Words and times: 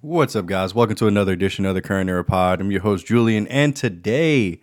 What's 0.00 0.36
up, 0.36 0.46
guys? 0.46 0.76
Welcome 0.76 0.94
to 0.94 1.08
another 1.08 1.32
edition 1.32 1.66
of 1.66 1.74
the 1.74 1.82
Current 1.82 2.08
Era 2.08 2.22
Pod. 2.22 2.60
I'm 2.60 2.70
your 2.70 2.82
host, 2.82 3.04
Julian, 3.04 3.48
and 3.48 3.74
today 3.74 4.60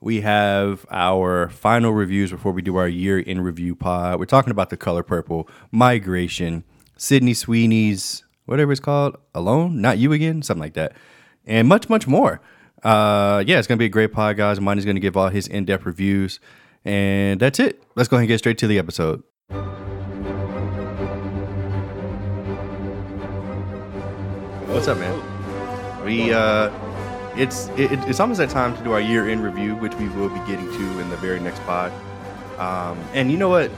we 0.00 0.20
have 0.20 0.86
our 0.92 1.48
final 1.48 1.90
reviews 1.90 2.30
before 2.30 2.52
we 2.52 2.62
do 2.62 2.76
our 2.76 2.86
year 2.86 3.18
in 3.18 3.40
review 3.40 3.74
pod. 3.74 4.20
We're 4.20 4.26
talking 4.26 4.52
about 4.52 4.70
the 4.70 4.76
color 4.76 5.02
purple, 5.02 5.48
migration, 5.72 6.62
Sydney 6.96 7.34
Sweeney's, 7.34 8.22
whatever 8.44 8.70
it's 8.70 8.80
called, 8.80 9.16
Alone, 9.34 9.80
Not 9.80 9.98
You 9.98 10.12
Again, 10.12 10.42
something 10.42 10.62
like 10.62 10.74
that, 10.74 10.92
and 11.44 11.66
much, 11.66 11.88
much 11.88 12.06
more. 12.06 12.40
Uh, 12.84 13.42
yeah, 13.44 13.58
it's 13.58 13.66
going 13.66 13.78
to 13.78 13.82
be 13.82 13.86
a 13.86 13.88
great 13.88 14.12
pod, 14.12 14.36
guys. 14.36 14.60
Monty 14.60 14.78
is 14.78 14.84
going 14.84 14.94
to 14.94 15.00
give 15.00 15.16
all 15.16 15.30
his 15.30 15.48
in 15.48 15.64
depth 15.64 15.84
reviews. 15.84 16.38
And 16.84 17.40
that's 17.40 17.58
it. 17.58 17.82
Let's 17.96 18.08
go 18.08 18.18
ahead 18.18 18.22
and 18.22 18.28
get 18.28 18.38
straight 18.38 18.58
to 18.58 18.68
the 18.68 18.78
episode. 18.78 19.24
What's 24.76 24.88
up, 24.88 24.98
man? 24.98 26.04
We 26.04 26.34
uh, 26.34 26.70
it's 27.34 27.68
it, 27.78 27.92
it's 28.06 28.20
almost 28.20 28.36
that 28.36 28.50
time 28.50 28.76
to 28.76 28.84
do 28.84 28.92
our 28.92 29.00
year 29.00 29.30
in 29.30 29.40
review, 29.40 29.74
which 29.76 29.94
we 29.94 30.06
will 30.10 30.28
be 30.28 30.38
getting 30.40 30.66
to 30.66 31.00
in 31.00 31.08
the 31.08 31.16
very 31.16 31.40
next 31.40 31.60
pod. 31.60 31.90
Um, 32.58 33.02
and 33.14 33.32
you 33.32 33.38
know 33.38 33.48
what? 33.48 33.70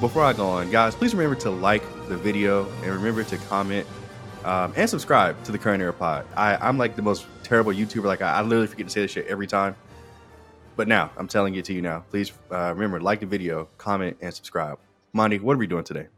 Before 0.00 0.22
I 0.22 0.34
go 0.34 0.46
on, 0.46 0.70
guys, 0.70 0.94
please 0.94 1.14
remember 1.14 1.34
to 1.40 1.50
like 1.50 1.82
the 2.08 2.18
video 2.18 2.70
and 2.82 2.92
remember 2.92 3.24
to 3.24 3.38
comment 3.38 3.86
um, 4.44 4.74
and 4.76 4.88
subscribe 4.88 5.42
to 5.44 5.50
the 5.50 5.58
Current 5.58 5.82
Era 5.82 5.94
Pod. 5.94 6.26
I, 6.36 6.56
I'm 6.56 6.76
like 6.76 6.94
the 6.94 7.00
most 7.02 7.26
terrible 7.42 7.72
YouTuber. 7.72 8.04
Like 8.04 8.20
I, 8.20 8.34
I 8.34 8.42
literally 8.42 8.66
forget 8.66 8.86
to 8.88 8.92
say 8.92 9.00
this 9.00 9.12
shit 9.12 9.26
every 9.28 9.46
time. 9.46 9.74
But 10.76 10.88
now 10.88 11.10
I'm 11.16 11.26
telling 11.26 11.54
it 11.54 11.64
to 11.64 11.72
you 11.72 11.80
now. 11.80 12.04
Please 12.10 12.32
uh, 12.50 12.74
remember 12.74 13.00
like 13.00 13.20
the 13.20 13.26
video, 13.26 13.70
comment, 13.78 14.18
and 14.20 14.34
subscribe. 14.34 14.78
Monty, 15.14 15.38
what 15.38 15.54
are 15.54 15.58
we 15.58 15.66
doing 15.66 15.84
today? 15.84 16.08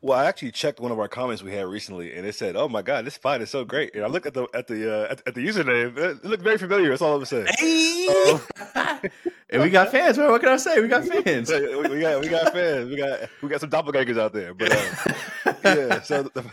Well, 0.00 0.16
I 0.16 0.26
actually 0.26 0.52
checked 0.52 0.78
one 0.78 0.92
of 0.92 0.98
our 1.00 1.08
comments 1.08 1.42
we 1.42 1.52
had 1.52 1.66
recently, 1.66 2.14
and 2.14 2.24
it 2.24 2.34
said, 2.36 2.54
"Oh 2.54 2.68
my 2.68 2.82
god, 2.82 3.04
this 3.04 3.16
fight 3.16 3.42
is 3.42 3.50
so 3.50 3.64
great!" 3.64 3.94
And 3.96 4.04
I 4.04 4.06
looked 4.06 4.26
at 4.26 4.34
the 4.34 4.46
at 4.54 4.68
the 4.68 4.94
uh, 5.06 5.12
at, 5.12 5.22
at 5.26 5.34
the 5.34 5.44
username; 5.44 5.96
it 5.98 6.24
looked 6.24 6.44
very 6.44 6.56
familiar. 6.56 6.90
That's 6.90 7.02
all 7.02 7.16
I'm 7.16 7.24
saying. 7.24 7.46
Hey! 7.58 8.38
and 9.50 9.62
we 9.62 9.70
got 9.70 9.90
fans, 9.90 10.16
man. 10.16 10.30
What 10.30 10.40
can 10.40 10.50
I 10.50 10.56
say? 10.56 10.80
We 10.80 10.86
got 10.86 11.04
fans. 11.24 11.50
we, 11.50 11.76
we 11.88 12.00
got 12.00 12.20
we 12.20 12.28
got 12.28 12.52
fans. 12.52 12.90
We 12.90 12.96
got 12.96 13.28
we 13.42 13.48
got 13.48 13.60
some 13.60 13.70
doppelgangers 13.70 14.18
out 14.20 14.32
there. 14.32 14.54
But 14.54 14.72
uh, 14.72 15.54
yeah, 15.64 16.00
so 16.02 16.22
the, 16.22 16.44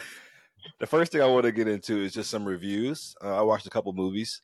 the 0.80 0.88
first 0.88 1.12
thing 1.12 1.22
I 1.22 1.28
want 1.28 1.44
to 1.46 1.52
get 1.52 1.68
into 1.68 2.02
is 2.02 2.14
just 2.14 2.32
some 2.32 2.46
reviews. 2.46 3.16
Uh, 3.24 3.38
I 3.38 3.42
watched 3.44 3.68
a 3.68 3.70
couple 3.70 3.94
movies 3.94 4.42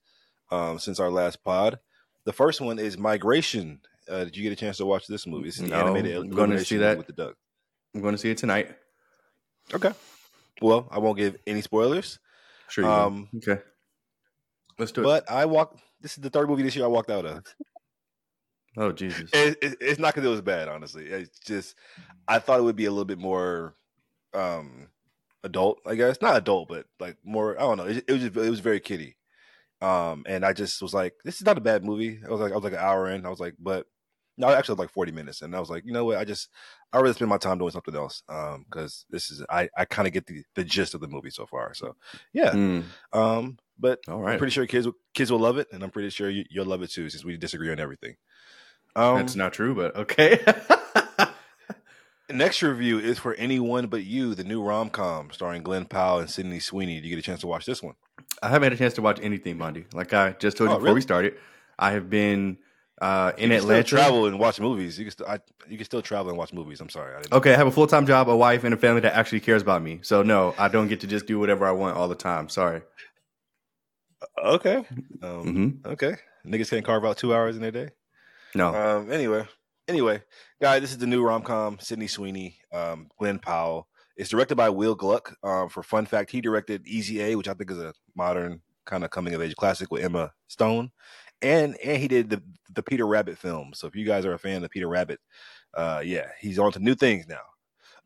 um, 0.52 0.78
since 0.78 1.00
our 1.00 1.10
last 1.10 1.44
pod. 1.44 1.80
The 2.26 2.34
first 2.34 2.62
one 2.62 2.78
is 2.78 3.00
Migration. 3.00 3.80
Uh, 4.08 4.26
did 4.26 4.38
you 4.38 4.44
get 4.44 4.52
a 4.54 4.56
chance 4.56 4.78
to 4.78 4.86
watch 4.86 5.08
this 5.08 5.26
movie? 5.26 5.48
It's 5.48 5.58
an 5.58 5.70
No, 5.70 5.78
animated 5.78 6.18
I'm 6.18 6.30
going 6.30 6.52
to 6.52 6.64
see 6.64 6.78
that. 6.78 7.00
with 7.00 7.08
the 7.08 7.14
duck. 7.14 7.34
I'm 7.96 8.02
going 8.02 8.14
to 8.14 8.18
see 8.20 8.30
it 8.30 8.38
tonight. 8.38 8.76
Okay. 9.74 9.92
Well, 10.62 10.88
I 10.92 11.00
won't 11.00 11.18
give 11.18 11.38
any 11.48 11.62
spoilers. 11.62 12.20
Sure. 12.68 12.86
Um, 12.86 13.30
okay. 13.38 13.62
Let's 14.78 14.92
do 14.92 15.02
it. 15.02 15.04
But 15.04 15.30
I 15.30 15.46
walked. 15.46 15.82
This 16.02 16.14
is 16.14 16.18
the 16.18 16.30
third 16.30 16.50
movie 16.50 16.64
this 16.64 16.76
year 16.76 16.86
I 16.86 16.90
walked 16.90 17.10
out 17.10 17.26
of. 17.26 17.44
Oh 18.78 18.92
Jesus. 18.92 19.30
It, 19.34 19.58
it, 19.62 19.78
it's 19.82 20.00
not 20.00 20.14
because 20.14 20.26
it 20.26 20.32
was 20.32 20.42
bad, 20.42 20.70
honestly. 20.70 21.06
It's 21.08 21.40
just 21.40 21.76
I 22.28 22.40
thought 22.40 22.60
it 22.60 22.64
would 22.64 22.76
be 22.76 22.86
a 22.86 22.92
little 22.92 23.06
bit 23.06 23.20
more 23.20 23.76
um 24.34 24.88
adult, 25.44 25.80
I 25.86 25.96
guess. 25.96 26.22
Not 26.22 26.38
adult, 26.38 26.70
but 26.70 26.86
like 27.00 27.18
more. 27.24 27.58
I 27.58 27.64
don't 27.64 27.78
know. 27.78 27.88
It, 27.88 28.06
it 28.08 28.12
was 28.12 28.22
just, 28.22 28.36
it 28.38 28.50
was 28.50 28.60
very 28.60 28.80
kiddie. 28.80 29.18
Um, 29.82 30.24
and 30.28 30.46
I 30.46 30.54
just 30.54 30.82
was 30.82 30.94
like, 30.94 31.16
this 31.26 31.38
is 31.38 31.46
not 31.46 31.58
a 31.58 31.62
bad 31.62 31.84
movie. 31.84 32.20
I 32.26 32.30
was 32.30 32.40
like, 32.40 32.52
I 32.52 32.56
was 32.56 32.64
like 32.64 32.74
an 32.74 32.80
hour 32.80 33.10
in. 33.10 33.26
I 33.26 33.30
was 33.30 33.40
like, 33.40 33.56
but 33.60 33.88
no, 34.38 34.50
actually, 34.50 34.76
like 34.76 34.90
forty 34.90 35.12
minutes, 35.12 35.42
and 35.42 35.56
I 35.56 35.60
was 35.60 35.70
like, 35.70 35.84
you 35.86 35.92
know 35.94 36.06
what? 36.06 36.18
I 36.18 36.24
just 36.26 36.50
I 36.94 36.98
rather 37.00 37.14
spend 37.14 37.30
my 37.30 37.38
time 37.38 37.58
doing 37.58 37.72
something 37.72 37.96
else. 37.96 38.24
Um, 38.30 38.66
because 38.70 39.06
this 39.10 39.30
is 39.32 39.44
I 39.50 39.70
I 39.78 39.86
kind 39.86 40.08
of 40.08 40.14
get 40.14 40.26
the 40.28 40.44
the 40.56 40.64
gist 40.64 40.94
of 40.94 41.02
the 41.02 41.08
movie 41.08 41.30
so 41.32 41.46
far. 41.46 41.74
So 41.74 41.96
yeah. 42.34 42.52
Mm, 42.52 42.84
Um, 43.14 43.58
but 43.80 44.00
all 44.08 44.26
I'm 44.28 44.38
pretty 44.38 44.52
sure 44.52 44.66
kids 44.68 44.86
will- 44.86 44.96
kids 45.14 45.32
will 45.32 45.40
love 45.40 45.58
it, 45.58 45.68
and 45.72 45.84
I'm 45.84 45.90
pretty 45.92 46.10
sure 46.12 46.30
you, 46.30 46.46
you'll 46.50 46.66
love 46.68 46.82
it 46.84 46.92
too, 46.92 47.10
since 47.10 47.26
we 47.26 47.36
disagree 47.38 47.72
on 47.72 47.80
everything. 47.80 48.16
Um, 48.96 49.18
That's 49.18 49.36
not 49.36 49.54
true, 49.54 49.74
but 49.76 49.96
okay. 49.96 50.40
Next 52.30 52.62
review 52.64 52.98
is 52.98 53.20
for 53.20 53.34
anyone 53.34 53.88
but 53.88 54.04
you, 54.06 54.36
the 54.36 54.46
new 54.46 54.62
rom 54.64 54.90
com 54.90 55.32
starring 55.32 55.64
Glen 55.64 55.84
Powell 55.86 56.20
and 56.20 56.30
Sydney 56.30 56.60
Sweeney. 56.60 56.96
Did 56.96 57.04
you 57.06 57.10
get 57.10 57.20
a 57.20 57.22
chance 57.26 57.42
to 57.42 57.48
watch 57.48 57.66
this 57.66 57.84
one? 57.84 57.96
I 58.42 58.48
haven't 58.48 58.68
had 58.68 58.74
a 58.74 58.78
chance 58.78 58.94
to 58.94 59.02
watch 59.02 59.20
anything, 59.22 59.58
Monty. 59.58 59.86
Like 59.94 60.14
I 60.14 60.32
just 60.40 60.56
told 60.56 60.70
you 60.70 60.76
Oh, 60.78 60.80
before 60.80 60.94
we 60.96 61.02
started, 61.02 61.34
I 61.78 61.92
have 61.92 62.10
been 62.10 62.58
uh, 63.02 63.34
in 63.38 63.50
you 63.52 63.58
can 63.58 63.64
Atlanta. 63.64 63.84
travel 63.84 64.26
and 64.28 64.40
watch 64.40 64.60
movies. 64.62 64.98
You 64.98 65.06
can 65.06 65.12
still 65.12 65.28
I, 65.28 65.40
you 65.68 65.76
can 65.78 65.86
still 65.86 66.02
travel 66.02 66.30
and 66.30 66.38
watch 66.38 66.54
movies. 66.54 66.80
I'm 66.80 66.90
sorry. 66.90 67.16
I 67.16 67.36
Okay, 67.36 67.54
I 67.54 67.58
have 67.58 67.68
a 67.68 67.72
full 67.72 67.88
time 67.88 68.06
job, 68.08 68.30
a 68.30 68.36
wife, 68.36 68.64
and 68.64 68.74
a 68.74 68.78
family 68.78 69.02
that 69.02 69.14
actually 69.16 69.40
cares 69.42 69.62
about 69.62 69.82
me. 69.82 70.00
So 70.04 70.24
no, 70.24 70.54
I 70.58 70.68
don't 70.70 70.88
get 70.88 71.02
to 71.02 71.08
just 71.08 71.26
do 71.26 71.40
whatever 71.40 71.66
I 71.66 71.72
want 71.72 71.98
all 71.98 72.08
the 72.08 72.16
time. 72.16 72.48
Sorry. 72.48 72.82
Okay. 74.44 74.86
Um, 75.22 75.82
hmm 75.84 75.90
Okay. 75.90 76.16
Niggas 76.46 76.70
can't 76.70 76.86
carve 76.86 77.06
out 77.06 77.18
two 77.18 77.34
hours 77.34 77.56
in 77.56 77.62
their 77.62 77.72
day. 77.72 77.90
No. 78.56 78.74
Um. 78.74 79.12
Anyway. 79.12 79.46
Anyway, 79.88 80.22
guys, 80.62 80.80
this 80.82 80.92
is 80.92 81.00
the 81.00 81.08
new 81.08 81.22
rom 81.24 81.42
com. 81.42 81.78
Sydney 81.80 82.08
Sweeney, 82.08 82.56
um, 82.72 83.10
Glen 83.18 83.40
Powell. 83.40 83.88
It's 84.16 84.30
directed 84.30 84.56
by 84.56 84.70
Will 84.70 84.96
Gluck. 84.96 85.36
Um, 85.44 85.68
for 85.70 85.84
fun 85.84 86.06
fact, 86.06 86.30
he 86.32 86.40
directed 86.40 86.88
Easy 86.88 87.22
A, 87.22 87.36
which 87.36 87.48
I 87.50 87.54
think 87.54 87.72
is 87.72 87.80
a 87.80 87.94
modern 88.16 88.62
kind 88.86 89.04
of 89.04 89.10
coming 89.10 89.34
of 89.34 89.42
age 89.42 89.56
classic 89.56 89.92
with 89.92 90.04
Emma 90.04 90.32
Stone, 90.48 90.92
and 91.42 91.76
and 91.78 92.02
he 92.02 92.08
did 92.08 92.30
the 92.30 92.42
the 92.74 92.84
Peter 92.84 93.06
Rabbit 93.06 93.38
film. 93.38 93.72
So 93.74 93.88
if 93.88 93.96
you 93.96 94.06
guys 94.06 94.26
are 94.26 94.34
a 94.34 94.40
fan 94.40 94.64
of 94.64 94.72
Peter 94.72 94.88
Rabbit, 94.88 95.20
uh, 95.74 96.02
yeah, 96.04 96.28
he's 96.40 96.60
on 96.60 96.72
to 96.74 96.80
new 96.80 96.96
things 96.96 97.28
now. 97.28 97.42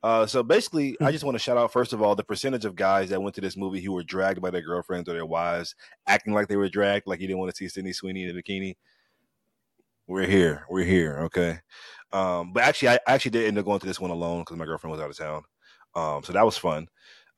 Uh, 0.03 0.25
so 0.25 0.43
basically, 0.43 0.95
I 1.01 1.11
just 1.11 1.23
want 1.23 1.35
to 1.35 1.39
shout 1.39 1.57
out 1.57 1.73
first 1.73 1.93
of 1.93 2.01
all 2.01 2.15
the 2.15 2.23
percentage 2.23 2.65
of 2.65 2.75
guys 2.75 3.09
that 3.09 3.21
went 3.21 3.33
to 3.35 3.41
this 3.41 3.57
movie 3.57 3.81
who 3.81 3.91
were 3.91 4.03
dragged 4.03 4.41
by 4.41 4.51
their 4.51 4.61
girlfriends 4.61 5.09
or 5.09 5.13
their 5.13 5.25
wives, 5.25 5.75
acting 6.05 6.33
like 6.33 6.47
they 6.47 6.57
were 6.57 6.69
dragged, 6.69 7.07
like 7.07 7.19
you 7.19 7.27
didn't 7.27 7.39
want 7.39 7.51
to 7.51 7.57
see 7.57 7.67
Sydney 7.67 7.93
Sweeney 7.93 8.23
in 8.23 8.29
a 8.29 8.33
bikini. 8.39 8.75
We're 10.07 10.27
here. 10.27 10.65
We're 10.69 10.83
here. 10.83 11.21
Okay. 11.21 11.59
Um, 12.11 12.53
but 12.53 12.63
actually, 12.63 12.89
I 12.89 12.99
I 13.07 13.13
actually 13.13 13.31
did 13.31 13.47
end 13.47 13.57
up 13.57 13.65
going 13.65 13.79
to 13.79 13.87
this 13.87 13.99
one 13.99 14.11
alone 14.11 14.41
because 14.41 14.57
my 14.57 14.65
girlfriend 14.65 14.91
was 14.91 15.01
out 15.01 15.09
of 15.09 15.17
town. 15.17 15.43
Um, 15.95 16.23
so 16.23 16.33
that 16.33 16.45
was 16.45 16.57
fun. 16.57 16.87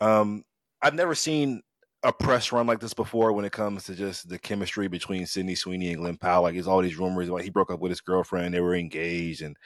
Um, 0.01 0.43
I've 0.81 0.93
never 0.93 1.15
seen 1.15 1.61
a 2.07 2.13
press 2.13 2.53
run 2.53 2.65
like 2.65 2.79
this 2.79 2.93
before 2.93 3.33
when 3.33 3.43
it 3.43 3.51
comes 3.51 3.83
to 3.83 3.93
just 3.93 4.29
the 4.29 4.39
chemistry 4.39 4.87
between 4.87 5.25
Sydney 5.25 5.55
Sweeney 5.55 5.89
and 5.89 5.97
Glen 5.97 6.15
Powell. 6.15 6.43
Like, 6.43 6.53
there's 6.53 6.65
all 6.65 6.81
these 6.81 6.97
rumors 6.97 7.27
about 7.27 7.41
he 7.41 7.49
broke 7.49 7.69
up 7.69 7.81
with 7.81 7.89
his 7.89 7.99
girlfriend, 7.99 8.53
they 8.53 8.61
were 8.61 8.75
engaged, 8.75 9.41
and 9.41 9.57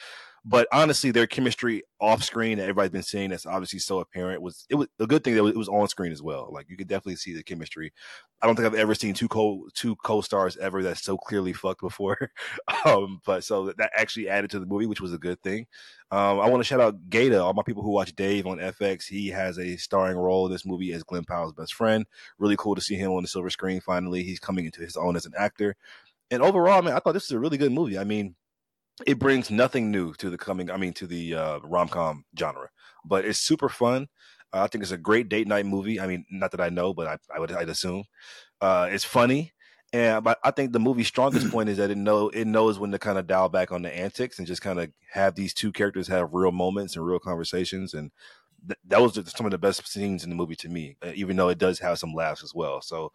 but 0.43 0.67
honestly, 0.73 1.11
their 1.11 1.27
chemistry 1.27 1.83
off 1.99 2.23
screen 2.23 2.57
that 2.57 2.63
everybody's 2.63 2.89
been 2.89 3.03
seeing 3.03 3.29
that's 3.29 3.45
obviously 3.45 3.77
so 3.77 3.99
apparent 3.99 4.41
was 4.41 4.65
it 4.71 4.75
was 4.75 4.87
a 4.99 5.05
good 5.05 5.23
thing 5.23 5.35
that 5.35 5.45
it 5.45 5.55
was 5.55 5.69
on 5.69 5.87
screen 5.87 6.11
as 6.11 6.23
well. 6.23 6.49
Like 6.51 6.67
you 6.67 6.75
could 6.75 6.87
definitely 6.87 7.17
see 7.17 7.35
the 7.35 7.43
chemistry. 7.43 7.93
I 8.41 8.47
don't 8.47 8.55
think 8.55 8.65
I've 8.65 8.73
ever 8.73 8.95
seen 8.95 9.13
two 9.13 9.27
co 9.27 9.67
two 9.75 9.95
co 9.97 10.21
stars 10.21 10.57
ever 10.57 10.81
that's 10.81 11.03
so 11.03 11.15
clearly 11.15 11.53
fucked 11.53 11.81
before. 11.81 12.31
um, 12.85 13.21
but 13.23 13.43
so 13.43 13.71
that 13.77 13.91
actually 13.95 14.29
added 14.29 14.49
to 14.51 14.59
the 14.59 14.65
movie, 14.65 14.87
which 14.87 15.01
was 15.01 15.13
a 15.13 15.19
good 15.19 15.39
thing. 15.43 15.67
Um, 16.09 16.39
I 16.39 16.49
want 16.49 16.59
to 16.61 16.67
shout 16.67 16.81
out 16.81 17.09
Gata, 17.09 17.43
all 17.43 17.53
my 17.53 17.63
people 17.63 17.83
who 17.83 17.91
watch 17.91 18.15
Dave 18.15 18.47
on 18.47 18.57
FX. 18.57 19.05
He 19.05 19.27
has 19.27 19.59
a 19.59 19.77
starring 19.77 20.17
role 20.17 20.47
in 20.47 20.51
this 20.51 20.65
movie 20.65 20.91
as 20.91 21.03
Glen 21.03 21.23
Powell's 21.23 21.53
best 21.53 21.75
friend. 21.75 22.07
Really 22.39 22.57
cool 22.57 22.73
to 22.73 22.81
see 22.81 22.95
him 22.95 23.11
on 23.11 23.21
the 23.21 23.27
silver 23.27 23.51
screen. 23.51 23.79
Finally, 23.79 24.23
he's 24.23 24.39
coming 24.39 24.65
into 24.65 24.81
his 24.81 24.97
own 24.97 25.15
as 25.15 25.27
an 25.27 25.33
actor. 25.37 25.75
And 26.31 26.41
overall, 26.41 26.81
man, 26.81 26.93
I 26.93 26.99
thought 26.99 27.11
this 27.11 27.25
is 27.25 27.31
a 27.31 27.39
really 27.39 27.57
good 27.57 27.73
movie. 27.73 27.99
I 27.99 28.05
mean, 28.05 28.35
it 29.07 29.19
brings 29.19 29.51
nothing 29.51 29.91
new 29.91 30.13
to 30.15 30.29
the 30.29 30.37
coming. 30.37 30.71
I 30.71 30.77
mean, 30.77 30.93
to 30.93 31.07
the 31.07 31.35
uh, 31.35 31.59
rom 31.63 31.87
com 31.87 32.25
genre, 32.37 32.69
but 33.05 33.25
it's 33.25 33.39
super 33.39 33.69
fun. 33.69 34.07
Uh, 34.53 34.63
I 34.63 34.67
think 34.67 34.83
it's 34.83 34.91
a 34.91 34.97
great 34.97 35.29
date 35.29 35.47
night 35.47 35.65
movie. 35.65 35.99
I 35.99 36.07
mean, 36.07 36.25
not 36.29 36.51
that 36.51 36.61
I 36.61 36.69
know, 36.69 36.93
but 36.93 37.07
I, 37.07 37.17
I 37.35 37.39
would 37.39 37.51
I'd 37.51 37.69
assume 37.69 38.03
uh, 38.61 38.87
it's 38.91 39.03
funny. 39.03 39.53
And 39.93 40.23
but 40.23 40.39
I 40.43 40.51
think 40.51 40.71
the 40.71 40.79
movie's 40.79 41.07
strongest 41.07 41.49
point 41.51 41.69
is 41.69 41.77
that 41.77 41.91
it 41.91 41.97
know 41.97 42.29
it 42.29 42.47
knows 42.47 42.79
when 42.79 42.91
to 42.91 42.99
kind 42.99 43.17
of 43.17 43.27
dial 43.27 43.49
back 43.49 43.71
on 43.71 43.81
the 43.81 43.95
antics 43.95 44.37
and 44.37 44.47
just 44.47 44.61
kind 44.61 44.79
of 44.79 44.89
have 45.11 45.35
these 45.35 45.53
two 45.53 45.71
characters 45.71 46.07
have 46.07 46.33
real 46.33 46.51
moments 46.51 46.95
and 46.95 47.05
real 47.05 47.19
conversations. 47.19 47.93
And 47.93 48.11
th- 48.67 48.79
that 48.87 49.01
was 49.01 49.19
some 49.35 49.45
of 49.45 49.51
the 49.51 49.57
best 49.57 49.85
scenes 49.87 50.23
in 50.23 50.29
the 50.29 50.35
movie 50.35 50.55
to 50.57 50.69
me, 50.69 50.95
uh, 51.05 51.11
even 51.15 51.35
though 51.35 51.49
it 51.49 51.57
does 51.57 51.79
have 51.79 51.99
some 51.99 52.13
laughs 52.13 52.43
as 52.43 52.53
well. 52.53 52.81
So 52.81 53.11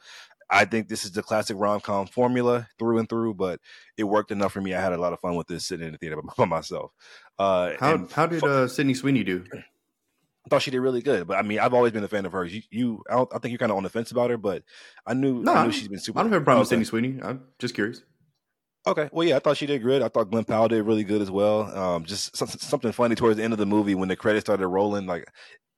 I 0.48 0.64
think 0.64 0.88
this 0.88 1.04
is 1.04 1.12
the 1.12 1.22
classic 1.22 1.56
rom 1.58 1.80
com 1.80 2.06
formula 2.06 2.68
through 2.78 2.98
and 2.98 3.08
through, 3.08 3.34
but 3.34 3.60
it 3.96 4.04
worked 4.04 4.30
enough 4.30 4.52
for 4.52 4.60
me. 4.60 4.74
I 4.74 4.80
had 4.80 4.92
a 4.92 4.98
lot 4.98 5.12
of 5.12 5.20
fun 5.20 5.34
with 5.34 5.48
this 5.48 5.66
sitting 5.66 5.86
in 5.86 5.92
the 5.92 5.98
theater 5.98 6.20
by 6.36 6.44
myself. 6.44 6.92
Uh, 7.38 7.72
how 7.80 8.06
how 8.12 8.26
did 8.26 8.44
uh, 8.44 8.68
Sydney 8.68 8.94
Sweeney 8.94 9.24
do? 9.24 9.44
I 9.52 10.48
thought 10.48 10.62
she 10.62 10.70
did 10.70 10.78
really 10.78 11.02
good, 11.02 11.26
but 11.26 11.36
I 11.36 11.42
mean, 11.42 11.58
I've 11.58 11.74
always 11.74 11.92
been 11.92 12.04
a 12.04 12.08
fan 12.08 12.24
of 12.24 12.30
hers. 12.30 12.54
You, 12.54 12.62
you 12.70 13.02
I, 13.10 13.14
don't, 13.14 13.34
I 13.34 13.38
think 13.38 13.50
you're 13.50 13.58
kind 13.58 13.72
of 13.72 13.78
on 13.78 13.82
the 13.82 13.90
fence 13.90 14.12
about 14.12 14.30
her, 14.30 14.36
but 14.36 14.62
I 15.04 15.12
knew, 15.12 15.42
No, 15.42 15.52
I 15.52 15.64
knew 15.64 15.72
she's 15.72 15.88
been 15.88 15.98
super. 15.98 16.20
I 16.20 16.22
don't 16.22 16.32
have 16.32 16.42
a 16.42 16.44
problem 16.44 16.60
with. 16.60 16.68
Sydney 16.68 16.84
Sweeney. 16.84 17.18
I'm 17.20 17.42
just 17.58 17.74
curious. 17.74 18.02
Okay, 18.86 19.08
well, 19.10 19.26
yeah, 19.26 19.36
I 19.36 19.38
thought 19.40 19.56
she 19.56 19.66
did 19.66 19.82
good. 19.82 20.00
I 20.00 20.08
thought 20.08 20.30
Glen 20.30 20.44
Powell 20.44 20.68
did 20.68 20.82
really 20.84 21.02
good 21.02 21.20
as 21.20 21.30
well. 21.30 21.76
Um, 21.76 22.04
just 22.04 22.36
some, 22.36 22.46
something 22.46 22.92
funny 22.92 23.16
towards 23.16 23.36
the 23.36 23.42
end 23.42 23.52
of 23.52 23.58
the 23.58 23.66
movie 23.66 23.96
when 23.96 24.08
the 24.08 24.14
credits 24.14 24.44
started 24.44 24.68
rolling. 24.68 25.06
Like, 25.06 25.26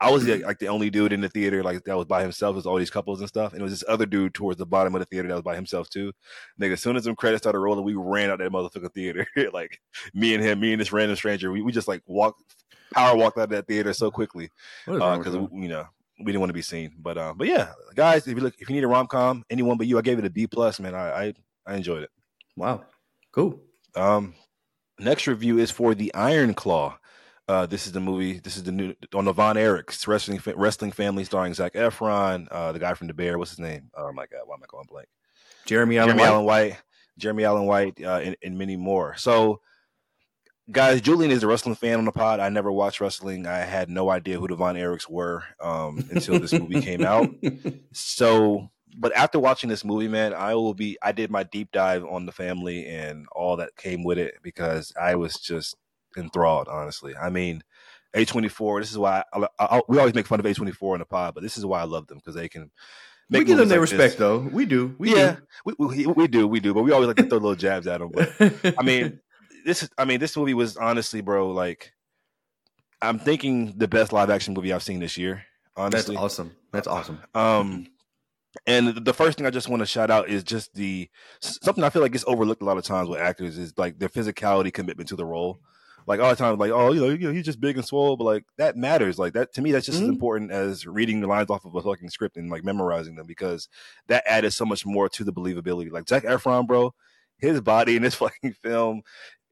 I 0.00 0.10
was 0.10 0.25
the, 0.25 0.44
like 0.44 0.58
the 0.58 0.69
only 0.69 0.90
dude 0.90 1.12
in 1.12 1.22
the 1.22 1.28
theater 1.28 1.62
like 1.62 1.82
that 1.84 1.96
was 1.96 2.05
by 2.05 2.22
himself. 2.22 2.52
It 2.52 2.56
was 2.56 2.66
all 2.66 2.76
these 2.76 2.90
couples 2.90 3.20
and 3.20 3.28
stuff, 3.28 3.52
and 3.52 3.60
it 3.60 3.64
was 3.64 3.72
this 3.72 3.84
other 3.88 4.06
dude 4.06 4.34
towards 4.34 4.58
the 4.58 4.66
bottom 4.66 4.94
of 4.94 5.00
the 5.00 5.06
theater 5.06 5.26
that 5.26 5.34
was 5.34 5.43
by 5.43 5.56
himself 5.56 5.88
too. 5.88 6.12
Nigga, 6.60 6.75
as 6.75 6.82
soon 6.82 6.96
as 6.96 7.05
them 7.05 7.16
credits 7.16 7.43
started 7.43 7.58
rolling, 7.58 7.84
we 7.84 7.94
ran 7.94 8.31
out 8.31 8.38
that 8.38 8.52
motherfucking 8.52 8.93
theater. 8.94 9.26
like 9.52 9.81
me 10.14 10.34
and 10.34 10.44
him, 10.44 10.61
me 10.61 10.72
and 10.72 10.81
this 10.81 10.93
random 10.93 11.16
stranger, 11.16 11.50
we, 11.50 11.62
we 11.62 11.72
just 11.72 11.88
like 11.88 12.02
walked, 12.06 12.43
power 12.93 13.16
walked 13.16 13.38
out 13.38 13.44
of 13.44 13.50
that 13.50 13.66
theater 13.66 13.93
so 13.93 14.11
quickly 14.11 14.50
What 14.84 14.94
is 14.94 15.00
wrong 15.00 15.19
with 15.19 15.26
because 15.32 15.49
you? 15.52 15.62
you 15.62 15.69
know 15.69 15.87
we 16.20 16.26
didn't 16.26 16.40
want 16.40 16.50
to 16.50 16.54
be 16.54 16.62
seen. 16.62 16.94
But 16.99 17.19
um, 17.19 17.38
but 17.38 17.49
yeah, 17.49 17.72
guys, 17.94 18.26
if 18.26 18.37
you 18.37 18.43
look, 18.43 18.54
if 18.58 18.69
you 18.69 18.75
need 18.75 18.84
a 18.84 18.88
rom 18.88 19.06
com, 19.06 19.44
anyone 19.50 19.78
but 19.78 19.87
you, 19.87 19.99
I 19.99 20.02
gave 20.02 20.19
it 20.19 20.25
a 20.25 20.31
B 20.31 20.46
plus. 20.46 20.78
Man, 20.78 20.94
I, 20.94 21.25
I 21.26 21.34
I 21.66 21.75
enjoyed 21.75 22.02
it. 22.02 22.11
Wow, 22.56 22.84
cool. 23.32 23.60
Um, 23.94 24.34
next 24.98 25.26
review 25.26 25.58
is 25.58 25.70
for 25.70 25.94
the 25.94 26.12
Iron 26.14 26.54
Claw. 26.54 26.98
Uh, 27.48 27.64
this 27.66 27.86
is 27.86 27.92
the 27.92 28.00
movie. 28.00 28.38
This 28.40 28.56
is 28.56 28.64
the 28.64 28.72
new 28.72 28.94
on 29.14 29.25
the 29.25 29.32
Von 29.32 29.56
Erichs 29.56 30.06
wrestling 30.06 30.40
wrestling 30.54 30.92
family 30.92 31.25
starring 31.25 31.54
Zac 31.54 31.72
Efron, 31.75 32.46
uh, 32.50 32.72
the 32.72 32.78
guy 32.78 32.92
from 32.92 33.06
The 33.06 33.14
Bear. 33.14 33.38
What's 33.38 33.52
his 33.52 33.58
name? 33.58 33.90
Oh 33.96 34.12
my 34.12 34.26
god, 34.26 34.42
why 34.44 34.54
am 34.54 34.62
I 34.62 34.66
going 34.69 34.86
blank? 34.86 35.08
Jeremy 35.64 35.96
Allen 35.96 36.08
Jeremy 36.08 36.22
White. 36.22 36.28
Allen 36.28 36.44
White. 36.44 36.76
Jeremy 37.19 37.44
Allen 37.44 37.66
White, 37.66 38.02
uh, 38.02 38.20
and, 38.22 38.36
and 38.42 38.56
many 38.56 38.76
more. 38.76 39.16
So, 39.16 39.60
guys, 40.70 41.00
Julian 41.00 41.30
is 41.30 41.42
a 41.42 41.46
wrestling 41.46 41.75
fan 41.75 41.98
on 41.98 42.04
the 42.04 42.12
pod. 42.12 42.40
I 42.40 42.48
never 42.48 42.72
watched 42.72 43.00
wrestling. 43.00 43.46
I 43.46 43.58
had 43.58 43.90
no 43.90 44.08
idea 44.08 44.38
who 44.38 44.48
the 44.48 44.54
Von 44.54 44.76
Erichs 44.76 45.10
were 45.10 45.42
um, 45.60 46.08
until 46.10 46.38
this 46.38 46.52
movie 46.52 46.80
came 46.80 47.04
out. 47.04 47.28
So, 47.92 48.70
but 48.98 49.16
after 49.16 49.38
watching 49.38 49.70
this 49.70 49.84
movie, 49.84 50.08
man, 50.08 50.34
I 50.34 50.54
will 50.54 50.74
be. 50.74 50.98
I 51.00 51.12
did 51.12 51.30
my 51.30 51.44
deep 51.44 51.70
dive 51.72 52.04
on 52.04 52.26
the 52.26 52.32
family 52.32 52.86
and 52.86 53.26
all 53.32 53.56
that 53.56 53.76
came 53.76 54.02
with 54.02 54.18
it 54.18 54.34
because 54.42 54.92
I 55.00 55.14
was 55.14 55.34
just 55.36 55.76
enthralled. 56.16 56.68
Honestly, 56.68 57.14
I 57.16 57.30
mean, 57.30 57.62
A 58.14 58.24
twenty 58.24 58.48
four. 58.48 58.80
This 58.80 58.90
is 58.90 58.98
why 58.98 59.22
I, 59.32 59.46
I, 59.58 59.64
I, 59.64 59.82
we 59.88 59.98
always 59.98 60.14
make 60.14 60.26
fun 60.26 60.40
of 60.40 60.46
A 60.46 60.52
twenty 60.52 60.72
four 60.72 60.96
in 60.96 60.98
the 60.98 61.06
pod, 61.06 61.34
but 61.34 61.42
this 61.42 61.56
is 61.56 61.64
why 61.64 61.80
I 61.80 61.84
love 61.84 62.08
them 62.08 62.18
because 62.18 62.34
they 62.34 62.48
can. 62.48 62.70
we 63.30 63.44
give 63.44 63.56
them 63.56 63.68
their 63.68 63.78
like 63.78 63.90
respect, 63.90 64.14
this. 64.14 64.18
though. 64.18 64.38
We 64.38 64.66
do. 64.66 64.96
We 64.98 65.14
yeah, 65.14 65.36
we, 65.64 65.74
we 65.78 66.06
we 66.06 66.26
do, 66.26 66.48
we 66.48 66.58
do, 66.58 66.74
but 66.74 66.82
we 66.82 66.90
always 66.90 67.06
like 67.06 67.16
to 67.16 67.24
throw 67.24 67.38
little 67.38 67.54
jabs 67.54 67.86
at 67.86 68.00
them. 68.00 68.10
But. 68.12 68.74
I 68.78 68.82
mean, 68.82 69.20
this 69.64 69.84
is. 69.84 69.90
I 69.96 70.06
mean, 70.06 70.18
this 70.18 70.36
movie 70.36 70.54
was 70.54 70.76
honestly, 70.76 71.20
bro. 71.20 71.52
Like, 71.52 71.92
I'm 73.00 73.20
thinking 73.20 73.78
the 73.78 73.86
best 73.86 74.12
live 74.12 74.28
action 74.28 74.54
movie 74.54 74.72
I've 74.72 74.82
seen 74.82 74.98
this 74.98 75.16
year. 75.16 75.44
Honestly, 75.76 76.16
that's 76.16 76.24
awesome. 76.24 76.56
That's 76.72 76.88
awesome. 76.88 77.20
um, 77.36 77.86
and 78.66 78.88
the 79.04 79.12
first 79.14 79.36
thing 79.38 79.46
I 79.46 79.50
just 79.50 79.68
want 79.68 79.80
to 79.80 79.86
shout 79.86 80.10
out 80.10 80.28
is 80.28 80.42
just 80.42 80.74
the 80.74 81.08
something 81.40 81.84
I 81.84 81.90
feel 81.90 82.02
like 82.02 82.12
gets 82.12 82.24
overlooked 82.26 82.62
a 82.62 82.64
lot 82.64 82.78
of 82.78 82.84
times 82.84 83.08
with 83.08 83.20
actors 83.20 83.58
is 83.58 83.76
like 83.76 83.98
their 83.98 84.08
physicality 84.08 84.72
commitment 84.72 85.08
to 85.10 85.16
the 85.16 85.24
role. 85.26 85.60
Like 86.06 86.20
all 86.20 86.30
the 86.30 86.36
time, 86.36 86.56
like 86.56 86.70
oh, 86.70 86.92
you 86.92 87.00
know, 87.00 87.08
you 87.10 87.28
know, 87.28 87.32
he's 87.34 87.44
just 87.44 87.60
big 87.60 87.76
and 87.76 87.84
swole, 87.84 88.16
but 88.16 88.24
like 88.24 88.44
that 88.56 88.76
matters. 88.76 89.18
Like 89.18 89.34
that 89.34 89.52
to 89.54 89.60
me, 89.60 89.72
that's 89.72 89.84
just 89.84 89.98
Mhm. 89.98 90.04
as 90.04 90.08
important 90.08 90.50
as 90.50 90.86
reading 90.86 91.20
the 91.20 91.26
lines 91.26 91.50
off 91.50 91.66
of 91.66 91.74
a 91.74 91.82
fucking 91.82 92.08
script 92.08 92.38
and 92.38 92.50
like 92.50 92.64
memorizing 92.64 93.16
them 93.16 93.26
because 93.26 93.68
that 94.06 94.24
added 94.26 94.52
so 94.52 94.64
much 94.64 94.86
more 94.86 95.10
to 95.10 95.24
the 95.24 95.32
believability. 95.32 95.90
Like 95.90 96.08
Zac 96.08 96.22
Efron, 96.24 96.66
bro, 96.66 96.94
his 97.36 97.60
body 97.60 97.96
in 97.96 98.02
this 98.02 98.14
fucking 98.14 98.54
film, 98.54 99.02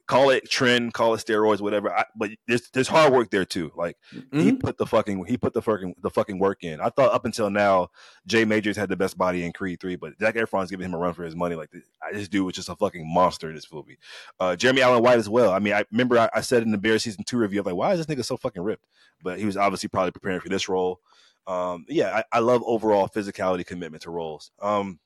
call 0.06 0.30
it 0.30 0.48
tren, 0.48 0.92
call 0.92 1.14
it 1.14 1.18
steroids, 1.18 1.60
whatever. 1.60 1.92
I, 1.92 2.04
but 2.14 2.30
there's 2.46 2.70
there's 2.70 2.88
hard 2.88 3.12
work 3.12 3.30
there 3.30 3.44
too. 3.44 3.72
Like 3.76 3.96
he 4.10 4.52
Mhm. 4.52 4.60
put 4.60 4.78
the 4.78 4.86
fucking 4.86 5.24
he 5.26 5.36
put 5.36 5.52
the 5.52 5.62
fucking 5.62 5.96
the 6.00 6.10
fucking 6.10 6.38
work 6.38 6.62
in. 6.62 6.80
I 6.80 6.90
thought 6.90 7.12
up 7.12 7.24
until 7.24 7.50
now 7.50 7.88
Jay 8.26 8.44
Majors 8.44 8.76
had 8.76 8.88
the 8.88 8.96
best 8.96 9.18
body 9.18 9.44
in 9.44 9.52
Creed 9.52 9.80
three, 9.80 9.96
but 9.96 10.12
Zac 10.20 10.36
Efron's 10.36 10.70
giving 10.70 10.84
him 10.86 10.94
a 10.94 10.98
run 10.98 11.12
for 11.14 11.24
his 11.24 11.34
money. 11.34 11.56
Like 11.56 11.70
this, 11.70 11.84
this 12.12 12.28
dude 12.28 12.46
was 12.46 12.54
just 12.54 12.68
a 12.68 12.76
fucking 12.76 13.06
monster 13.12 13.48
in 13.48 13.54
this 13.54 13.72
movie. 13.72 13.98
Uh, 14.38 14.54
Jeremy 14.56 14.82
Allen 14.82 15.02
White 15.02 15.18
as 15.18 15.28
well. 15.28 15.52
I 15.52 15.58
mean, 15.58 15.72
I 15.74 15.84
remember 15.90 16.18
I, 16.18 16.28
I 16.34 16.40
said 16.40 16.62
in 16.62 16.70
the 16.70 16.78
Bear 16.78 16.98
season 16.98 17.24
two 17.24 17.38
review, 17.38 17.60
I'm 17.60 17.66
like, 17.66 17.74
why 17.74 17.92
is 17.92 18.04
this 18.04 18.14
nigga 18.16 18.24
so 18.24 18.36
fucking 18.36 18.62
ripped? 18.62 18.86
But 19.22 19.38
he 19.38 19.44
was 19.44 19.56
obviously 19.56 19.88
probably 19.88 20.12
preparing 20.12 20.40
for 20.40 20.48
this 20.48 20.68
role. 20.68 21.00
Um, 21.48 21.84
yeah, 21.88 22.22
I, 22.32 22.38
I 22.38 22.38
love 22.40 22.62
overall 22.66 23.08
physicality 23.08 23.64
commitment 23.66 24.02
to 24.02 24.10
roles. 24.10 24.50
Um, 24.60 24.98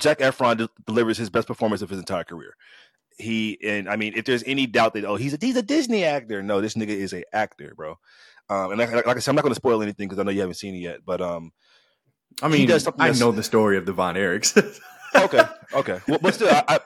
Zac 0.00 0.18
Efron 0.20 0.56
de- 0.56 0.68
delivers 0.86 1.18
his 1.18 1.28
best 1.30 1.46
performance 1.46 1.82
of 1.82 1.90
his 1.90 1.98
entire 1.98 2.24
career. 2.24 2.56
He 3.18 3.58
and 3.62 3.88
I 3.88 3.96
mean, 3.96 4.14
if 4.16 4.24
there's 4.24 4.42
any 4.46 4.66
doubt 4.66 4.94
that 4.94 5.04
oh 5.04 5.16
he's 5.16 5.34
a 5.34 5.38
he's 5.40 5.56
a 5.56 5.62
Disney 5.62 6.04
actor, 6.04 6.42
no, 6.42 6.60
this 6.60 6.74
nigga 6.74 6.88
is 6.88 7.12
a 7.12 7.24
actor, 7.32 7.74
bro. 7.76 7.98
Um, 8.48 8.72
and 8.72 8.78
like, 8.78 8.92
like 8.92 9.16
I 9.16 9.20
said, 9.20 9.30
I'm 9.30 9.36
not 9.36 9.42
going 9.42 9.54
to 9.54 9.60
spoil 9.60 9.82
anything 9.82 10.08
because 10.08 10.18
I 10.18 10.24
know 10.24 10.30
you 10.30 10.40
haven't 10.40 10.54
seen 10.54 10.74
it 10.74 10.78
yet. 10.78 11.00
But 11.04 11.20
um, 11.20 11.52
I 12.42 12.48
he 12.48 12.58
mean, 12.58 12.68
does 12.68 12.88
I 12.98 13.12
know 13.12 13.32
the 13.32 13.42
story 13.42 13.76
of 13.76 13.86
the 13.86 13.92
Von 13.92 14.14
Erichs. 14.14 14.56
okay, 15.14 15.42
okay, 15.74 16.00
well, 16.08 16.18
but 16.20 16.34
still, 16.34 16.48
I, 16.48 16.64
I 16.68 16.80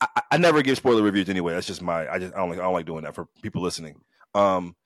I 0.00 0.22
I 0.32 0.36
never 0.38 0.62
give 0.62 0.76
spoiler 0.76 1.02
reviews 1.02 1.28
anyway. 1.28 1.54
That's 1.54 1.66
just 1.66 1.82
my 1.82 2.08
I 2.10 2.18
just 2.18 2.34
I 2.34 2.38
don't 2.38 2.50
like 2.50 2.58
I 2.58 2.62
don't 2.62 2.72
like 2.72 2.86
doing 2.86 3.04
that 3.04 3.14
for 3.14 3.26
people 3.42 3.62
listening. 3.62 4.00
Um, 4.34 4.76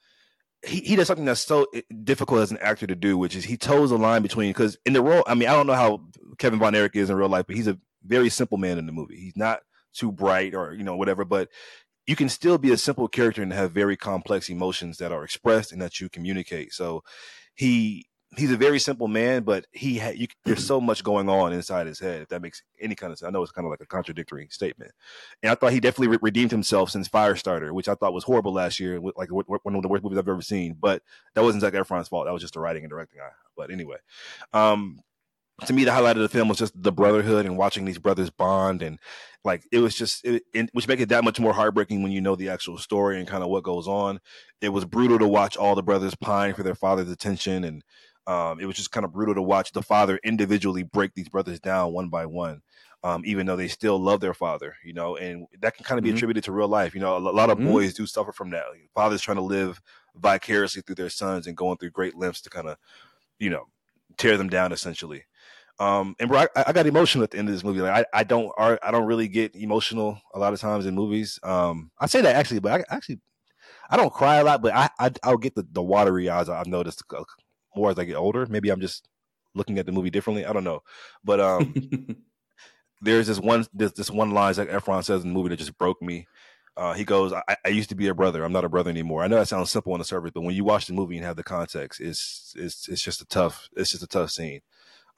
he 0.67 0.81
he 0.81 0.96
does 0.96 1.06
something 1.06 1.25
that's 1.25 1.40
so 1.40 1.67
eh, 1.75 1.82
difficult 2.05 2.40
as 2.40 2.50
an 2.50 2.58
actor 2.58 2.87
to 2.87 2.94
do, 2.94 3.17
which 3.17 3.37
is 3.37 3.44
he 3.44 3.56
toes 3.56 3.90
the 3.90 3.99
line 3.99 4.23
between 4.23 4.50
because 4.50 4.76
in 4.85 4.93
the 4.93 5.02
role, 5.02 5.23
I 5.26 5.35
mean, 5.35 5.49
I 5.49 5.52
don't 5.52 5.67
know 5.67 5.75
how 5.75 6.00
Kevin 6.38 6.58
Von 6.58 6.75
Erich 6.75 6.96
is 6.96 7.11
in 7.11 7.17
real 7.17 7.29
life, 7.29 7.46
but 7.46 7.56
he's 7.56 7.69
a 7.69 7.79
very 8.05 8.29
simple 8.29 8.58
man 8.58 8.79
in 8.79 8.87
the 8.87 8.93
movie. 8.93 9.17
He's 9.17 9.37
not 9.37 9.61
too 9.93 10.12
bright 10.12 10.55
or 10.55 10.73
you 10.73 10.85
know 10.85 10.96
whatever, 10.96 11.25
but 11.25 11.49
you 12.06 12.17
can 12.17 12.29
still 12.29 12.56
be 12.56 12.73
a 12.73 12.76
simple 12.76 13.06
character 13.06 13.43
and 13.43 13.52
have 13.52 13.73
very 13.73 13.96
complex 13.96 14.49
emotions 14.49 14.96
that 14.99 15.12
are 15.12 15.25
expressed 15.25 15.73
and 15.73 15.82
that 15.82 16.00
you 16.00 16.08
communicate. 16.08 16.73
So 16.73 17.05
he 17.55 18.08
he's 18.37 18.50
a 18.50 18.56
very 18.56 18.79
simple 18.79 19.08
man, 19.08 19.43
but 19.43 19.67
he 19.73 19.99
ha- 19.99 20.12
you, 20.14 20.26
there's 20.44 20.67
so 20.67 20.81
much 20.81 21.02
going 21.02 21.29
on 21.29 21.52
inside 21.52 21.87
his 21.87 21.99
head. 21.99 22.23
If 22.23 22.29
that 22.29 22.43
makes 22.43 22.62
any 22.81 22.94
kind 22.94 23.12
of 23.12 23.19
sense, 23.19 23.29
I 23.29 23.31
know 23.31 23.43
it's 23.43 23.52
kind 23.52 23.67
of 23.67 23.70
like 23.70 23.81
a 23.81 23.87
contradictory 23.87 24.49
statement. 24.50 24.93
And 25.43 25.50
I 25.50 25.55
thought 25.55 25.73
he 25.73 25.81
definitely 25.81 26.08
re- 26.08 26.19
redeemed 26.23 26.50
himself 26.50 26.90
since 26.90 27.08
Firestarter, 27.08 27.73
which 27.73 27.88
I 27.88 27.94
thought 27.94 28.12
was 28.12 28.25
horrible 28.25 28.52
last 28.52 28.81
year, 28.81 29.00
like 29.17 29.31
one 29.31 29.75
of 29.75 29.82
the 29.82 29.88
worst 29.88 30.05
movies 30.05 30.19
I've 30.19 30.29
ever 30.29 30.43
seen. 30.43 30.76
But 30.79 31.02
that 31.35 31.43
wasn't 31.43 31.62
Zac 31.62 31.75
Efron's 31.75 32.08
fault. 32.08 32.26
That 32.26 32.32
was 32.32 32.43
just 32.43 32.55
the 32.55 32.61
writing 32.61 32.85
and 32.85 32.90
directing. 32.90 33.20
But 33.56 33.70
anyway, 33.70 33.96
um, 34.52 35.00
to 35.66 35.72
me, 35.72 35.84
the 35.84 35.93
highlight 35.93 36.16
of 36.16 36.22
the 36.22 36.28
film 36.28 36.49
was 36.49 36.58
just 36.58 36.81
the 36.81 36.93
brotherhood 36.93 37.46
and 37.46 37.56
watching 37.58 37.84
these 37.84 37.99
brothers 37.99 38.31
bond, 38.31 38.82
and 38.82 38.99
like 39.44 39.66
it 39.72 39.78
was 39.81 39.94
just, 39.94 40.25
it, 40.25 40.43
it, 40.55 40.70
which 40.72 40.88
make 40.88 41.00
it 41.00 41.08
that 41.08 41.25
much 41.25 41.40
more 41.40 41.52
heartbreaking 41.52 42.02
when 42.02 42.12
you 42.12 42.20
know 42.20 42.37
the 42.37 42.49
actual 42.49 42.78
story 42.78 43.19
and 43.19 43.28
kind 43.28 43.43
of 43.43 43.50
what 43.50 43.62
goes 43.64 43.88
on. 43.88 44.20
It 44.60 44.69
was 44.70 44.84
brutal 44.84 45.19
to 45.19 45.28
watch 45.28 45.56
all 45.56 45.75
the 45.75 45.82
brothers 45.82 46.14
pine 46.14 46.55
for 46.55 46.62
their 46.62 46.75
father's 46.75 47.10
attention, 47.10 47.64
and 47.64 47.82
um, 48.26 48.60
it 48.60 48.66
was 48.66 48.76
just 48.76 48.90
kind 48.93 49.05
of 49.05 49.12
brutal 49.12 49.34
to 49.34 49.43
watch 49.43 49.72
the 49.72 49.82
father 49.82 50.20
individually 50.22 50.82
break 50.82 51.14
these 51.14 51.28
brothers 51.28 51.61
down 51.61 51.93
one 51.93 52.08
by 52.08 52.26
one. 52.26 52.62
Um, 53.04 53.22
even 53.25 53.46
though 53.46 53.54
they 53.54 53.69
still 53.69 53.96
love 53.96 54.19
their 54.19 54.34
father, 54.34 54.75
you 54.84 54.93
know, 54.93 55.16
and 55.16 55.46
that 55.61 55.76
can 55.76 55.84
kind 55.84 55.99
of 55.99 56.02
be 56.04 56.11
Mhm. 56.11 56.16
attributed 56.16 56.43
to 56.44 56.52
real 56.52 56.66
life. 56.66 56.94
You 56.94 57.00
know, 57.00 57.16
a, 57.16 57.20
lo- 57.20 57.32
lot 57.32 57.49
of 57.49 57.58
Mhm. 57.58 57.70
boys 57.70 57.94
do 57.94 58.06
suffer 58.06 58.32
from 58.32 58.50
that. 58.50 58.64
Fathers 58.93 59.22
trying 59.22 59.37
to 59.37 59.43
live 59.43 59.81
vicariously 60.16 60.82
through 60.82 60.96
their 60.96 61.08
sons 61.08 61.46
and 61.46 61.56
going 61.56 61.78
through 61.78 61.90
great 61.90 62.16
lengths 62.16 62.40
to 62.43 62.50
kind 62.50 62.66
of, 62.69 62.76
you 63.38 63.50
know, 63.50 63.69
tear 64.16 64.37
them 64.37 64.49
down 64.49 64.72
essentially. 64.72 65.26
Um, 65.80 66.16
and 66.19 66.28
bro, 66.28 66.40
I, 66.56 66.64
I 66.69 66.72
got 66.72 66.86
emotional 66.86 67.25
at 67.25 67.30
the 67.30 67.38
end 67.38 67.48
of 67.48 67.54
this 67.54 67.62
movie. 67.62 67.80
Like 67.80 68.06
I, 68.12 68.20
I 68.20 68.25
don't, 68.25 68.52
I 68.58 68.90
don't 68.90 69.06
really 69.06 69.28
get 69.28 69.54
emotional 69.54 70.20
a 70.34 70.38
lot 70.38 70.52
of 70.52 70.60
times 70.60 70.86
in 70.86 70.94
movies. 70.94 71.38
Um, 71.42 71.90
I 71.98 72.06
say 72.06 72.20
that 72.20 72.34
actually, 72.34 72.60
but 72.60 72.72
I 72.72 72.94
actually, 72.94 73.20
I 73.90 73.96
don't 73.96 74.12
cry 74.12 74.36
a 74.36 74.44
lot, 74.44 74.60
but 74.60 74.75
I, 74.75 74.90
I 74.98 75.10
I'll 75.22 75.36
get 75.36 75.54
the, 75.54 75.66
the 75.70 75.82
watery 75.82 76.28
eyes. 76.28 76.48
I've 76.48 76.66
noticed 76.66 77.02
uh, 77.16 77.22
more 77.76 77.90
as 77.90 77.98
I 77.98 78.04
get 78.04 78.16
older. 78.16 78.44
Maybe 78.46 78.70
I'm 78.70 78.80
just 78.80 79.08
looking 79.54 79.78
at 79.78 79.86
the 79.86 79.92
movie 79.92 80.10
differently. 80.10 80.44
I 80.44 80.52
don't 80.52 80.64
know, 80.64 80.82
but 81.25 81.40
um, 81.40 81.75
there's 83.00 83.28
this 83.28 83.38
one 83.38 83.64
this, 83.73 83.92
this 83.92 84.11
one 84.11 84.32
line 84.32 84.54
that 84.54 84.68
Efron 84.68 85.04
says 85.04 85.23
in 85.23 85.28
the 85.28 85.35
movie 85.35 85.50
that 85.50 85.58
just 85.58 85.78
broke 85.78 86.02
me. 86.02 86.26
Uh, 86.76 86.92
he 86.92 87.04
goes, 87.04 87.32
I, 87.32 87.56
"I 87.64 87.68
used 87.68 87.88
to 87.88 87.97
be 87.97 88.08
a 88.08 88.14
brother. 88.14 88.44
I'm 88.44 88.52
not 88.52 88.64
a 88.64 88.68
brother 88.68 88.90
anymore." 88.90 89.23
I 89.23 89.28
know 89.28 89.37
that 89.37 89.49
sounds 89.49 89.70
simple 89.70 89.92
on 89.92 89.99
the 89.99 90.04
surface, 90.04 90.32
but 90.35 90.42
when 90.42 90.54
you 90.54 90.64
watch 90.64 90.87
the 90.87 90.92
movie 90.92 91.16
and 91.16 91.25
have 91.25 91.37
the 91.37 91.42
context, 91.42 92.00
it's 92.00 92.52
it's 92.56 92.88
it's 92.88 93.02
just 93.02 93.20
a 93.20 93.26
tough 93.26 93.68
it's 93.76 93.90
just 93.90 94.02
a 94.02 94.08
tough 94.08 94.30
scene. 94.30 94.61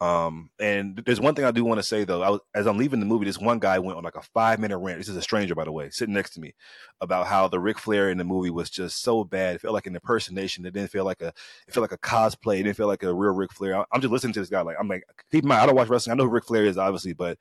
Um, 0.01 0.49
and 0.59 0.97
there's 1.05 1.21
one 1.21 1.35
thing 1.35 1.45
I 1.45 1.51
do 1.51 1.63
want 1.63 1.79
to 1.79 1.83
say 1.83 2.05
though. 2.05 2.23
I 2.23 2.31
was, 2.31 2.41
as 2.55 2.67
I'm 2.67 2.79
leaving 2.79 3.01
the 3.01 3.07
movie, 3.07 3.27
this 3.27 3.39
one 3.39 3.59
guy 3.59 3.79
went 3.79 3.99
on 3.99 4.05
like 4.05 4.17
a 4.17 4.23
five 4.23 4.59
minute 4.59 4.79
rant. 4.79 4.99
This 4.99 5.11
is 5.11 5.17
a 5.17 5.21
stranger, 5.23 5.55
by 5.55 5.65
the 5.65 5.73
way, 5.73 5.91
sitting 5.91 6.15
next 6.15 6.31
to 6.31 6.41
me, 6.41 6.55
about 7.03 7.27
how 7.27 7.49
the 7.49 7.61
Ric 7.61 7.79
Flair 7.79 8.09
in 8.09 8.17
the 8.17 8.25
movie 8.25 8.49
was 8.49 8.71
just 8.71 9.03
so 9.03 9.25
bad. 9.25 9.57
It 9.57 9.61
felt 9.61 9.75
like 9.75 9.87
an 9.87 9.95
impersonation. 9.95 10.65
It 10.65 10.73
didn't 10.73 10.91
feel 10.91 11.05
like 11.05 11.21
a, 11.21 11.29
it 11.69 11.75
felt 11.75 11.83
like 11.83 11.93
a 11.93 11.99
cosplay. 11.99 12.61
It 12.61 12.63
didn't 12.63 12.79
feel 12.79 12.87
like 12.87 13.03
a 13.03 13.13
real 13.13 13.35
Ric 13.35 13.53
Flair. 13.53 13.85
I'm 13.93 14.01
just 14.01 14.11
listening 14.11 14.33
to 14.35 14.41
this 14.41 14.49
guy. 14.49 14.63
Like 14.63 14.77
I'm 14.81 14.89
like, 14.89 15.05
keep 15.31 15.45
in 15.45 15.49
mind, 15.49 15.61
I 15.61 15.67
don't 15.67 15.77
watch 15.77 15.89
wrestling. 15.89 16.13
I 16.13 16.17
know 16.17 16.25
who 16.25 16.31
Ric 16.31 16.47
Flair 16.47 16.65
is, 16.65 16.79
obviously, 16.79 17.13
but 17.13 17.37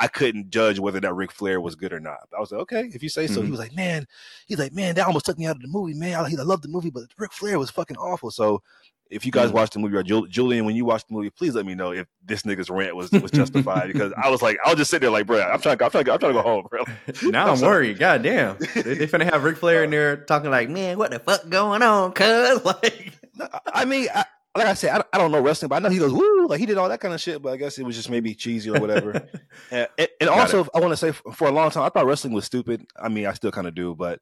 I 0.00 0.08
couldn't 0.08 0.50
judge 0.50 0.80
whether 0.80 0.98
that 0.98 1.14
Ric 1.14 1.30
Flair 1.30 1.60
was 1.60 1.76
good 1.76 1.92
or 1.92 2.00
not. 2.00 2.18
I 2.36 2.40
was 2.40 2.50
like, 2.50 2.62
okay, 2.62 2.90
if 2.92 3.04
you 3.04 3.08
say 3.08 3.28
so. 3.28 3.42
He 3.42 3.48
Mhm. 3.48 3.50
was 3.52 3.60
like, 3.60 3.76
man, 3.76 4.06
he's 4.46 4.58
like, 4.58 4.72
man, 4.72 4.96
that 4.96 5.06
almost 5.06 5.26
took 5.26 5.38
me 5.38 5.46
out 5.46 5.56
of 5.56 5.62
the 5.62 5.68
movie, 5.68 5.94
man. 5.94 6.14
I, 6.14 6.24
I 6.24 6.42
love 6.42 6.62
the 6.62 6.68
movie, 6.68 6.90
but 6.90 7.04
Ric 7.18 7.32
Flair 7.32 7.56
was 7.58 7.70
fucking 7.70 7.98
awful. 7.98 8.32
So 8.32 8.62
if 9.10 9.26
you 9.26 9.32
guys 9.32 9.50
Mhm. 9.50 9.54
watched 9.54 9.72
the 9.74 9.78
movie 9.80 9.96
or 9.96 10.02
Jul- 10.02 10.26
Julian, 10.26 10.64
when 10.64 10.76
you 10.76 10.84
watched 10.84 11.08
the 11.08 11.14
movie, 11.14 11.30
please 11.30 11.54
let 11.54 11.66
me 11.66 11.74
know 11.74 11.92
if 11.92 12.06
this 12.24 12.42
nigga's 12.42 12.70
rant 12.70 12.94
was 12.96 13.10
was 13.10 13.30
justified 13.30 13.86
because 13.92 14.12
I 14.22 14.30
was 14.30 14.40
like, 14.42 14.58
I 14.64 14.70
was 14.70 14.78
just 14.78 14.90
sitting 14.90 15.06
there 15.06 15.10
like, 15.12 15.26
bro, 15.26 15.40
I'm 15.40 15.60
trying, 15.60 15.78
to, 15.78 15.84
I'm 15.84 15.90
trying, 15.90 16.08
I'm 16.08 16.18
trying 16.18 16.32
to 16.34 16.40
go 16.40 16.42
home, 16.42 16.66
bro. 16.70 16.84
now 17.30 17.52
I'm 17.52 17.60
worried. 17.62 17.98
God 17.98 18.22
damn. 18.22 18.56
They, 18.74 18.94
they 18.94 19.06
finna 19.06 19.30
have 19.30 19.44
Ric 19.44 19.56
Flair 19.58 19.84
in 19.84 19.90
there 19.90 20.16
talking 20.18 20.50
like, 20.50 20.68
man, 20.70 20.96
what 20.98 21.10
the 21.10 21.18
fuck 21.18 21.48
going 21.48 21.82
on, 21.82 22.12
cuz? 22.12 22.64
Like, 22.64 23.12
I 23.72 23.84
mean, 23.84 24.08
I, 24.14 24.24
like 24.56 24.66
I 24.66 24.74
said, 24.74 24.90
I, 25.00 25.04
I 25.12 25.18
don't 25.18 25.30
know 25.32 25.40
wrestling, 25.40 25.68
but 25.68 25.76
I 25.76 25.78
know 25.78 25.88
he 25.90 25.98
goes 25.98 26.12
woo, 26.12 26.46
like 26.48 26.58
he 26.60 26.66
did 26.66 26.76
all 26.76 26.88
that 26.88 27.00
kind 27.00 27.14
of 27.14 27.20
shit. 27.20 27.40
But 27.40 27.52
I 27.52 27.56
guess 27.56 27.78
it 27.78 27.84
was 27.84 27.96
just 27.96 28.10
maybe 28.10 28.34
cheesy 28.34 28.70
or 28.70 28.80
whatever. 28.80 29.28
and, 29.70 29.88
and, 30.20 30.28
also, 30.28 30.66
I 30.74 30.80
want 30.80 30.92
to 30.92 30.96
say 30.96 31.12
for, 31.12 31.32
for 31.32 31.48
a 31.48 31.52
long 31.52 31.70
time, 31.70 31.84
I 31.84 31.88
thought 31.88 32.06
wrestling 32.06 32.32
was 32.34 32.44
stupid. 32.44 32.84
I 33.00 33.08
mean, 33.08 33.26
I 33.26 33.32
still 33.32 33.52
kind 33.52 33.66
of 33.66 33.74
do, 33.74 33.94
but 33.94 34.20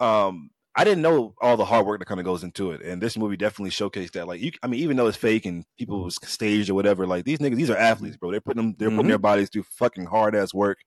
um, 0.00 0.50
I 0.76 0.82
didn't 0.84 1.02
know 1.02 1.34
all 1.40 1.56
the 1.56 1.64
hard 1.64 1.86
work 1.86 2.00
that 2.00 2.06
kind 2.06 2.18
of 2.18 2.26
goes 2.26 2.42
into 2.42 2.72
it. 2.72 2.82
And 2.82 3.00
this 3.00 3.16
movie 3.16 3.36
definitely 3.36 3.70
showcased 3.70 4.12
that. 4.12 4.26
Like, 4.26 4.40
you, 4.40 4.50
I 4.62 4.66
mean, 4.66 4.80
even 4.80 4.96
though 4.96 5.06
it's 5.06 5.16
fake 5.16 5.46
and 5.46 5.64
people 5.78 6.02
was 6.02 6.18
staged 6.24 6.68
or 6.68 6.74
whatever, 6.74 7.06
like 7.06 7.24
these 7.24 7.38
niggas, 7.38 7.56
these 7.56 7.70
are 7.70 7.76
athletes, 7.76 8.16
bro. 8.16 8.32
They're 8.32 8.40
putting 8.40 8.62
them, 8.62 8.74
they're 8.78 8.90
putting 8.90 9.04
Mhm. 9.04 9.08
their 9.08 9.18
bodies 9.18 9.50
through 9.50 9.62
fucking 9.64 10.06
hard 10.06 10.34
ass 10.34 10.52
work. 10.52 10.78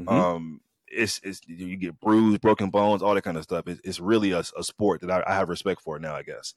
Mhm. 0.00 0.08
Um, 0.10 0.60
it's 0.88 1.20
it's 1.24 1.40
you 1.46 1.76
get 1.76 1.98
bruised, 2.00 2.40
broken 2.40 2.70
bones, 2.70 3.02
all 3.02 3.14
that 3.14 3.22
kind 3.22 3.36
of 3.36 3.42
stuff. 3.42 3.66
It's, 3.66 3.80
it's 3.84 4.00
really 4.00 4.30
a, 4.30 4.44
a 4.56 4.62
sport 4.62 5.00
that 5.00 5.10
I, 5.10 5.22
I 5.26 5.34
have 5.34 5.48
respect 5.48 5.80
for 5.82 5.98
now. 5.98 6.14
I 6.14 6.22
guess. 6.22 6.54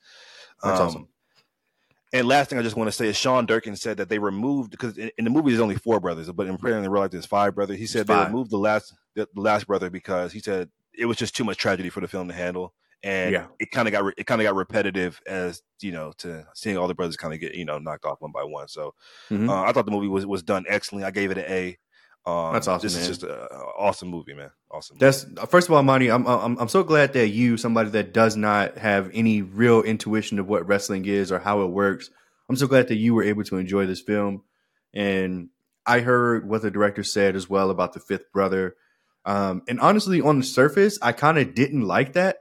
That's 0.63 0.79
Um, 0.79 0.87
awesome. 0.87 1.07
And 2.13 2.25
last 2.27 2.49
thing 2.49 2.57
I 2.57 2.61
just 2.61 2.77
want 2.77 2.87
to 2.87 2.91
say 2.93 3.07
is 3.07 3.17
Sean 3.17 3.45
Durkin 3.45 3.75
said 3.75 3.97
that 3.97 4.07
they 4.07 4.17
removed 4.19 4.71
because 4.71 4.97
in, 4.97 5.11
in 5.17 5.25
the 5.25 5.29
movie 5.29 5.51
there's 5.51 5.61
only 5.61 5.75
four 5.75 5.99
brothers, 5.99 6.31
but 6.31 6.47
in 6.47 6.55
apparently 6.55 6.77
in 6.77 6.83
the 6.83 6.89
real 6.89 7.01
life 7.01 7.11
there's 7.11 7.25
five 7.25 7.53
brothers. 7.53 7.77
He 7.79 7.85
said 7.87 8.07
they 8.07 8.15
removed 8.25 8.49
the 8.51 8.57
last 8.57 8.93
the, 9.15 9.27
the 9.33 9.41
last 9.41 9.67
brother 9.67 9.89
because 9.89 10.31
he 10.31 10.39
said 10.39 10.69
it 10.97 11.05
was 11.05 11.17
just 11.17 11.35
too 11.35 11.43
much 11.43 11.57
tragedy 11.57 11.89
for 11.89 12.01
the 12.01 12.07
film 12.07 12.27
to 12.27 12.33
handle 12.33 12.73
and 13.03 13.31
yeah. 13.31 13.45
it 13.59 13.71
kind 13.71 13.87
of 13.87 13.91
got 13.91 14.13
it 14.17 14.25
kind 14.25 14.41
of 14.41 14.45
got 14.45 14.55
repetitive 14.55 15.21
as 15.27 15.61
you 15.81 15.91
know 15.91 16.11
to 16.17 16.45
seeing 16.53 16.77
all 16.77 16.87
the 16.87 16.95
brothers 16.95 17.17
kind 17.17 17.33
of 17.33 17.39
get 17.39 17.53
you 17.55 17.65
know 17.65 17.77
knocked 17.77 18.05
off 18.05 18.21
one 18.21 18.31
by 18.31 18.43
one. 18.43 18.67
So 18.67 18.93
mm-hmm. 19.29 19.49
uh, 19.49 19.63
I 19.63 19.71
thought 19.71 19.85
the 19.85 19.91
movie 19.91 20.07
was 20.07 20.25
was 20.25 20.43
done 20.43 20.65
excellently. 20.67 21.05
I 21.05 21.11
gave 21.11 21.31
it 21.31 21.37
an 21.37 21.45
A. 21.47 21.77
Um, 22.25 22.51
That's 22.51 22.67
awesome. 22.67 22.85
This 22.85 22.95
man. 22.95 23.01
is 23.03 23.07
just 23.07 23.23
an 23.23 23.29
awesome 23.77 24.09
movie, 24.09 24.33
man. 24.33 24.51
Awesome. 24.69 24.97
That's 24.97 25.25
first 25.47 25.69
of 25.69 25.73
all, 25.73 25.83
Monty. 25.83 26.09
I'm, 26.09 26.27
I'm 26.27 26.57
I'm 26.57 26.67
so 26.67 26.83
glad 26.83 27.13
that 27.13 27.29
you, 27.29 27.55
somebody 27.55 27.89
that 27.91 28.13
does 28.13 28.35
not 28.35 28.77
have 28.77 29.09
any 29.13 29.41
real 29.41 29.81
intuition 29.81 30.39
of 30.39 30.47
what 30.47 30.67
wrestling 30.67 31.05
is 31.05 31.31
or 31.31 31.39
how 31.39 31.61
it 31.61 31.67
works, 31.67 32.09
I'm 32.49 32.55
so 32.55 32.67
glad 32.67 32.87
that 32.87 32.95
you 32.95 33.13
were 33.13 33.23
able 33.23 33.43
to 33.45 33.57
enjoy 33.57 33.85
this 33.85 34.01
film. 34.01 34.43
And 34.93 35.49
I 35.85 35.99
heard 35.99 36.49
what 36.49 36.63
the 36.63 36.71
director 36.71 37.03
said 37.03 37.35
as 37.35 37.49
well 37.49 37.69
about 37.69 37.93
the 37.93 37.99
fifth 37.99 38.31
brother. 38.33 38.75
Um, 39.27 39.61
and 39.67 39.79
honestly, 39.79 40.21
on 40.21 40.39
the 40.39 40.45
surface, 40.45 40.97
I 41.01 41.11
kind 41.11 41.37
of 41.37 41.53
didn't 41.53 41.81
like 41.81 42.13
that 42.13 42.37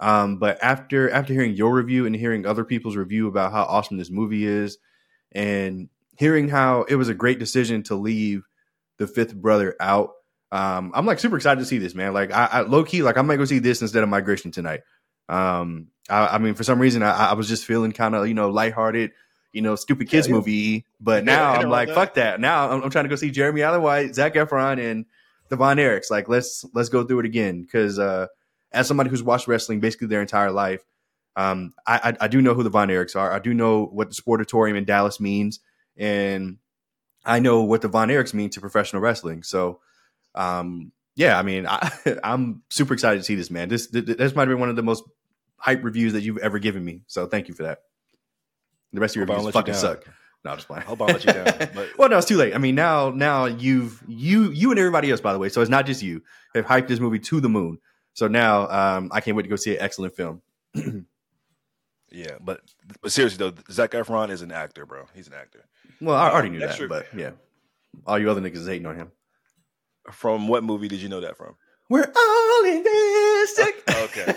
um, 0.00 0.38
but 0.38 0.58
after 0.62 1.10
after 1.10 1.34
hearing 1.34 1.54
your 1.54 1.74
review 1.74 2.06
and 2.06 2.16
hearing 2.16 2.46
other 2.46 2.64
people's 2.64 2.96
review 2.96 3.28
about 3.28 3.52
how 3.52 3.64
awesome 3.64 3.98
this 3.98 4.10
movie 4.10 4.46
is, 4.46 4.78
and 5.32 5.90
hearing 6.16 6.48
how 6.48 6.84
it 6.88 6.96
was 6.96 7.10
a 7.10 7.14
great 7.14 7.38
decision 7.38 7.82
to 7.84 7.94
leave 7.94 8.42
the 8.96 9.06
fifth 9.06 9.34
brother 9.34 9.76
out, 9.78 10.12
um, 10.52 10.90
I'm 10.94 11.04
like 11.04 11.18
super 11.18 11.36
excited 11.36 11.60
to 11.60 11.66
see 11.66 11.76
this, 11.76 11.94
man. 11.94 12.14
Like 12.14 12.32
I, 12.32 12.46
I 12.46 12.60
low 12.62 12.82
key, 12.82 13.02
like 13.02 13.18
I 13.18 13.22
might 13.22 13.36
go 13.36 13.44
see 13.44 13.58
this 13.58 13.82
instead 13.82 14.02
of 14.02 14.08
Migration 14.08 14.50
tonight. 14.50 14.80
Um, 15.28 15.88
I, 16.08 16.26
I 16.28 16.38
mean, 16.38 16.54
for 16.54 16.64
some 16.64 16.78
reason, 16.78 17.02
I, 17.02 17.10
I 17.10 17.32
was 17.34 17.46
just 17.46 17.66
feeling 17.66 17.92
kind 17.92 18.14
of 18.14 18.26
you 18.26 18.34
know 18.34 18.48
lighthearted, 18.48 19.12
you 19.52 19.60
know, 19.60 19.76
stupid 19.76 20.08
kids 20.08 20.28
yeah, 20.28 20.32
movie. 20.34 20.86
But 20.98 21.24
now 21.24 21.52
I'm 21.52 21.68
like, 21.68 21.88
that. 21.88 21.94
fuck 21.94 22.14
that. 22.14 22.40
Now 22.40 22.70
I'm, 22.70 22.84
I'm, 22.84 22.90
trying 22.90 23.04
to 23.04 23.10
go 23.10 23.16
see 23.16 23.30
Jeremy 23.30 23.60
Allen 23.60 23.82
White, 23.82 24.14
Zac 24.14 24.32
Efron, 24.32 24.80
and 24.80 25.04
the 25.50 25.56
Von 25.56 25.76
Erichs. 25.76 26.10
Like 26.10 26.28
let's 26.28 26.64
let's 26.72 26.88
go 26.88 27.04
through 27.04 27.20
it 27.20 27.26
again 27.26 27.62
because. 27.62 27.98
uh 27.98 28.26
as 28.72 28.86
somebody 28.86 29.10
who's 29.10 29.22
watched 29.22 29.48
wrestling 29.48 29.80
basically 29.80 30.06
their 30.06 30.20
entire 30.20 30.50
life, 30.50 30.84
um, 31.36 31.74
I, 31.86 32.10
I, 32.10 32.24
I, 32.24 32.28
do 32.28 32.42
know 32.42 32.54
who 32.54 32.62
the 32.62 32.70
Von 32.70 32.88
Erichs 32.88 33.16
are. 33.16 33.32
I 33.32 33.38
do 33.38 33.54
know 33.54 33.84
what 33.84 34.10
the 34.10 34.14
Sportatorium 34.14 34.76
in 34.76 34.84
Dallas 34.84 35.20
means, 35.20 35.60
and 35.96 36.58
I 37.24 37.38
know 37.38 37.62
what 37.62 37.82
the 37.82 37.88
Von 37.88 38.08
Erichs 38.08 38.34
mean 38.34 38.50
to 38.50 38.60
professional 38.60 39.00
wrestling. 39.00 39.42
So, 39.42 39.80
um, 40.34 40.92
yeah, 41.14 41.38
I 41.38 41.42
mean, 41.42 41.66
I, 41.68 41.90
am 42.22 42.62
super 42.68 42.94
excited 42.94 43.18
to 43.18 43.24
see 43.24 43.36
this 43.36 43.50
man. 43.50 43.68
This 43.68 43.88
this 43.88 44.34
might 44.34 44.46
be 44.46 44.54
one 44.54 44.68
of 44.68 44.76
the 44.76 44.82
most 44.82 45.04
hype 45.56 45.84
reviews 45.84 46.14
that 46.14 46.22
you've 46.22 46.38
ever 46.38 46.58
given 46.58 46.84
me. 46.84 47.02
So, 47.06 47.26
thank 47.26 47.48
you 47.48 47.54
for 47.54 47.64
that. 47.64 47.82
The 48.92 49.00
rest 49.00 49.12
of 49.12 49.16
your 49.16 49.26
reviews 49.26 49.52
fucking 49.52 49.74
suck. 49.74 50.04
No, 50.44 50.52
I'm 50.52 50.56
just 50.56 50.68
playing. 50.68 50.84
Hope 50.84 51.02
I 51.02 51.06
let 51.06 51.24
you 51.24 51.32
down. 51.32 51.44
But... 51.44 51.90
well, 51.98 52.08
no, 52.08 52.16
it's 52.16 52.26
too 52.26 52.36
late. 52.36 52.54
I 52.54 52.58
mean, 52.58 52.74
now, 52.74 53.10
now 53.10 53.44
you've 53.44 54.02
you 54.08 54.50
you 54.50 54.70
and 54.70 54.78
everybody 54.78 55.10
else, 55.10 55.20
by 55.20 55.32
the 55.32 55.38
way. 55.38 55.50
So 55.50 55.60
it's 55.60 55.70
not 55.70 55.84
just 55.84 56.02
you 56.02 56.22
have 56.54 56.64
hyped 56.64 56.88
this 56.88 56.98
movie 56.98 57.18
to 57.18 57.40
the 57.40 57.48
moon. 57.48 57.78
So 58.14 58.26
now 58.26 58.68
um, 58.68 59.10
I 59.12 59.20
can't 59.20 59.36
wait 59.36 59.44
to 59.44 59.48
go 59.48 59.56
see 59.56 59.76
an 59.76 59.82
excellent 59.82 60.16
film. 60.16 60.40
yeah, 62.10 62.36
but 62.40 62.60
but 63.02 63.12
seriously 63.12 63.38
though, 63.38 63.54
Zac 63.70 63.92
Efron 63.92 64.30
is 64.30 64.40
an 64.40 64.50
actor, 64.50 64.86
bro. 64.86 65.04
He's 65.14 65.26
an 65.26 65.34
actor. 65.34 65.66
Well, 66.00 66.16
I 66.16 66.30
already 66.30 66.48
knew 66.50 66.60
that, 66.60 66.88
but 66.88 67.06
yeah, 67.14 67.32
all 68.06 68.18
you 68.18 68.30
other 68.30 68.40
niggas 68.40 68.66
hating 68.66 68.86
on 68.86 68.96
him. 68.96 69.12
From 70.10 70.48
what 70.48 70.64
movie 70.64 70.88
did 70.88 71.02
you 71.02 71.10
know 71.10 71.20
that 71.20 71.36
from? 71.36 71.54
We're 71.90 72.10
all 72.16 72.64
in 72.64 72.82
this. 72.82 73.60
okay, 73.60 74.34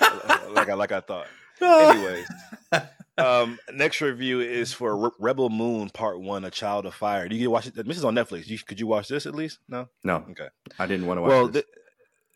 like 0.50 0.70
I 0.70 0.74
like 0.74 0.92
I 0.92 1.00
thought. 1.00 1.26
Anyways, 1.60 2.26
um, 3.18 3.58
next 3.72 4.00
review 4.00 4.40
is 4.40 4.72
for 4.72 4.96
Re- 4.96 5.10
Rebel 5.18 5.48
Moon 5.50 5.90
Part 5.90 6.20
One: 6.20 6.44
A 6.44 6.50
Child 6.50 6.86
of 6.86 6.94
Fire. 6.94 7.28
Do 7.28 7.34
you 7.34 7.42
get 7.42 7.50
watch 7.50 7.66
it? 7.66 7.74
This 7.74 7.96
is 7.96 8.04
on 8.04 8.14
Netflix. 8.14 8.46
You, 8.46 8.58
could 8.58 8.80
you 8.80 8.86
watch 8.86 9.08
this 9.08 9.26
at 9.26 9.34
least? 9.34 9.58
No, 9.68 9.88
no. 10.04 10.24
Okay, 10.30 10.48
I 10.78 10.86
didn't 10.86 11.06
want 11.06 11.18
to 11.18 11.22
watch. 11.22 11.28
Well, 11.30 11.48
th- 11.48 11.64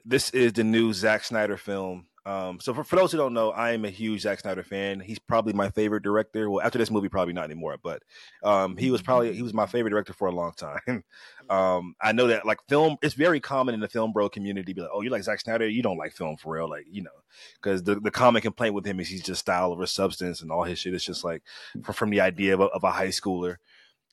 this 0.05 0.31
is 0.31 0.55
the 0.55 0.65
new 0.65 0.93
Zack 0.93 1.25
Snyder 1.25 1.57
film. 1.57 2.07
Um, 2.27 2.61
so 2.61 2.75
for, 2.75 2.85
for 2.85 2.97
those 2.97 3.13
who 3.13 3.19
don't 3.19 3.33
know, 3.33 3.51
I 3.51 3.73
am 3.73 3.85
a 3.85 3.91
huge 3.91 4.23
Zack 4.23 4.41
Snyder 4.41 4.63
fan. 4.63 5.01
He's 5.01 5.19
probably 5.19 5.53
my 5.53 5.71
favorite 5.71 6.03
director. 6.03 6.51
Well, 6.51 6.65
after 6.65 6.79
this 6.79 6.91
movie, 6.91 7.09
probably 7.09 7.33
not 7.33 7.45
anymore, 7.45 7.77
but 7.83 8.03
um, 8.43 8.77
he 8.77 8.91
was 8.91 9.01
probably 9.01 9.33
he 9.33 9.43
was 9.43 9.55
my 9.55 9.67
favorite 9.67 9.91
director 9.91 10.13
for 10.13 10.29
a 10.29 10.33
long 10.33 10.53
time. 10.53 11.05
um, 11.51 11.95
I 12.01 12.13
know 12.13 12.27
that 12.27 12.45
like 12.45 12.59
film, 12.69 12.99
it's 13.03 13.15
very 13.15 13.41
common 13.41 13.75
in 13.75 13.81
the 13.81 13.89
film 13.89 14.13
bro 14.13 14.29
community. 14.29 14.73
Be 14.73 14.83
like, 14.83 14.91
oh, 14.93 15.01
you 15.01 15.11
like 15.11 15.23
Zack 15.23 15.41
Snyder? 15.41 15.67
You 15.67 15.83
don't 15.83 15.99
like 15.99 16.13
film 16.13 16.37
for 16.37 16.55
real, 16.55 16.69
like 16.69 16.87
you 16.91 17.03
know, 17.03 17.11
because 17.61 17.83
the 17.83 17.97
the 17.97 18.11
common 18.11 18.43
complaint 18.43 18.75
with 18.75 18.87
him 18.87 19.01
is 19.01 19.09
he's 19.09 19.23
just 19.23 19.41
style 19.41 19.73
over 19.73 19.87
substance, 19.87 20.43
and 20.43 20.51
all 20.51 20.65
his 20.65 20.79
shit 20.79 20.95
is 20.95 21.05
just 21.05 21.25
like 21.25 21.43
from, 21.83 21.95
from 21.95 22.11
the 22.11 22.21
idea 22.21 22.55
of 22.55 22.61
a, 22.61 22.65
of 22.65 22.85
a 22.85 22.91
high 22.91 23.09
schooler. 23.09 23.57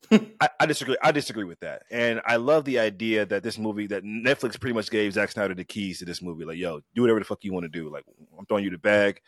I, 0.12 0.50
I, 0.60 0.66
disagree. 0.66 0.96
I 1.04 1.12
disagree 1.12 1.44
with 1.44 1.60
that, 1.60 1.84
and 1.92 2.22
I 2.26 2.38
love 2.38 2.66
the 2.66 2.80
idea 2.80 3.26
that 3.26 3.44
this 3.44 3.58
movie, 3.58 3.88
that 3.88 4.04
Netflix 4.04 4.60
pretty 4.60 4.74
much 4.74 4.90
gave 4.90 5.14
Zack 5.14 5.32
Snyder 5.32 5.54
the 5.54 5.64
keys 5.64 6.00
to 6.00 6.06
this 6.06 6.22
movie. 6.22 6.46
Like, 6.46 6.58
yo, 6.58 6.82
do 6.96 7.02
whatever 7.02 7.20
the 7.20 7.26
fuck 7.26 7.44
you 7.44 7.52
want 7.52 7.66
to 7.66 7.70
do. 7.70 7.90
Like, 7.90 8.06
I'm 8.38 8.46
throwing 8.46 8.64
you 8.64 8.70
the 8.70 8.78
bag. 8.78 9.22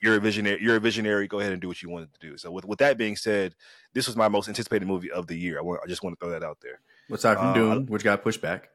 You're 0.00 0.16
a 0.16 0.20
visionary. 0.20 0.62
You're 0.62 0.76
a 0.76 0.80
visionary. 0.80 1.26
Go 1.26 1.40
ahead 1.40 1.52
and 1.52 1.60
do 1.60 1.68
what 1.68 1.82
you 1.82 1.90
wanted 1.90 2.12
to 2.14 2.20
do. 2.20 2.36
So, 2.36 2.50
with 2.50 2.64
with 2.64 2.78
that 2.78 2.96
being 2.96 3.16
said, 3.16 3.54
this 3.92 4.06
was 4.06 4.16
my 4.16 4.28
most 4.28 4.48
anticipated 4.48 4.86
movie 4.86 5.10
of 5.10 5.26
the 5.26 5.36
year. 5.36 5.58
I, 5.58 5.62
want, 5.62 5.80
I 5.82 5.88
just 5.88 6.02
want 6.02 6.18
to 6.18 6.24
throw 6.24 6.32
that 6.32 6.44
out 6.44 6.58
there. 6.62 6.80
Aside 7.10 7.36
from 7.36 7.48
uh, 7.48 7.54
Dune, 7.54 7.86
which 7.86 8.04
got 8.04 8.22
pushed 8.22 8.40
back. 8.40 8.68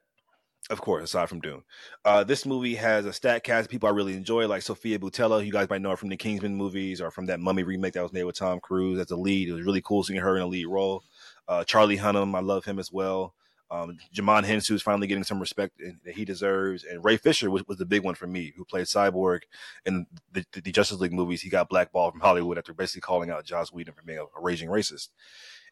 Of 0.69 0.79
course, 0.79 1.03
aside 1.03 1.27
from 1.27 1.41
Dune, 1.41 1.63
uh, 2.05 2.23
this 2.23 2.45
movie 2.45 2.75
has 2.75 3.05
a 3.05 3.11
stat 3.11 3.43
cast 3.43 3.65
of 3.65 3.71
people 3.71 3.89
I 3.89 3.91
really 3.91 4.13
enjoy, 4.13 4.47
like 4.47 4.61
Sofia 4.61 4.97
Boutella. 4.97 5.45
You 5.45 5.51
guys 5.51 5.69
might 5.69 5.81
know 5.81 5.89
her 5.89 5.97
from 5.97 6.07
the 6.07 6.15
Kingsman 6.15 6.55
movies 6.55 7.01
or 7.01 7.11
from 7.11 7.25
that 7.25 7.41
Mummy 7.41 7.63
remake 7.63 7.93
that 7.93 8.03
was 8.03 8.13
made 8.13 8.23
with 8.23 8.37
Tom 8.37 8.61
Cruise 8.61 8.97
as 8.97 9.11
a 9.11 9.17
lead. 9.17 9.49
It 9.49 9.53
was 9.53 9.65
really 9.65 9.81
cool 9.81 10.03
seeing 10.03 10.21
her 10.21 10.37
in 10.37 10.41
a 10.41 10.47
lead 10.47 10.67
role. 10.67 11.03
Uh, 11.49 11.65
Charlie 11.65 11.97
Hunnam, 11.97 12.33
I 12.33 12.39
love 12.39 12.63
him 12.63 12.79
as 12.79 12.93
well. 12.93 13.33
Um, 13.73 13.97
Djimon 14.15 14.45
Hounsou 14.45 14.75
is 14.75 14.83
finally 14.83 15.07
getting 15.07 15.23
some 15.23 15.39
respect 15.39 15.81
that 16.05 16.13
he 16.13 16.25
deserves, 16.25 16.83
and 16.83 17.03
Ray 17.03 17.17
Fisher 17.17 17.49
was, 17.49 17.67
was 17.67 17.77
the 17.77 17.85
big 17.85 18.03
one 18.03 18.13
for 18.13 18.27
me, 18.27 18.53
who 18.55 18.63
played 18.63 18.85
Cyborg 18.85 19.39
in 19.85 20.05
the, 20.31 20.45
the, 20.51 20.71
Justice 20.71 20.99
League 20.99 21.11
movies. 21.11 21.41
He 21.41 21.49
got 21.49 21.69
blackballed 21.69 22.13
from 22.13 22.21
Hollywood 22.21 22.59
after 22.59 22.71
basically 22.71 23.01
calling 23.01 23.31
out 23.31 23.45
Joss 23.45 23.73
Whedon 23.73 23.95
for 23.95 24.03
being 24.03 24.19
a, 24.19 24.23
a 24.23 24.41
raging 24.41 24.69
racist. 24.69 25.09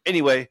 Anyway, 0.04 0.48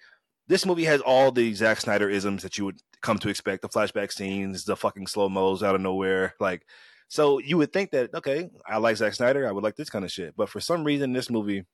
this 0.51 0.65
movie 0.65 0.84
has 0.84 1.00
all 1.00 1.31
the 1.31 1.53
Zack 1.53 1.79
Snyder 1.79 2.10
isms 2.10 2.43
that 2.43 2.58
you 2.58 2.65
would 2.65 2.81
come 3.01 3.17
to 3.20 3.29
expect: 3.29 3.62
the 3.62 3.70
flashback 3.70 4.12
scenes, 4.12 4.65
the 4.65 4.75
fucking 4.75 5.08
slow 5.08 5.29
mos 5.29 5.63
out 5.63 5.75
of 5.75 5.81
nowhere, 5.81 6.36
like. 6.39 6.63
So 7.08 7.39
you 7.39 7.58
would 7.58 7.74
think 7.74 7.91
that 7.91 8.13
okay, 8.13 8.50
I 8.65 8.77
like 8.77 8.98
Zack 8.98 9.13
Snyder, 9.13 9.48
I 9.48 9.51
would 9.51 9.63
like 9.63 9.75
this 9.75 9.89
kind 9.89 10.05
of 10.05 10.12
shit, 10.12 10.34
but 10.36 10.50
for 10.50 10.62
some 10.62 10.84
reason, 10.86 11.12
this 11.12 11.29
movie, 11.29 11.65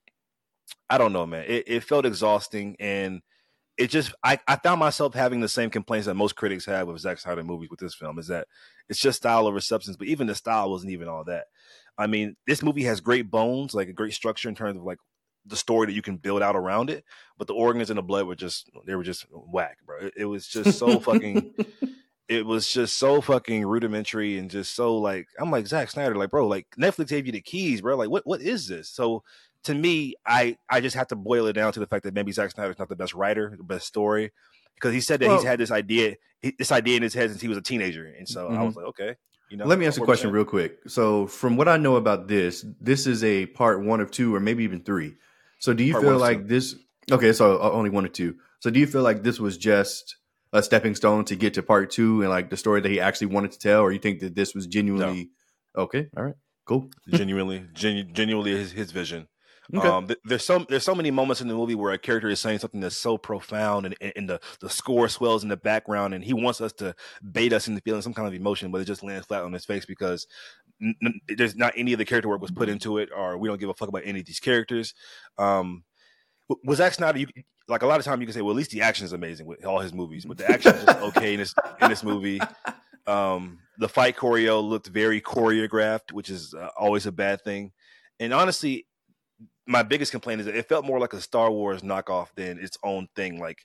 I 0.90 0.98
don't 0.98 1.12
know, 1.12 1.26
man. 1.26 1.44
It, 1.46 1.64
it 1.66 1.84
felt 1.84 2.06
exhausting 2.06 2.76
and 2.80 3.20
it 3.76 3.88
just 3.88 4.12
I, 4.24 4.38
I 4.48 4.56
found 4.56 4.80
myself 4.80 5.14
having 5.14 5.40
the 5.40 5.48
same 5.48 5.70
complaints 5.70 6.06
that 6.06 6.14
most 6.14 6.34
critics 6.34 6.66
have 6.66 6.88
with 6.88 7.00
Zack 7.00 7.18
Snyder 7.18 7.44
movies 7.44 7.70
with 7.70 7.78
this 7.78 7.94
film 7.94 8.18
is 8.18 8.26
that 8.26 8.48
it's 8.88 9.00
just 9.00 9.18
style 9.18 9.46
over 9.46 9.60
substance, 9.60 9.96
but 9.96 10.08
even 10.08 10.26
the 10.26 10.34
style 10.34 10.70
wasn't 10.70 10.92
even 10.92 11.06
all 11.06 11.24
that. 11.24 11.44
I 11.96 12.08
mean, 12.08 12.36
this 12.46 12.62
movie 12.62 12.84
has 12.84 13.00
great 13.00 13.30
bones, 13.30 13.74
like 13.74 13.88
a 13.88 13.92
great 13.92 14.14
structure 14.14 14.48
in 14.48 14.56
terms 14.56 14.76
of 14.76 14.82
like 14.82 14.98
the 15.46 15.56
story 15.56 15.86
that 15.86 15.92
you 15.92 16.02
can 16.02 16.16
build 16.16 16.42
out 16.42 16.56
around 16.56 16.90
it, 16.90 17.04
but 17.36 17.46
the 17.46 17.54
organs 17.54 17.90
and 17.90 17.98
the 17.98 18.02
blood 18.02 18.26
were 18.26 18.36
just 18.36 18.70
they 18.86 18.94
were 18.94 19.04
just 19.04 19.26
whack, 19.30 19.78
bro. 19.84 19.98
It, 19.98 20.14
it 20.18 20.24
was 20.26 20.46
just 20.46 20.78
so 20.78 21.00
fucking 21.00 21.54
it 22.28 22.44
was 22.44 22.70
just 22.70 22.98
so 22.98 23.20
fucking 23.20 23.66
rudimentary 23.66 24.38
and 24.38 24.50
just 24.50 24.74
so 24.74 24.96
like 24.96 25.28
I'm 25.38 25.50
like 25.50 25.66
Zack 25.66 25.90
Snyder, 25.90 26.14
like 26.14 26.30
bro, 26.30 26.46
like 26.46 26.66
Netflix 26.78 27.08
gave 27.08 27.26
you 27.26 27.32
the 27.32 27.40
keys, 27.40 27.80
bro. 27.80 27.96
Like 27.96 28.10
what 28.10 28.26
what 28.26 28.40
is 28.40 28.68
this? 28.68 28.88
So 28.88 29.22
to 29.64 29.74
me, 29.74 30.14
I 30.26 30.56
I 30.68 30.80
just 30.80 30.96
have 30.96 31.08
to 31.08 31.16
boil 31.16 31.46
it 31.46 31.54
down 31.54 31.72
to 31.72 31.80
the 31.80 31.86
fact 31.86 32.04
that 32.04 32.14
maybe 32.14 32.32
Zack 32.32 32.50
Snyder's 32.50 32.78
not 32.78 32.88
the 32.88 32.96
best 32.96 33.14
writer, 33.14 33.54
the 33.56 33.64
best 33.64 33.86
story, 33.86 34.30
because 34.74 34.92
he 34.92 35.00
said 35.00 35.20
that 35.20 35.28
well, 35.28 35.36
he's 35.36 35.46
had 35.46 35.58
this 35.58 35.70
idea, 35.70 36.16
this 36.58 36.72
idea 36.72 36.96
in 36.96 37.02
his 37.02 37.14
head 37.14 37.30
since 37.30 37.40
he 37.40 37.48
was 37.48 37.58
a 37.58 37.62
teenager, 37.62 38.06
and 38.06 38.28
so 38.28 38.48
mm-hmm. 38.48 38.58
I 38.58 38.62
was 38.62 38.76
like, 38.76 38.86
okay, 38.86 39.16
you 39.50 39.56
know. 39.56 39.66
Let 39.66 39.78
me 39.78 39.86
ask 39.86 40.00
a 40.00 40.04
question 40.04 40.30
real 40.30 40.44
quick. 40.44 40.78
So, 40.86 41.26
from 41.26 41.56
what 41.56 41.68
I 41.68 41.76
know 41.76 41.96
about 41.96 42.28
this, 42.28 42.64
this 42.80 43.06
is 43.06 43.24
a 43.24 43.46
part 43.46 43.82
one 43.82 44.00
of 44.00 44.10
two, 44.10 44.34
or 44.34 44.40
maybe 44.40 44.64
even 44.64 44.82
three. 44.82 45.14
So, 45.58 45.72
do 45.72 45.84
you 45.84 45.92
part 45.92 46.04
feel 46.04 46.18
like 46.18 46.46
this? 46.46 46.76
Okay, 47.10 47.32
so 47.32 47.60
uh, 47.60 47.70
only 47.70 47.90
one 47.90 48.04
or 48.04 48.08
two. 48.08 48.36
So, 48.60 48.70
do 48.70 48.80
you 48.80 48.86
feel 48.86 49.02
like 49.02 49.22
this 49.22 49.40
was 49.40 49.56
just 49.56 50.16
a 50.52 50.62
stepping 50.62 50.94
stone 50.94 51.24
to 51.26 51.36
get 51.36 51.54
to 51.54 51.62
part 51.62 51.90
two 51.90 52.22
and 52.22 52.30
like 52.30 52.50
the 52.50 52.56
story 52.56 52.80
that 52.80 52.88
he 52.88 53.00
actually 53.00 53.28
wanted 53.28 53.52
to 53.52 53.58
tell, 53.58 53.80
or 53.80 53.92
you 53.92 53.98
think 53.98 54.20
that 54.20 54.34
this 54.34 54.54
was 54.54 54.66
genuinely 54.66 55.30
no. 55.76 55.82
okay? 55.84 56.08
All 56.16 56.24
right, 56.24 56.36
cool. 56.64 56.90
genuinely, 57.08 57.64
genu- 57.72 58.04
genuinely 58.04 58.52
his, 58.52 58.72
his 58.72 58.92
vision. 58.92 59.28
Okay. 59.74 59.86
Um, 59.86 60.06
th- 60.06 60.18
there's 60.24 60.44
so 60.44 60.64
there's 60.66 60.84
so 60.84 60.94
many 60.94 61.10
moments 61.10 61.42
in 61.42 61.48
the 61.48 61.54
movie 61.54 61.74
where 61.74 61.92
a 61.92 61.98
character 61.98 62.28
is 62.28 62.40
saying 62.40 62.60
something 62.60 62.80
that's 62.80 62.96
so 62.96 63.18
profound, 63.18 63.84
and, 63.84 63.94
and, 64.00 64.12
and 64.16 64.28
the 64.30 64.40
the 64.60 64.70
score 64.70 65.08
swells 65.08 65.42
in 65.42 65.50
the 65.50 65.58
background, 65.58 66.14
and 66.14 66.24
he 66.24 66.32
wants 66.32 66.62
us 66.62 66.72
to 66.74 66.94
bait 67.32 67.52
us 67.52 67.68
into 67.68 67.82
feeling 67.82 68.00
some 68.00 68.14
kind 68.14 68.26
of 68.26 68.32
emotion, 68.32 68.70
but 68.70 68.80
it 68.80 68.86
just 68.86 69.02
lands 69.02 69.26
flat 69.26 69.42
on 69.42 69.52
his 69.52 69.66
face 69.66 69.84
because 69.84 70.26
n- 70.80 71.20
there's 71.28 71.56
not 71.56 71.72
any 71.76 71.92
of 71.92 71.98
the 71.98 72.04
character 72.04 72.28
work 72.28 72.40
was 72.40 72.50
put 72.50 72.68
into 72.68 72.98
it, 72.98 73.08
or 73.14 73.38
we 73.38 73.48
don't 73.48 73.58
give 73.60 73.68
a 73.68 73.74
fuck 73.74 73.88
about 73.88 74.02
any 74.04 74.20
of 74.20 74.26
these 74.26 74.40
characters. 74.40 74.94
Um, 75.36 75.84
was 76.64 76.78
Zack 76.78 76.94
Snyder? 76.94 77.18
You, 77.18 77.26
like 77.68 77.82
a 77.82 77.86
lot 77.86 77.98
of 78.00 78.04
time, 78.04 78.20
you 78.20 78.26
can 78.26 78.34
say, 78.34 78.40
well, 78.40 78.52
at 78.52 78.56
least 78.56 78.70
the 78.70 78.82
action 78.82 79.04
is 79.04 79.12
amazing 79.12 79.46
with 79.46 79.64
all 79.64 79.80
his 79.80 79.92
movies, 79.92 80.24
but 80.24 80.38
the 80.38 80.50
action 80.50 80.74
is 80.74 80.84
just 80.84 80.98
okay 81.00 81.34
in 81.34 81.40
this 81.40 81.54
in 81.82 81.88
this 81.90 82.02
movie. 82.02 82.40
Um, 83.06 83.58
the 83.78 83.88
fight 83.88 84.16
choreo 84.16 84.62
looked 84.62 84.88
very 84.88 85.20
choreographed, 85.20 86.12
which 86.12 86.30
is 86.30 86.54
uh, 86.54 86.68
always 86.78 87.06
a 87.06 87.12
bad 87.12 87.42
thing. 87.42 87.72
And 88.20 88.32
honestly, 88.32 88.86
my 89.66 89.82
biggest 89.82 90.12
complaint 90.12 90.40
is 90.40 90.46
that 90.46 90.56
it 90.56 90.68
felt 90.68 90.84
more 90.84 90.98
like 90.98 91.12
a 91.12 91.20
Star 91.20 91.50
Wars 91.50 91.82
knockoff 91.82 92.28
than 92.34 92.58
its 92.58 92.78
own 92.82 93.08
thing. 93.14 93.38
Like 93.38 93.64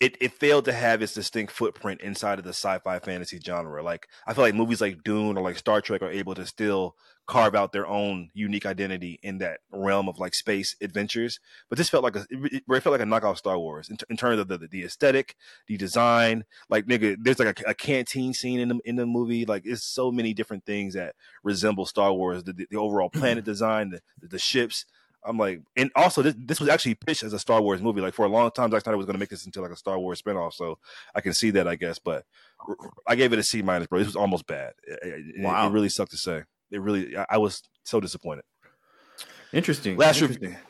it, 0.00 0.16
it 0.20 0.32
failed 0.32 0.64
to 0.66 0.72
have 0.72 1.02
its 1.02 1.14
distinct 1.14 1.52
footprint 1.52 2.00
inside 2.00 2.38
of 2.38 2.44
the 2.44 2.50
sci-fi 2.50 2.98
fantasy 3.00 3.40
genre. 3.44 3.82
Like 3.82 4.08
I 4.26 4.34
feel 4.34 4.44
like 4.44 4.54
movies 4.54 4.80
like 4.80 5.02
Dune 5.02 5.36
or 5.36 5.42
like 5.42 5.58
Star 5.58 5.80
Trek 5.80 6.02
are 6.02 6.10
able 6.10 6.34
to 6.36 6.46
still 6.46 6.94
carve 7.26 7.54
out 7.54 7.72
their 7.72 7.86
own 7.86 8.30
unique 8.32 8.64
identity 8.64 9.18
in 9.22 9.38
that 9.38 9.60
realm 9.70 10.08
of 10.08 10.18
like 10.18 10.34
space 10.34 10.76
adventures. 10.80 11.40
But 11.68 11.78
this 11.78 11.90
felt 11.90 12.04
like 12.04 12.14
a 12.14 12.26
it, 12.30 12.62
it 12.66 12.82
felt 12.82 12.92
like 12.92 13.00
a 13.00 13.04
knockoff 13.04 13.38
Star 13.38 13.58
Wars 13.58 13.90
in, 13.90 13.96
t- 13.96 14.06
in 14.08 14.16
terms 14.16 14.38
of 14.38 14.46
the, 14.46 14.58
the 14.58 14.84
aesthetic, 14.84 15.34
the 15.66 15.76
design. 15.76 16.44
Like 16.70 16.86
nigga, 16.86 17.16
there's 17.20 17.40
like 17.40 17.60
a, 17.60 17.70
a, 17.70 17.74
canteen 17.74 18.32
scene 18.34 18.60
in 18.60 18.68
the 18.68 18.78
in 18.84 18.94
the 18.94 19.06
movie. 19.06 19.44
Like 19.46 19.62
it's 19.66 19.82
so 19.82 20.12
many 20.12 20.32
different 20.32 20.64
things 20.64 20.94
that 20.94 21.16
resemble 21.42 21.86
Star 21.86 22.12
Wars. 22.12 22.44
The, 22.44 22.52
the, 22.52 22.66
the 22.70 22.78
overall 22.78 23.10
planet 23.10 23.44
design, 23.44 23.90
the, 23.90 24.00
the 24.22 24.38
ships 24.38 24.86
I'm 25.24 25.36
like, 25.36 25.60
and 25.76 25.90
also 25.94 26.22
this, 26.22 26.34
this 26.38 26.60
was 26.60 26.68
actually 26.68 26.94
pitched 26.94 27.22
as 27.22 27.32
a 27.32 27.38
Star 27.38 27.60
Wars 27.60 27.82
movie. 27.82 28.00
Like 28.00 28.14
for 28.14 28.24
a 28.24 28.28
long 28.28 28.50
time, 28.50 28.72
I 28.72 28.78
thought 28.78 28.94
it 28.94 28.98
was 28.98 29.06
going 29.06 29.14
to 29.14 29.20
make 29.20 29.28
this 29.28 29.46
into 29.46 29.60
like 29.60 29.70
a 29.70 29.76
Star 29.76 29.98
Wars 29.98 30.22
spinoff. 30.22 30.54
So 30.54 30.78
I 31.14 31.20
can 31.20 31.32
see 31.32 31.50
that, 31.50 31.66
I 31.66 31.76
guess. 31.76 31.98
But 31.98 32.24
I 33.06 33.14
gave 33.14 33.32
it 33.32 33.38
a 33.38 33.42
C 33.42 33.62
minus, 33.62 33.88
bro. 33.88 33.98
This 33.98 34.06
was 34.06 34.16
almost 34.16 34.46
bad. 34.46 34.72
It, 34.86 35.42
wow. 35.42 35.64
it, 35.64 35.68
it 35.68 35.72
really 35.72 35.88
sucked 35.88 36.12
to 36.12 36.16
say. 36.16 36.42
It 36.70 36.80
really, 36.80 37.16
I, 37.16 37.26
I 37.30 37.38
was 37.38 37.62
so 37.84 38.00
disappointed. 38.00 38.44
Interesting. 39.52 39.96
Last 39.96 40.20
Interesting. 40.20 40.50
review. 40.50 40.62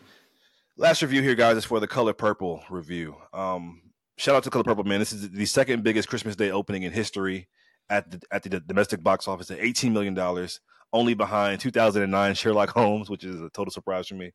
Last 0.76 1.02
review 1.02 1.22
here, 1.22 1.34
guys, 1.34 1.56
is 1.56 1.64
for 1.64 1.80
the 1.80 1.88
Color 1.88 2.12
Purple 2.12 2.62
review. 2.70 3.16
Um, 3.32 3.82
shout 4.16 4.36
out 4.36 4.44
to 4.44 4.50
Color 4.50 4.64
Purple, 4.64 4.84
man. 4.84 5.00
This 5.00 5.12
is 5.12 5.30
the 5.30 5.46
second 5.46 5.82
biggest 5.82 6.08
Christmas 6.08 6.36
Day 6.36 6.52
opening 6.52 6.84
in 6.84 6.92
history 6.92 7.48
at 7.90 8.10
the 8.10 8.20
at 8.30 8.42
the 8.42 8.60
domestic 8.60 9.02
box 9.02 9.26
office 9.26 9.50
at 9.50 9.58
18 9.58 9.92
million 9.92 10.14
dollars 10.14 10.60
only 10.92 11.14
behind 11.14 11.60
2009 11.60 12.34
Sherlock 12.34 12.70
Holmes, 12.70 13.10
which 13.10 13.24
is 13.24 13.40
a 13.40 13.50
total 13.50 13.70
surprise 13.70 14.08
for 14.08 14.14
me. 14.14 14.32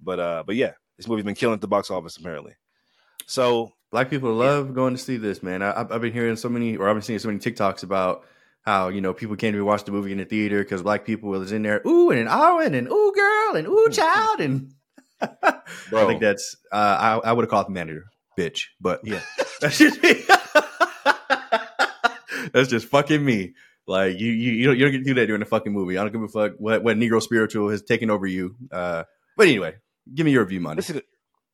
But 0.00 0.20
uh, 0.20 0.44
but 0.46 0.56
yeah, 0.56 0.72
this 0.96 1.08
movie's 1.08 1.24
been 1.24 1.34
killing 1.34 1.54
at 1.54 1.60
the 1.60 1.68
box 1.68 1.90
office 1.90 2.16
apparently. 2.16 2.54
So 3.26 3.72
black 3.90 4.10
people 4.10 4.32
love 4.34 4.68
yeah. 4.68 4.74
going 4.74 4.94
to 4.94 5.00
see 5.00 5.16
this, 5.16 5.42
man. 5.42 5.62
I, 5.62 5.76
have 5.76 6.00
been 6.00 6.12
hearing 6.12 6.36
so 6.36 6.48
many, 6.48 6.76
or 6.76 6.88
I've 6.88 6.94
been 6.94 7.02
seeing 7.02 7.18
so 7.18 7.28
many 7.28 7.40
TikToks 7.40 7.82
about 7.82 8.24
how 8.62 8.88
you 8.88 9.00
know 9.00 9.14
people 9.14 9.36
can't 9.36 9.54
even 9.54 9.66
watch 9.66 9.84
the 9.84 9.92
movie 9.92 10.12
in 10.12 10.18
the 10.18 10.24
theater 10.24 10.62
because 10.62 10.82
black 10.82 11.04
people 11.04 11.30
was 11.30 11.52
in 11.52 11.62
there, 11.62 11.80
ooh 11.86 12.10
and 12.10 12.20
an 12.20 12.28
oh 12.30 12.60
and 12.60 12.74
an 12.74 12.88
ooh 12.88 13.12
girl 13.14 13.56
and 13.56 13.66
ooh 13.66 13.88
child 13.90 14.40
and. 14.40 14.72
I 15.22 16.06
think 16.06 16.20
that's 16.20 16.54
uh, 16.70 17.20
I, 17.24 17.30
I 17.30 17.32
would 17.32 17.44
have 17.44 17.50
called 17.50 17.68
the 17.68 17.72
manager 17.72 18.04
bitch, 18.38 18.66
but 18.80 19.00
yeah, 19.04 19.20
that's 19.60 19.78
just 19.78 20.02
me. 20.02 20.14
that's 22.52 22.68
just 22.68 22.88
fucking 22.88 23.24
me. 23.24 23.54
Like 23.86 24.18
you, 24.18 24.32
you, 24.32 24.52
you 24.52 24.66
don't, 24.66 24.78
you 24.78 24.84
don't 24.84 24.92
get 24.92 24.98
to 24.98 25.04
do 25.04 25.14
that 25.14 25.26
during 25.26 25.42
a 25.42 25.46
fucking 25.46 25.72
movie. 25.72 25.98
I 25.98 26.02
don't 26.02 26.12
give 26.12 26.22
a 26.22 26.28
fuck 26.28 26.52
what, 26.58 26.82
what 26.82 26.96
Negro 26.96 27.20
spiritual 27.20 27.68
has 27.68 27.82
taken 27.82 28.10
over 28.10 28.26
you. 28.26 28.56
Uh, 28.72 29.04
but 29.36 29.46
anyway, 29.46 29.74
give 30.12 30.24
me 30.24 30.32
your 30.32 30.42
review, 30.42 30.60
Monty. 30.60 30.76
This 30.76 30.90
is, 30.90 31.02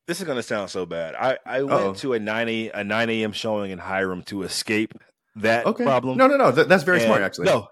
this 0.06 0.20
is 0.20 0.26
gonna 0.26 0.42
sound 0.42 0.70
so 0.70 0.86
bad. 0.86 1.14
I, 1.14 1.38
I 1.44 1.62
went 1.62 1.72
Uh-oh. 1.72 1.94
to 1.94 2.12
a 2.12 2.18
nine 2.18 2.48
a, 2.48 2.70
a 2.70 2.84
nine 2.84 3.10
a.m. 3.10 3.32
showing 3.32 3.70
in 3.70 3.78
Hiram 3.78 4.22
to 4.24 4.42
escape 4.42 4.94
that 5.36 5.66
okay. 5.66 5.84
problem. 5.84 6.18
No, 6.18 6.26
no, 6.26 6.36
no. 6.36 6.50
That, 6.50 6.68
that's 6.68 6.84
very 6.84 6.98
and 6.98 7.06
smart, 7.06 7.22
actually. 7.22 7.46
No, 7.46 7.68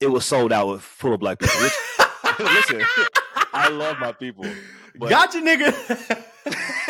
it 0.00 0.08
was 0.08 0.24
sold 0.24 0.52
out 0.52 0.68
with 0.68 0.82
full 0.82 1.14
of 1.14 1.20
black 1.20 1.38
people. 1.38 1.60
Listen, 2.38 2.82
I 3.52 3.68
love 3.68 3.98
my 4.00 4.12
people. 4.12 4.46
Gotcha, 4.98 5.38
nigga. 5.38 6.24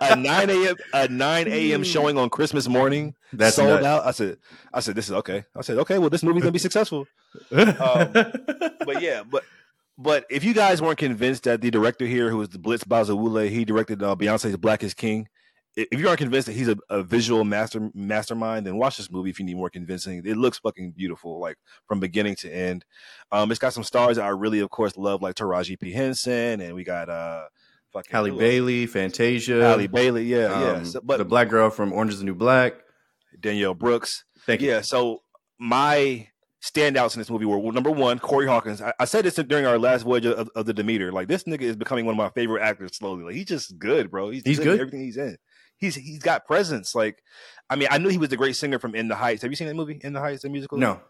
a 0.00 0.16
nine 0.16 0.50
a.m. 0.50 0.76
a 0.92 1.08
nine 1.08 1.48
a.m. 1.48 1.84
showing 1.84 2.18
on 2.18 2.30
Christmas 2.30 2.68
morning. 2.68 3.14
That's 3.32 3.56
sold 3.56 3.68
nuts. 3.68 3.86
out. 3.86 4.06
I 4.06 4.10
said, 4.12 4.38
I 4.72 4.80
said, 4.80 4.94
this 4.94 5.06
is 5.06 5.12
okay. 5.12 5.44
I 5.54 5.62
said, 5.62 5.78
okay, 5.78 5.98
well, 5.98 6.10
this 6.10 6.22
movie's 6.22 6.42
gonna 6.42 6.52
be 6.52 6.58
successful. 6.58 7.06
Um, 7.52 8.12
but 8.12 9.02
yeah, 9.02 9.22
but 9.22 9.44
but 9.98 10.26
if 10.30 10.44
you 10.44 10.52
guys 10.52 10.82
weren't 10.82 10.98
convinced 10.98 11.44
that 11.44 11.60
the 11.60 11.70
director 11.70 12.06
here, 12.06 12.30
who 12.30 12.40
is 12.42 12.50
the 12.50 12.58
Blitz 12.58 12.84
Bazawule, 12.84 13.48
he 13.48 13.64
directed 13.64 14.02
uh, 14.02 14.14
Beyonce's 14.14 14.56
Black 14.56 14.82
is 14.82 14.94
King. 14.94 15.28
If 15.74 16.00
you 16.00 16.08
aren't 16.08 16.18
convinced 16.18 16.46
that 16.46 16.54
he's 16.54 16.68
a, 16.68 16.76
a, 16.88 17.02
visual 17.02 17.44
master 17.44 17.90
mastermind, 17.92 18.66
then 18.66 18.78
watch 18.78 18.96
this 18.96 19.10
movie 19.10 19.28
if 19.28 19.38
you 19.38 19.44
need 19.44 19.56
more 19.56 19.68
convincing. 19.68 20.22
It 20.24 20.38
looks 20.38 20.58
fucking 20.58 20.92
beautiful, 20.92 21.38
like 21.38 21.58
from 21.86 22.00
beginning 22.00 22.36
to 22.36 22.50
end. 22.50 22.86
Um, 23.30 23.50
it's 23.50 23.60
got 23.60 23.74
some 23.74 23.84
stars 23.84 24.16
that 24.16 24.24
I 24.24 24.30
really, 24.30 24.60
of 24.60 24.70
course, 24.70 24.96
love, 24.96 25.20
like 25.20 25.34
Taraji 25.34 25.78
P 25.78 25.92
Henson, 25.92 26.62
and 26.62 26.74
we 26.74 26.82
got 26.82 27.10
uh, 27.10 27.44
fucking 27.96 28.12
Halle 28.12 28.30
Bailey, 28.30 28.86
Fantasia, 28.86 29.62
Halle 29.62 29.86
Bailey, 29.86 30.24
yeah, 30.24 30.46
um, 30.46 30.62
yeah. 30.62 30.82
So, 30.84 31.00
but 31.02 31.18
the 31.18 31.24
black 31.24 31.48
girl 31.48 31.70
from 31.70 31.92
Orange 31.92 32.12
Is 32.12 32.18
the 32.18 32.24
New 32.24 32.34
Black, 32.34 32.74
Danielle 33.38 33.74
Brooks. 33.74 34.24
Thank 34.44 34.60
you. 34.60 34.70
Yeah. 34.70 34.80
So 34.82 35.22
my 35.58 36.28
standouts 36.62 37.14
in 37.14 37.20
this 37.20 37.30
movie 37.30 37.44
were 37.44 37.58
well, 37.58 37.72
number 37.72 37.90
one, 37.90 38.18
Corey 38.18 38.46
Hawkins. 38.46 38.80
I, 38.82 38.92
I, 38.98 39.04
said 39.04 39.24
this 39.24 39.34
during 39.34 39.66
our 39.66 39.78
last 39.78 40.02
voyage 40.02 40.26
of, 40.26 40.50
of, 40.54 40.66
the 40.66 40.74
Demeter. 40.74 41.12
Like 41.12 41.28
this 41.28 41.44
nigga 41.44 41.62
is 41.62 41.76
becoming 41.76 42.04
one 42.04 42.14
of 42.14 42.18
my 42.18 42.30
favorite 42.30 42.62
actors 42.62 42.96
slowly. 42.96 43.24
Like 43.24 43.34
he's 43.34 43.46
just 43.46 43.78
good, 43.78 44.10
bro. 44.10 44.30
He's, 44.30 44.42
he's 44.44 44.58
good, 44.58 44.64
good. 44.64 44.80
everything 44.80 45.00
he's 45.00 45.16
in. 45.16 45.36
He's 45.78 45.94
he's 45.94 46.20
got 46.20 46.46
presence. 46.46 46.94
Like, 46.94 47.18
I 47.68 47.76
mean, 47.76 47.88
I 47.90 47.98
knew 47.98 48.08
he 48.08 48.18
was 48.18 48.32
a 48.32 48.36
great 48.36 48.56
singer 48.56 48.78
from 48.78 48.94
In 48.94 49.08
the 49.08 49.14
Heights. 49.14 49.42
Have 49.42 49.50
you 49.50 49.56
seen 49.56 49.68
that 49.68 49.74
movie, 49.74 50.00
In 50.02 50.12
the 50.12 50.20
Heights, 50.20 50.42
the 50.42 50.48
musical? 50.48 50.78
No. 50.78 51.00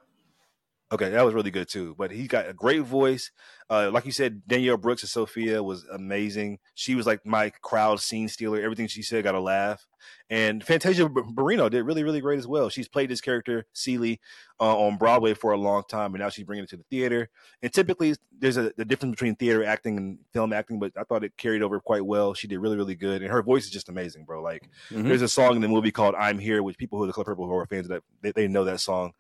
Okay, 0.93 1.11
that 1.11 1.25
was 1.25 1.35
really 1.35 1.51
good 1.51 1.69
too. 1.69 1.97
But 1.99 2.13
he's 2.13 2.29
got 2.29 2.49
a 2.49 2.53
great 2.53 2.83
voice. 2.83 3.33
Uh, 3.69 3.91
like 3.93 4.07
you 4.07 4.13
said, 4.13 4.47
Danielle 4.47 4.77
Brooks 4.77 5.03
as 5.03 5.11
Sophia 5.11 5.61
was 5.61 5.85
amazing. 5.93 6.61
She 6.75 6.95
was 6.95 7.07
like 7.07 7.27
my 7.27 7.51
crowd 7.61 7.99
scene 7.99 8.29
stealer. 8.29 8.61
Everything 8.61 8.87
she 8.87 9.03
said 9.03 9.25
got 9.25 9.35
a 9.35 9.41
laugh. 9.41 9.85
And 10.31 10.63
Fantasia 10.63 11.09
Barrino 11.09 11.69
did 11.69 11.83
really, 11.83 12.05
really 12.05 12.21
great 12.21 12.39
as 12.39 12.47
well. 12.47 12.69
She's 12.69 12.87
played 12.87 13.11
this 13.11 13.21
character 13.21 13.67
Celie 13.73 14.21
uh, 14.61 14.79
on 14.79 14.97
Broadway 14.97 15.35
for 15.35 15.51
a 15.51 15.57
long 15.57 15.83
time, 15.89 16.15
and 16.15 16.23
now 16.23 16.29
she's 16.29 16.45
bringing 16.45 16.63
it 16.63 16.71
to 16.71 16.77
the 16.77 16.85
theater. 16.85 17.31
And 17.63 17.73
typically, 17.73 18.15
there's 18.39 18.57
a, 18.57 18.73
a, 18.79 18.85
difference 18.85 19.13
between 19.13 19.35
theater 19.35 19.65
acting 19.65 19.97
and 19.97 20.19
film 20.33 20.53
acting, 20.53 20.79
but 20.79 20.93
I 20.97 21.03
thought 21.03 21.25
it 21.25 21.37
carried 21.37 21.63
over 21.63 21.81
quite 21.81 22.07
well. 22.07 22.35
She 22.35 22.47
did 22.47 22.61
really, 22.61 22.77
really 22.77 22.95
good, 22.95 23.23
and 23.23 23.33
her 23.33 23.43
voice 23.43 23.65
is 23.65 23.71
just 23.71 23.89
amazing, 23.89 24.25
bro. 24.25 24.41
Like, 24.43 24.69
mm-hmm. 24.91 25.09
there's 25.09 25.23
a 25.23 25.29
song 25.29 25.57
in 25.57 25.63
the 25.63 25.69
movie 25.69 25.91
called 25.91 26.15
"I'm 26.17 26.39
Here," 26.39 26.63
which 26.63 26.79
people 26.79 26.99
who 26.99 27.05
are 27.05 27.09
the 27.09 27.13
Color 27.13 27.25
Purple 27.25 27.47
who 27.47 27.57
are 27.57 27.67
fans 27.67 27.87
of 27.87 27.91
that 27.91 28.03
they, 28.23 28.31
they 28.31 28.49
know 28.49 28.65
that 28.65 28.81
song 28.81 29.13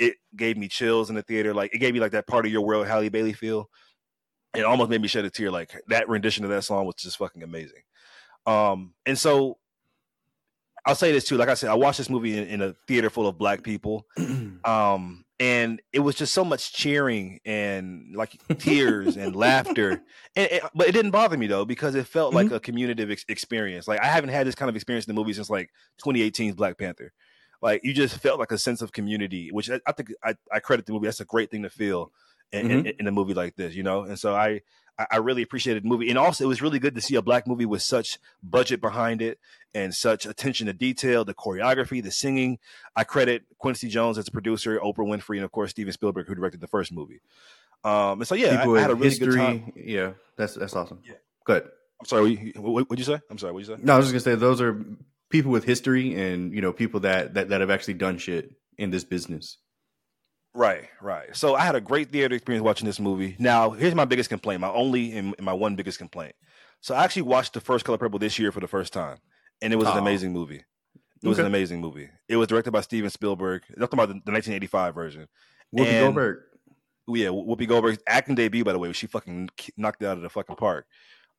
it 0.00 0.16
gave 0.34 0.56
me 0.56 0.66
chills 0.66 1.10
in 1.10 1.16
the 1.16 1.22
theater. 1.22 1.54
Like 1.54 1.74
it 1.74 1.78
gave 1.78 1.94
me 1.94 2.00
like 2.00 2.12
that 2.12 2.26
part 2.26 2.46
of 2.46 2.50
your 2.50 2.62
world 2.62 2.86
Halle 2.86 3.08
Bailey 3.10 3.34
feel. 3.34 3.68
It 4.56 4.64
almost 4.64 4.90
made 4.90 5.00
me 5.00 5.06
shed 5.06 5.24
a 5.24 5.30
tear. 5.30 5.50
Like 5.50 5.80
that 5.88 6.08
rendition 6.08 6.42
of 6.42 6.50
that 6.50 6.64
song 6.64 6.86
was 6.86 6.96
just 6.96 7.18
fucking 7.18 7.42
amazing. 7.42 7.82
Um, 8.46 8.94
and 9.06 9.16
so 9.16 9.58
I'll 10.86 10.94
say 10.94 11.12
this 11.12 11.24
too. 11.24 11.36
Like 11.36 11.50
I 11.50 11.54
said, 11.54 11.68
I 11.68 11.74
watched 11.74 11.98
this 11.98 12.08
movie 12.08 12.36
in, 12.36 12.48
in 12.48 12.62
a 12.62 12.74
theater 12.88 13.10
full 13.10 13.28
of 13.28 13.38
black 13.38 13.62
people. 13.62 14.06
Um, 14.62 15.24
and 15.38 15.80
it 15.90 16.00
was 16.00 16.16
just 16.16 16.34
so 16.34 16.44
much 16.44 16.74
cheering 16.74 17.40
and 17.46 18.14
like 18.14 18.38
tears 18.58 19.16
and 19.16 19.34
laughter. 19.36 20.02
And, 20.36 20.52
and, 20.52 20.60
but 20.74 20.86
it 20.86 20.92
didn't 20.92 21.12
bother 21.12 21.38
me 21.38 21.46
though 21.46 21.64
because 21.64 21.94
it 21.94 22.06
felt 22.06 22.34
mm-hmm. 22.34 22.48
like 22.48 22.52
a 22.52 22.60
community 22.60 23.10
ex- 23.10 23.24
experience. 23.26 23.88
Like 23.88 24.00
I 24.00 24.06
haven't 24.06 24.28
had 24.28 24.46
this 24.46 24.54
kind 24.54 24.68
of 24.68 24.76
experience 24.76 25.06
in 25.06 25.14
the 25.14 25.18
movie 25.18 25.32
since 25.32 25.48
like 25.48 25.70
2018's 26.04 26.56
Black 26.56 26.76
Panther 26.76 27.10
like 27.62 27.84
you 27.84 27.92
just 27.92 28.16
felt 28.18 28.38
like 28.38 28.52
a 28.52 28.58
sense 28.58 28.82
of 28.82 28.92
community, 28.92 29.50
which 29.50 29.70
I, 29.70 29.80
I 29.86 29.92
think 29.92 30.12
I, 30.24 30.34
I, 30.52 30.60
credit 30.60 30.86
the 30.86 30.92
movie. 30.92 31.06
That's 31.06 31.20
a 31.20 31.24
great 31.24 31.50
thing 31.50 31.62
to 31.62 31.70
feel 31.70 32.12
in, 32.52 32.68
mm-hmm. 32.68 32.86
in, 32.86 32.94
in, 33.00 33.06
a 33.06 33.12
movie 33.12 33.34
like 33.34 33.56
this, 33.56 33.74
you 33.74 33.82
know. 33.82 34.02
And 34.02 34.18
so 34.18 34.34
I 34.34 34.62
I 35.10 35.16
really 35.16 35.42
appreciated 35.42 35.84
the 35.84 35.88
movie, 35.88 36.08
and 36.10 36.18
also 36.18 36.44
it 36.44 36.48
was 36.48 36.60
really 36.60 36.78
good 36.78 36.94
to 36.94 37.00
see 37.00 37.14
a 37.14 37.22
black 37.22 37.46
movie 37.46 37.66
with 37.66 37.82
such 37.82 38.18
budget 38.42 38.80
behind 38.80 39.22
it 39.22 39.38
and 39.74 39.94
such 39.94 40.26
attention 40.26 40.66
to 40.66 40.72
detail, 40.72 41.24
the 41.24 41.34
choreography, 41.34 42.02
the 42.02 42.10
singing. 42.10 42.58
I 42.96 43.04
credit 43.04 43.44
Quincy 43.58 43.88
Jones 43.88 44.18
as 44.18 44.28
a 44.28 44.30
producer, 44.30 44.78
Oprah 44.78 44.98
Winfrey, 44.98 45.36
and 45.36 45.44
of 45.44 45.52
course 45.52 45.70
Steven 45.70 45.92
Spielberg, 45.92 46.26
who 46.26 46.34
directed 46.34 46.60
the 46.60 46.66
first 46.66 46.92
movie. 46.92 47.20
Um, 47.84 48.20
and 48.20 48.28
so 48.28 48.34
yeah, 48.34 48.62
I, 48.62 48.70
I, 48.70 48.80
had 48.80 48.90
a 48.90 48.94
really 48.94 49.08
history, 49.08 49.26
good 49.26 49.36
time. 49.36 49.72
Yeah, 49.76 50.12
that's 50.36 50.54
that's 50.54 50.76
awesome. 50.76 51.00
Yeah, 51.06 51.14
good. 51.44 51.68
I'm 52.00 52.06
sorry. 52.06 52.52
What 52.56 52.88
did 52.88 52.98
you 52.98 53.04
say? 53.04 53.20
I'm 53.30 53.38
sorry. 53.38 53.52
What 53.52 53.60
you 53.60 53.64
say? 53.66 53.76
No, 53.82 53.94
I 53.94 53.96
was 53.96 54.10
just 54.10 54.24
gonna 54.24 54.36
say 54.36 54.38
those 54.38 54.60
are 54.60 54.84
people 55.30 55.50
with 55.50 55.64
history 55.64 56.14
and 56.14 56.52
you 56.52 56.60
know 56.60 56.72
people 56.72 57.00
that 57.00 57.34
that, 57.34 57.48
that 57.48 57.60
have 57.60 57.70
actually 57.70 57.94
done 57.94 58.18
shit 58.18 58.52
in 58.78 58.90
this 58.90 59.04
business. 59.04 59.58
Right, 60.52 60.88
right. 61.00 61.34
So 61.36 61.54
I 61.54 61.60
had 61.60 61.76
a 61.76 61.80
great 61.80 62.10
theater 62.10 62.34
experience 62.34 62.64
watching 62.64 62.86
this 62.86 62.98
movie. 62.98 63.36
Now, 63.38 63.70
here's 63.70 63.94
my 63.94 64.04
biggest 64.04 64.28
complaint, 64.28 64.60
my 64.60 64.70
only 64.70 65.16
and 65.16 65.34
my 65.40 65.52
one 65.52 65.76
biggest 65.76 65.98
complaint. 65.98 66.34
So 66.80 66.94
I 66.94 67.04
actually 67.04 67.22
watched 67.22 67.52
the 67.52 67.60
first 67.60 67.84
Color 67.84 67.98
Purple 67.98 68.18
this 68.18 68.38
year 68.38 68.50
for 68.50 68.60
the 68.60 68.66
first 68.66 68.92
time, 68.92 69.18
and 69.62 69.72
it 69.72 69.76
was 69.76 69.86
oh. 69.86 69.92
an 69.92 69.98
amazing 69.98 70.32
movie. 70.32 70.64
It 71.22 71.28
was 71.28 71.38
okay. 71.38 71.42
an 71.42 71.52
amazing 71.52 71.80
movie. 71.80 72.08
It 72.28 72.36
was 72.36 72.48
directed 72.48 72.70
by 72.70 72.80
Steven 72.80 73.10
Spielberg. 73.10 73.62
I'm 73.68 73.76
talking 73.76 73.98
about 73.98 74.08
the, 74.08 74.14
the 74.14 74.32
1985 74.32 74.94
version. 74.94 75.28
Whoopi 75.76 75.86
and, 75.86 76.06
Goldberg. 76.06 76.38
Yeah, 77.06 77.28
Whoopi 77.28 77.68
Goldberg's 77.68 77.98
acting 78.06 78.34
debut, 78.34 78.64
by 78.64 78.72
the 78.72 78.78
way, 78.78 78.92
she 78.92 79.06
fucking 79.06 79.50
knocked 79.76 80.02
it 80.02 80.06
out 80.06 80.16
of 80.16 80.22
the 80.22 80.30
fucking 80.30 80.56
park. 80.56 80.86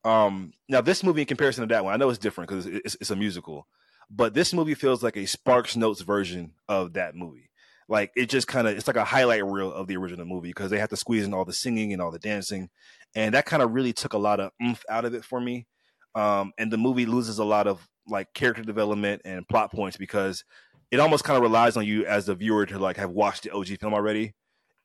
Um, 0.04 0.54
now 0.68 0.82
this 0.82 1.04
movie, 1.04 1.22
in 1.22 1.28
comparison 1.28 1.68
to 1.68 1.74
that 1.74 1.86
one, 1.86 1.94
I 1.94 1.98
know 1.98 2.10
it's 2.10 2.18
different 2.18 2.50
because 2.50 2.66
it's, 2.66 2.96
it's, 3.00 3.12
a 3.12 3.16
musical, 3.16 3.68
but 4.10 4.34
this 4.34 4.54
movie 4.54 4.74
feels 4.74 5.04
like 5.04 5.16
a 5.16 5.28
Sparks 5.28 5.76
Notes 5.76 6.02
version 6.02 6.54
of 6.68 6.94
that 6.94 7.16
movie. 7.16 7.52
Like 7.88 8.12
it 8.16 8.30
just 8.30 8.48
kind 8.48 8.68
of 8.68 8.78
it's 8.78 8.88
like 8.88 8.96
a 8.96 9.04
highlight 9.04 9.46
reel 9.46 9.72
of 9.72 9.88
the 9.88 9.98
original 9.98 10.26
movie 10.26 10.50
because 10.50 10.72
they 10.72 10.80
have 10.80 10.90
to 10.90 10.96
squeeze 10.96 11.26
in 11.26 11.34
all 11.34 11.46
the 11.46 11.54
singing 11.54 11.94
and 11.94 12.02
all 12.02 12.12
the 12.12 12.20
dancing, 12.20 12.70
and 13.16 13.36
that 13.36 13.46
kind 13.46 13.62
of 13.62 13.74
really 13.74 13.94
took 13.94 14.14
a 14.14 14.18
lot 14.18 14.40
of 14.40 14.52
oomph 14.64 14.84
out 14.90 15.06
of 15.06 15.14
it 15.14 15.26
for 15.26 15.42
me. 15.42 15.68
Um, 16.16 16.54
and 16.58 16.72
the 16.72 16.78
movie 16.78 17.06
loses 17.06 17.38
a 17.38 17.44
lot 17.44 17.68
of 17.68 17.88
like 18.08 18.34
character 18.34 18.64
development 18.64 19.22
and 19.26 19.48
plot 19.48 19.72
points 19.72 19.98
because 19.98 20.44
it 20.90 21.00
almost 21.00 21.24
kind 21.24 21.38
of 21.38 21.44
relies 21.44 21.78
on 21.78 21.86
you 21.86 22.06
as 22.06 22.26
the 22.26 22.36
viewer 22.36 22.66
to 22.66 22.80
like 22.80 22.98
have 22.98 23.12
watched 23.12 23.44
the 23.44 23.52
OG 23.52 23.80
film 23.80 23.94
already, 23.94 24.34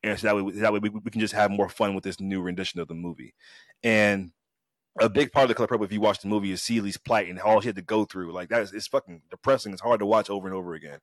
and 0.03 0.19
so 0.19 0.27
that 0.27 0.45
way 0.45 0.53
that 0.53 0.73
way 0.73 0.81
we, 0.81 0.89
we 0.91 1.11
can 1.11 1.21
just 1.21 1.35
have 1.35 1.51
more 1.51 1.69
fun 1.69 1.95
with 1.95 2.05
this 2.05 2.21
new 2.21 2.43
rendition 2.43 2.81
of 2.81 2.89
the 2.89 2.95
movie. 2.95 3.35
And 3.83 4.33
a 4.99 5.09
big 5.09 5.33
part 5.33 5.45
of 5.45 5.49
the 5.49 5.55
color 5.55 5.67
purple 5.67 5.85
if 5.85 5.93
you 5.93 6.01
watch 6.01 6.21
the 6.21 6.29
movie 6.29 6.53
is 6.53 6.63
Celie's 6.63 6.97
plight 6.97 7.29
and 7.29 7.39
all 7.41 7.61
she 7.61 7.69
had 7.69 7.77
to 7.77 7.83
go 7.83 8.05
through. 8.05 8.33
Like 8.33 8.49
that 8.49 8.63
is 8.63 8.73
it's 8.73 8.87
fucking 8.87 9.23
depressing. 9.31 9.73
It's 9.73 9.83
hard 9.83 10.01
to 10.01 10.07
watch 10.07 10.31
over 10.31 10.47
and 10.47 10.57
over 10.57 10.75
again. 10.75 10.99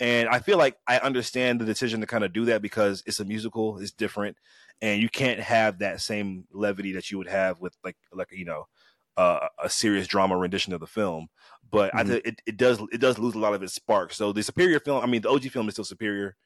And 0.00 0.28
I 0.28 0.38
feel 0.38 0.58
like 0.58 0.76
I 0.86 0.98
understand 0.98 1.60
the 1.60 1.64
decision 1.64 2.00
to 2.00 2.06
kind 2.06 2.24
of 2.24 2.32
do 2.32 2.46
that 2.46 2.62
because 2.62 3.02
it's 3.06 3.20
a 3.20 3.24
musical, 3.24 3.78
it's 3.78 3.90
different, 3.90 4.36
and 4.80 5.02
you 5.02 5.08
can't 5.08 5.40
have 5.40 5.78
that 5.78 6.00
same 6.00 6.44
levity 6.52 6.92
that 6.92 7.10
you 7.10 7.18
would 7.18 7.28
have 7.28 7.60
with 7.60 7.76
like 7.84 7.96
like 8.12 8.28
you 8.32 8.44
know 8.44 8.68
uh, 9.16 9.48
a 9.62 9.68
serious 9.68 10.06
drama 10.06 10.36
rendition 10.36 10.72
of 10.72 10.80
the 10.80 10.86
film. 10.86 11.28
But 11.70 11.90
mm-hmm. 11.90 11.98
I 11.98 12.04
think 12.04 12.26
it, 12.26 12.42
it 12.46 12.56
does 12.56 12.80
it 12.92 13.00
does 13.00 13.18
lose 13.18 13.34
a 13.34 13.38
lot 13.38 13.54
of 13.54 13.62
its 13.62 13.74
spark. 13.74 14.12
So 14.12 14.32
the 14.32 14.42
superior 14.42 14.80
film, 14.80 15.02
I 15.02 15.06
mean, 15.06 15.22
the 15.22 15.30
OG 15.30 15.50
film 15.50 15.68
is 15.68 15.74
still 15.74 15.84
superior. 15.84 16.36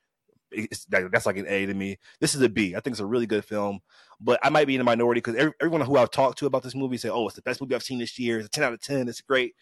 It's, 0.51 0.87
that's 0.87 1.27
like 1.27 1.37
an 1.37 1.47
A 1.49 1.67
to 1.67 1.75
me. 1.75 1.99
This 2.21 2.35
is 2.35 2.43
a 2.43 2.49
B. 2.49 2.75
I 2.77 2.81
think 2.81 2.95
it's 2.95 3.01
a 3.01 3.07
really 3.07 3.27
good 3.27 3.45
film, 3.45 3.81
but 4.21 4.39
I 4.43 4.51
might 4.51 4.67
be 4.67 4.75
in 4.75 4.79
the 4.79 4.85
minority 4.85 5.19
because 5.19 5.35
every, 5.35 5.53
everyone 5.61 5.81
who 5.83 5.97
I've 5.97 6.11
talked 6.11 6.39
to 6.39 6.47
about 6.47 6.63
this 6.63 6.75
movie 6.75 6.97
say, 6.97 7.09
"Oh, 7.09 7.27
it's 7.27 7.37
the 7.37 7.43
best 7.43 7.61
movie 7.61 7.75
I've 7.75 7.83
seen 7.83 7.99
this 7.99 8.19
year. 8.19 8.39
It's 8.39 8.47
a 8.47 8.51
ten 8.51 8.65
out 8.65 8.73
of 8.73 8.81
ten. 8.81 9.09
It's 9.09 9.21
great." 9.21 9.55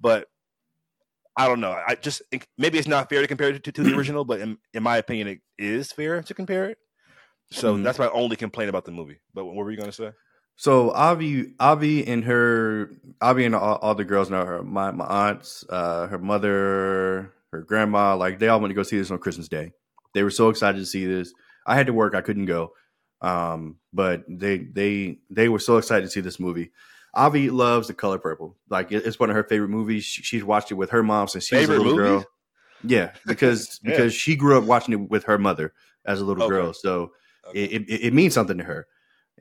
But 0.00 0.28
I 1.36 1.46
don't 1.46 1.60
know. 1.60 1.72
I 1.86 1.94
just 1.94 2.22
maybe 2.58 2.78
it's 2.78 2.88
not 2.88 3.08
fair 3.08 3.20
to 3.20 3.26
compare 3.26 3.48
it 3.48 3.64
to, 3.64 3.72
to 3.72 3.82
the 3.82 3.94
original, 3.96 4.24
but 4.24 4.40
in, 4.40 4.58
in, 4.74 4.82
my 4.82 4.96
opinion, 4.96 5.28
it 5.28 5.40
is 5.58 5.92
fair 5.92 6.22
to 6.22 6.34
compare 6.34 6.70
it. 6.70 6.78
So 7.50 7.74
mm-hmm. 7.74 7.82
that's 7.82 7.98
my 7.98 8.08
only 8.10 8.36
complaint 8.36 8.68
about 8.68 8.84
the 8.84 8.92
movie. 8.92 9.20
But 9.34 9.44
what 9.44 9.56
were 9.56 9.70
you 9.70 9.76
going 9.76 9.90
to 9.90 9.96
say? 9.96 10.12
So 10.56 10.90
Avi, 10.90 11.54
Avi 11.58 12.06
and 12.06 12.24
her, 12.24 12.90
Avi 13.20 13.46
and 13.46 13.54
all, 13.54 13.76
all 13.76 13.94
the 13.94 14.04
girls 14.04 14.28
know 14.28 14.44
her. 14.44 14.62
My 14.62 14.90
my 14.90 15.06
aunts, 15.06 15.64
uh, 15.70 16.06
her 16.08 16.18
mother, 16.18 17.32
her 17.52 17.62
grandma, 17.62 18.16
like 18.16 18.38
they 18.38 18.48
all 18.48 18.60
went 18.60 18.70
to 18.70 18.74
go 18.74 18.82
see 18.82 18.98
this 18.98 19.10
on 19.10 19.18
Christmas 19.18 19.48
Day. 19.48 19.72
They 20.14 20.22
were 20.22 20.30
so 20.30 20.48
excited 20.48 20.78
to 20.78 20.86
see 20.86 21.06
this. 21.06 21.32
I 21.66 21.76
had 21.76 21.86
to 21.86 21.92
work; 21.92 22.14
I 22.14 22.20
couldn't 22.20 22.46
go, 22.46 22.72
um, 23.20 23.76
but 23.92 24.24
they 24.28 24.58
they 24.58 25.18
they 25.30 25.48
were 25.48 25.58
so 25.58 25.76
excited 25.76 26.06
to 26.06 26.10
see 26.10 26.20
this 26.20 26.40
movie. 26.40 26.72
Avi 27.14 27.50
loves 27.50 27.88
the 27.88 27.94
color 27.94 28.18
purple. 28.18 28.56
Like 28.68 28.92
it's 28.92 29.18
one 29.18 29.30
of 29.30 29.36
her 29.36 29.44
favorite 29.44 29.68
movies. 29.68 30.04
she's 30.04 30.44
watched 30.44 30.70
it 30.70 30.74
with 30.74 30.90
her 30.90 31.02
mom 31.02 31.28
since 31.28 31.44
she's 31.44 31.58
favorite 31.58 31.76
a 31.76 31.78
little 31.78 31.96
movie? 31.96 32.08
girl. 32.08 32.24
Yeah, 32.84 33.12
because 33.26 33.80
yeah. 33.82 33.90
because 33.90 34.14
she 34.14 34.36
grew 34.36 34.56
up 34.58 34.64
watching 34.64 34.94
it 34.94 35.10
with 35.10 35.24
her 35.24 35.38
mother 35.38 35.72
as 36.04 36.20
a 36.20 36.24
little 36.24 36.44
okay. 36.44 36.50
girl, 36.50 36.72
so 36.72 37.12
okay. 37.48 37.64
it, 37.64 37.82
it, 37.82 38.06
it 38.06 38.14
means 38.14 38.34
something 38.34 38.58
to 38.58 38.64
her 38.64 38.86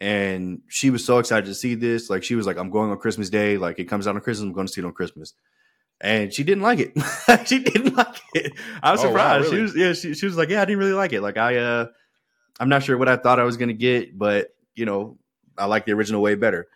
and 0.02 0.62
she 0.68 0.90
was 0.90 1.04
so 1.04 1.20
excited 1.20 1.46
to 1.46 1.54
see 1.54 1.76
this. 1.76 2.10
Like 2.10 2.24
she 2.24 2.36
was 2.36 2.48
like, 2.48 2.58
"I'm 2.58 2.70
going 2.70 2.90
on 2.90 2.98
Christmas 2.98 3.30
Day. 3.30 3.58
Like 3.58 3.80
it 3.80 3.86
comes 3.86 4.08
out 4.08 4.16
on 4.16 4.22
Christmas. 4.22 4.48
I'm 4.48 4.54
going 4.54 4.68
to 4.68 4.74
see 4.74 4.82
it 4.82 4.86
on 4.86 4.94
Christmas." 4.94 5.34
And 6.02 6.34
she 6.34 6.44
didn't 6.44 6.64
like 6.64 6.80
it. 6.80 6.94
she 7.48 7.60
didn't 7.60 7.96
like 7.96 8.22
it. 8.34 8.54
I 8.82 8.92
was 8.92 9.02
oh, 9.02 9.08
surprised. 9.08 9.46
Wow, 9.46 9.52
really? 9.52 9.56
She 9.56 9.62
was 9.62 9.76
yeah. 9.76 9.94
She, 9.94 10.14
she 10.14 10.26
was 10.26 10.38
like, 10.38 10.50
"Yeah, 10.50 10.62
I 10.62 10.66
didn't 10.66 10.80
really 10.80 10.94
like 10.94 11.12
it. 11.12 11.22
Like 11.22 11.38
I 11.38 11.58
uh, 11.58 11.88
I'm 12.60 12.70
not 12.70 12.84
sure 12.84 12.98
what 12.98 13.10
I 13.10 13.18
thought 13.18 13.40
I 13.40 13.44
was 13.44 13.58
going 13.58 13.70
to 13.70 13.74
get, 13.74 14.18
but 14.18 14.56
you 14.76 14.86
know, 14.86 15.18
I 15.58 15.66
like 15.66 15.86
the 15.86 15.92
original 15.92 16.22
way 16.22 16.36
better." 16.36 16.68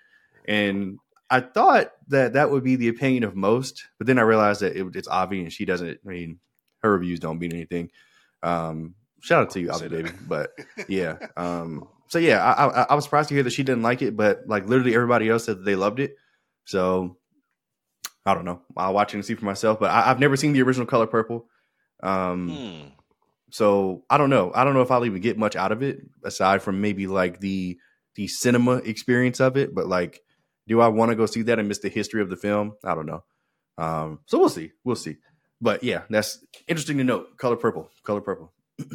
And 0.46 1.00
I 1.30 1.40
thought 1.40 1.94
that 2.10 2.34
that 2.34 2.52
would 2.52 2.64
be 2.64 2.76
the 2.76 2.90
opinion 2.90 3.24
of 3.24 3.36
most, 3.36 3.88
but 3.98 4.08
then 4.08 4.20
I 4.20 4.24
realized 4.24 4.62
that 4.62 4.76
it, 4.76 4.96
it's 4.96 5.08
obvious 5.08 5.44
and 5.44 5.54
she 5.54 5.66
doesn't. 5.66 6.00
I 6.06 6.08
mean, 6.10 6.40
her 6.84 6.92
reviews 6.92 7.20
don't 7.20 7.40
mean 7.40 7.54
anything. 7.54 7.92
Um, 8.44 8.96
shout 9.22 9.44
out 9.44 9.50
to 9.52 9.62
you, 9.62 9.72
Avi 9.72 9.88
Baby. 9.88 10.12
But 10.28 10.52
yeah, 10.90 11.18
um, 11.38 11.88
so 12.08 12.20
yeah, 12.20 12.44
I, 12.44 12.66
I, 12.68 12.86
I 12.90 12.96
was 12.96 13.06
surprised 13.06 13.30
to 13.30 13.36
hear 13.36 13.44
that 13.44 13.54
she 13.54 13.64
didn't 13.64 13.84
like 13.84 14.02
it, 14.02 14.16
but 14.16 14.44
like 14.48 14.68
literally 14.68 14.94
everybody 14.94 15.30
else 15.30 15.46
said 15.46 15.60
that 15.60 15.66
they 15.66 15.76
loved 15.76 16.00
it. 16.00 16.18
So 16.66 17.18
I 18.26 18.34
don't 18.34 18.46
know. 18.46 18.62
I'll 18.78 18.94
watch 18.94 19.14
it 19.14 19.18
and 19.18 19.26
see 19.26 19.36
for 19.36 19.46
myself. 19.46 19.80
But 19.80 19.92
I, 19.92 20.04
have 20.04 20.20
never 20.20 20.38
seen 20.38 20.54
the 20.54 20.62
original 20.62 20.88
Color 20.88 21.08
Purple. 21.08 21.48
Um, 22.02 22.50
hmm. 22.50 22.88
So 23.52 24.04
I 24.10 24.18
don't 24.18 24.30
know. 24.30 24.52
I 24.56 24.64
don't 24.64 24.74
know 24.74 24.82
if 24.82 24.92
I'll 24.92 25.06
even 25.06 25.22
get 25.22 25.38
much 25.38 25.56
out 25.56 25.72
of 25.72 25.84
it 25.84 26.00
aside 26.24 26.62
from 26.62 26.82
maybe 26.82 27.08
like 27.08 27.40
the 27.40 27.78
the 28.16 28.28
cinema 28.28 28.78
experience 28.78 29.40
of 29.40 29.58
it. 29.58 29.76
But 29.76 29.88
like, 29.88 30.22
do 30.68 30.82
I 30.82 30.88
want 30.88 31.12
to 31.12 31.16
go 31.16 31.26
see 31.26 31.44
that 31.44 31.60
and 31.60 31.68
miss 31.68 31.80
the 31.80 31.90
history 31.90 32.22
of 32.22 32.30
the 32.30 32.36
film? 32.36 32.74
I 32.84 32.96
don't 32.96 33.06
know. 33.06 33.24
Um, 33.78 34.20
so 34.26 34.40
we'll 34.40 34.50
see. 34.50 34.72
We'll 34.84 34.96
see. 34.96 35.18
But 35.62 35.84
yeah, 35.84 36.04
that's 36.10 36.44
interesting 36.68 36.98
to 36.98 37.04
note. 37.04 37.38
Color 37.38 37.58
Purple. 37.58 37.90
Color 38.04 38.22
Purple. 38.22 38.54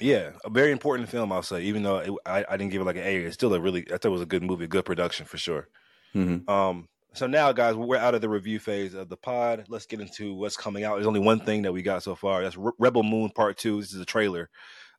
Yeah, 0.00 0.32
a 0.44 0.50
very 0.50 0.72
important 0.72 1.08
film, 1.08 1.30
I'll 1.30 1.42
say. 1.42 1.62
Even 1.62 1.82
though 1.82 1.98
it, 1.98 2.10
I, 2.26 2.44
I 2.48 2.56
didn't 2.56 2.72
give 2.72 2.80
it 2.80 2.84
like 2.86 2.96
an 2.96 3.04
A, 3.04 3.16
it's 3.18 3.34
still 3.34 3.54
a 3.54 3.60
really 3.60 3.86
I 3.86 3.98
thought 3.98 4.06
it 4.06 4.08
was 4.08 4.22
a 4.22 4.26
good 4.26 4.42
movie, 4.42 4.66
good 4.66 4.84
production 4.84 5.26
for 5.26 5.38
sure. 5.38 5.68
Mm-hmm. 6.14 6.50
Um, 6.50 6.88
so 7.14 7.26
now, 7.26 7.52
guys, 7.52 7.74
we're 7.74 7.96
out 7.96 8.14
of 8.14 8.20
the 8.20 8.28
review 8.28 8.58
phase 8.58 8.94
of 8.94 9.08
the 9.08 9.16
pod. 9.16 9.64
Let's 9.68 9.86
get 9.86 10.00
into 10.00 10.34
what's 10.34 10.56
coming 10.56 10.84
out. 10.84 10.94
There's 10.94 11.06
only 11.06 11.20
one 11.20 11.40
thing 11.40 11.62
that 11.62 11.72
we 11.72 11.82
got 11.82 12.02
so 12.02 12.14
far. 12.14 12.42
That's 12.42 12.56
Re- 12.56 12.72
Rebel 12.78 13.02
Moon 13.02 13.30
Part 13.30 13.58
Two. 13.58 13.80
This 13.80 13.92
is 13.92 14.00
a 14.00 14.06
trailer 14.06 14.50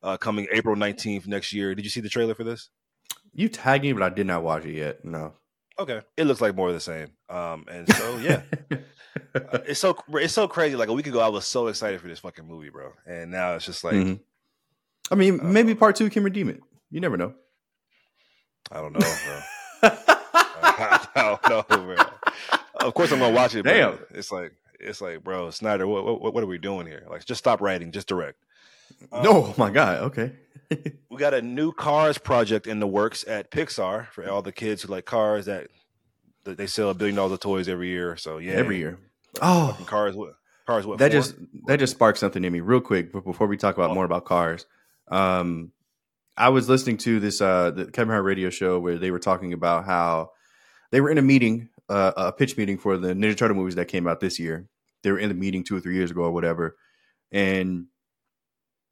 uh, 0.02 0.16
coming 0.16 0.46
April 0.52 0.76
19th 0.76 1.26
next 1.26 1.52
year. 1.52 1.74
Did 1.74 1.84
you 1.84 1.90
see 1.90 2.00
the 2.00 2.08
trailer 2.08 2.34
for 2.34 2.44
this? 2.44 2.68
You 3.32 3.48
tagged 3.48 3.84
me, 3.84 3.92
but 3.92 4.02
I 4.02 4.10
did 4.10 4.26
not 4.26 4.42
watch 4.42 4.64
it 4.64 4.74
yet. 4.74 5.04
No. 5.04 5.34
Okay, 5.78 6.02
it 6.16 6.24
looks 6.24 6.40
like 6.40 6.54
more 6.54 6.68
of 6.68 6.74
the 6.74 6.80
same. 6.80 7.08
Um, 7.28 7.64
and 7.68 7.92
so 7.92 8.18
yeah, 8.18 8.42
uh, 9.34 9.58
it's 9.66 9.80
so 9.80 9.98
it's 10.12 10.32
so 10.32 10.46
crazy. 10.46 10.76
Like 10.76 10.88
a 10.88 10.92
week 10.92 11.08
ago, 11.08 11.20
I 11.20 11.28
was 11.28 11.46
so 11.46 11.66
excited 11.66 12.00
for 12.00 12.06
this 12.06 12.20
fucking 12.20 12.46
movie, 12.46 12.70
bro, 12.70 12.92
and 13.06 13.30
now 13.30 13.54
it's 13.54 13.66
just 13.66 13.84
like. 13.84 13.94
Mm-hmm 13.94 14.14
I 15.10 15.14
mean, 15.16 15.40
uh, 15.40 15.44
maybe 15.44 15.74
part 15.74 15.96
two 15.96 16.08
can 16.10 16.24
redeem 16.24 16.48
it. 16.48 16.60
You 16.90 17.00
never 17.00 17.16
know. 17.16 17.34
I 18.70 18.80
don't 18.80 18.92
know, 18.92 19.00
bro. 19.00 19.40
I, 20.66 21.38
don't 21.48 21.70
know, 21.70 21.94
bro. 21.94 22.03
Of 22.84 22.92
course, 22.94 23.12
I'm 23.12 23.18
gonna 23.18 23.34
watch 23.34 23.54
it. 23.54 23.62
Damn, 23.62 23.98
it's 24.10 24.30
like 24.30 24.52
it's 24.78 25.00
like, 25.00 25.24
bro, 25.24 25.50
Snyder, 25.50 25.86
what, 25.86 26.20
what, 26.20 26.34
what 26.34 26.42
are 26.42 26.46
we 26.46 26.58
doing 26.58 26.86
here? 26.86 27.06
Like, 27.08 27.24
just 27.24 27.38
stop 27.38 27.60
writing, 27.60 27.92
just 27.92 28.06
direct. 28.06 28.38
Um, 29.10 29.24
oh 29.26 29.54
my 29.56 29.70
god, 29.70 30.02
okay. 30.02 30.32
we 31.10 31.16
got 31.16 31.32
a 31.32 31.40
new 31.40 31.72
Cars 31.72 32.18
project 32.18 32.66
in 32.66 32.80
the 32.80 32.86
works 32.86 33.24
at 33.26 33.50
Pixar 33.50 34.08
for 34.08 34.28
all 34.28 34.42
the 34.42 34.52
kids 34.52 34.82
who 34.82 34.92
like 34.92 35.06
cars 35.06 35.46
that, 35.46 35.68
that 36.44 36.58
they 36.58 36.66
sell 36.66 36.90
a 36.90 36.94
billion 36.94 37.16
dollars 37.16 37.32
of 37.32 37.40
toys 37.40 37.68
every 37.68 37.88
year. 37.88 38.16
So 38.16 38.38
yeah, 38.38 38.52
every 38.52 38.76
year. 38.76 38.98
Oh, 39.40 39.76
cars. 39.86 40.14
What 40.14 40.34
cars? 40.66 40.86
What 40.86 40.98
that 40.98 41.10
just 41.10 41.34
that 41.66 41.78
just 41.78 41.94
sparked 41.94 42.18
something 42.18 42.44
in 42.44 42.52
me 42.52 42.60
real 42.60 42.80
quick. 42.80 43.12
But 43.12 43.24
before 43.24 43.46
we 43.46 43.56
talk 43.56 43.76
about 43.76 43.90
oh. 43.90 43.94
more 43.94 44.04
about 44.04 44.26
cars, 44.26 44.66
um, 45.08 45.72
I 46.36 46.50
was 46.50 46.68
listening 46.68 46.98
to 46.98 47.20
this 47.20 47.40
uh, 47.40 47.70
the 47.70 47.86
Kevin 47.86 48.12
Hart 48.12 48.24
radio 48.24 48.50
show 48.50 48.78
where 48.78 48.98
they 48.98 49.10
were 49.10 49.18
talking 49.18 49.52
about 49.54 49.86
how 49.86 50.32
they 50.90 51.00
were 51.00 51.10
in 51.10 51.18
a 51.18 51.22
meeting, 51.22 51.68
uh, 51.88 52.12
a 52.16 52.32
pitch 52.32 52.56
meeting 52.56 52.78
for 52.78 52.96
the 52.96 53.14
Ninja 53.14 53.36
Turtle 53.36 53.56
movies 53.56 53.74
that 53.74 53.88
came 53.88 54.06
out 54.06 54.20
this 54.20 54.38
year. 54.38 54.68
They 55.02 55.12
were 55.12 55.18
in 55.18 55.28
the 55.28 55.34
meeting 55.34 55.64
two 55.64 55.76
or 55.76 55.80
three 55.80 55.96
years 55.96 56.10
ago 56.10 56.22
or 56.22 56.32
whatever, 56.32 56.76
and 57.30 57.86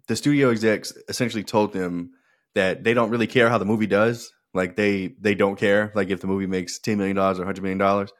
the 0.09 0.17
studio 0.17 0.51
execs 0.51 0.93
essentially 1.09 1.45
told 1.45 1.73
them 1.73 2.11
that 2.55 2.85
they 2.85 2.93
don't 2.93 3.11
really 3.11 3.27
care 3.27 3.49
how 3.49 3.59
the 3.59 3.65
movie 3.65 3.87
does. 3.87 4.33
Like 4.55 4.77
they 4.77 5.15
they 5.19 5.35
don't 5.35 5.57
care 5.57 5.91
like 5.95 6.11
if 6.11 6.21
the 6.21 6.27
movie 6.27 6.47
makes 6.47 6.79
ten 6.79 6.99
million 6.99 7.17
dollars 7.17 7.39
or 7.39 7.45
hundred 7.45 7.63
million 7.63 7.79
dollars, 7.79 8.13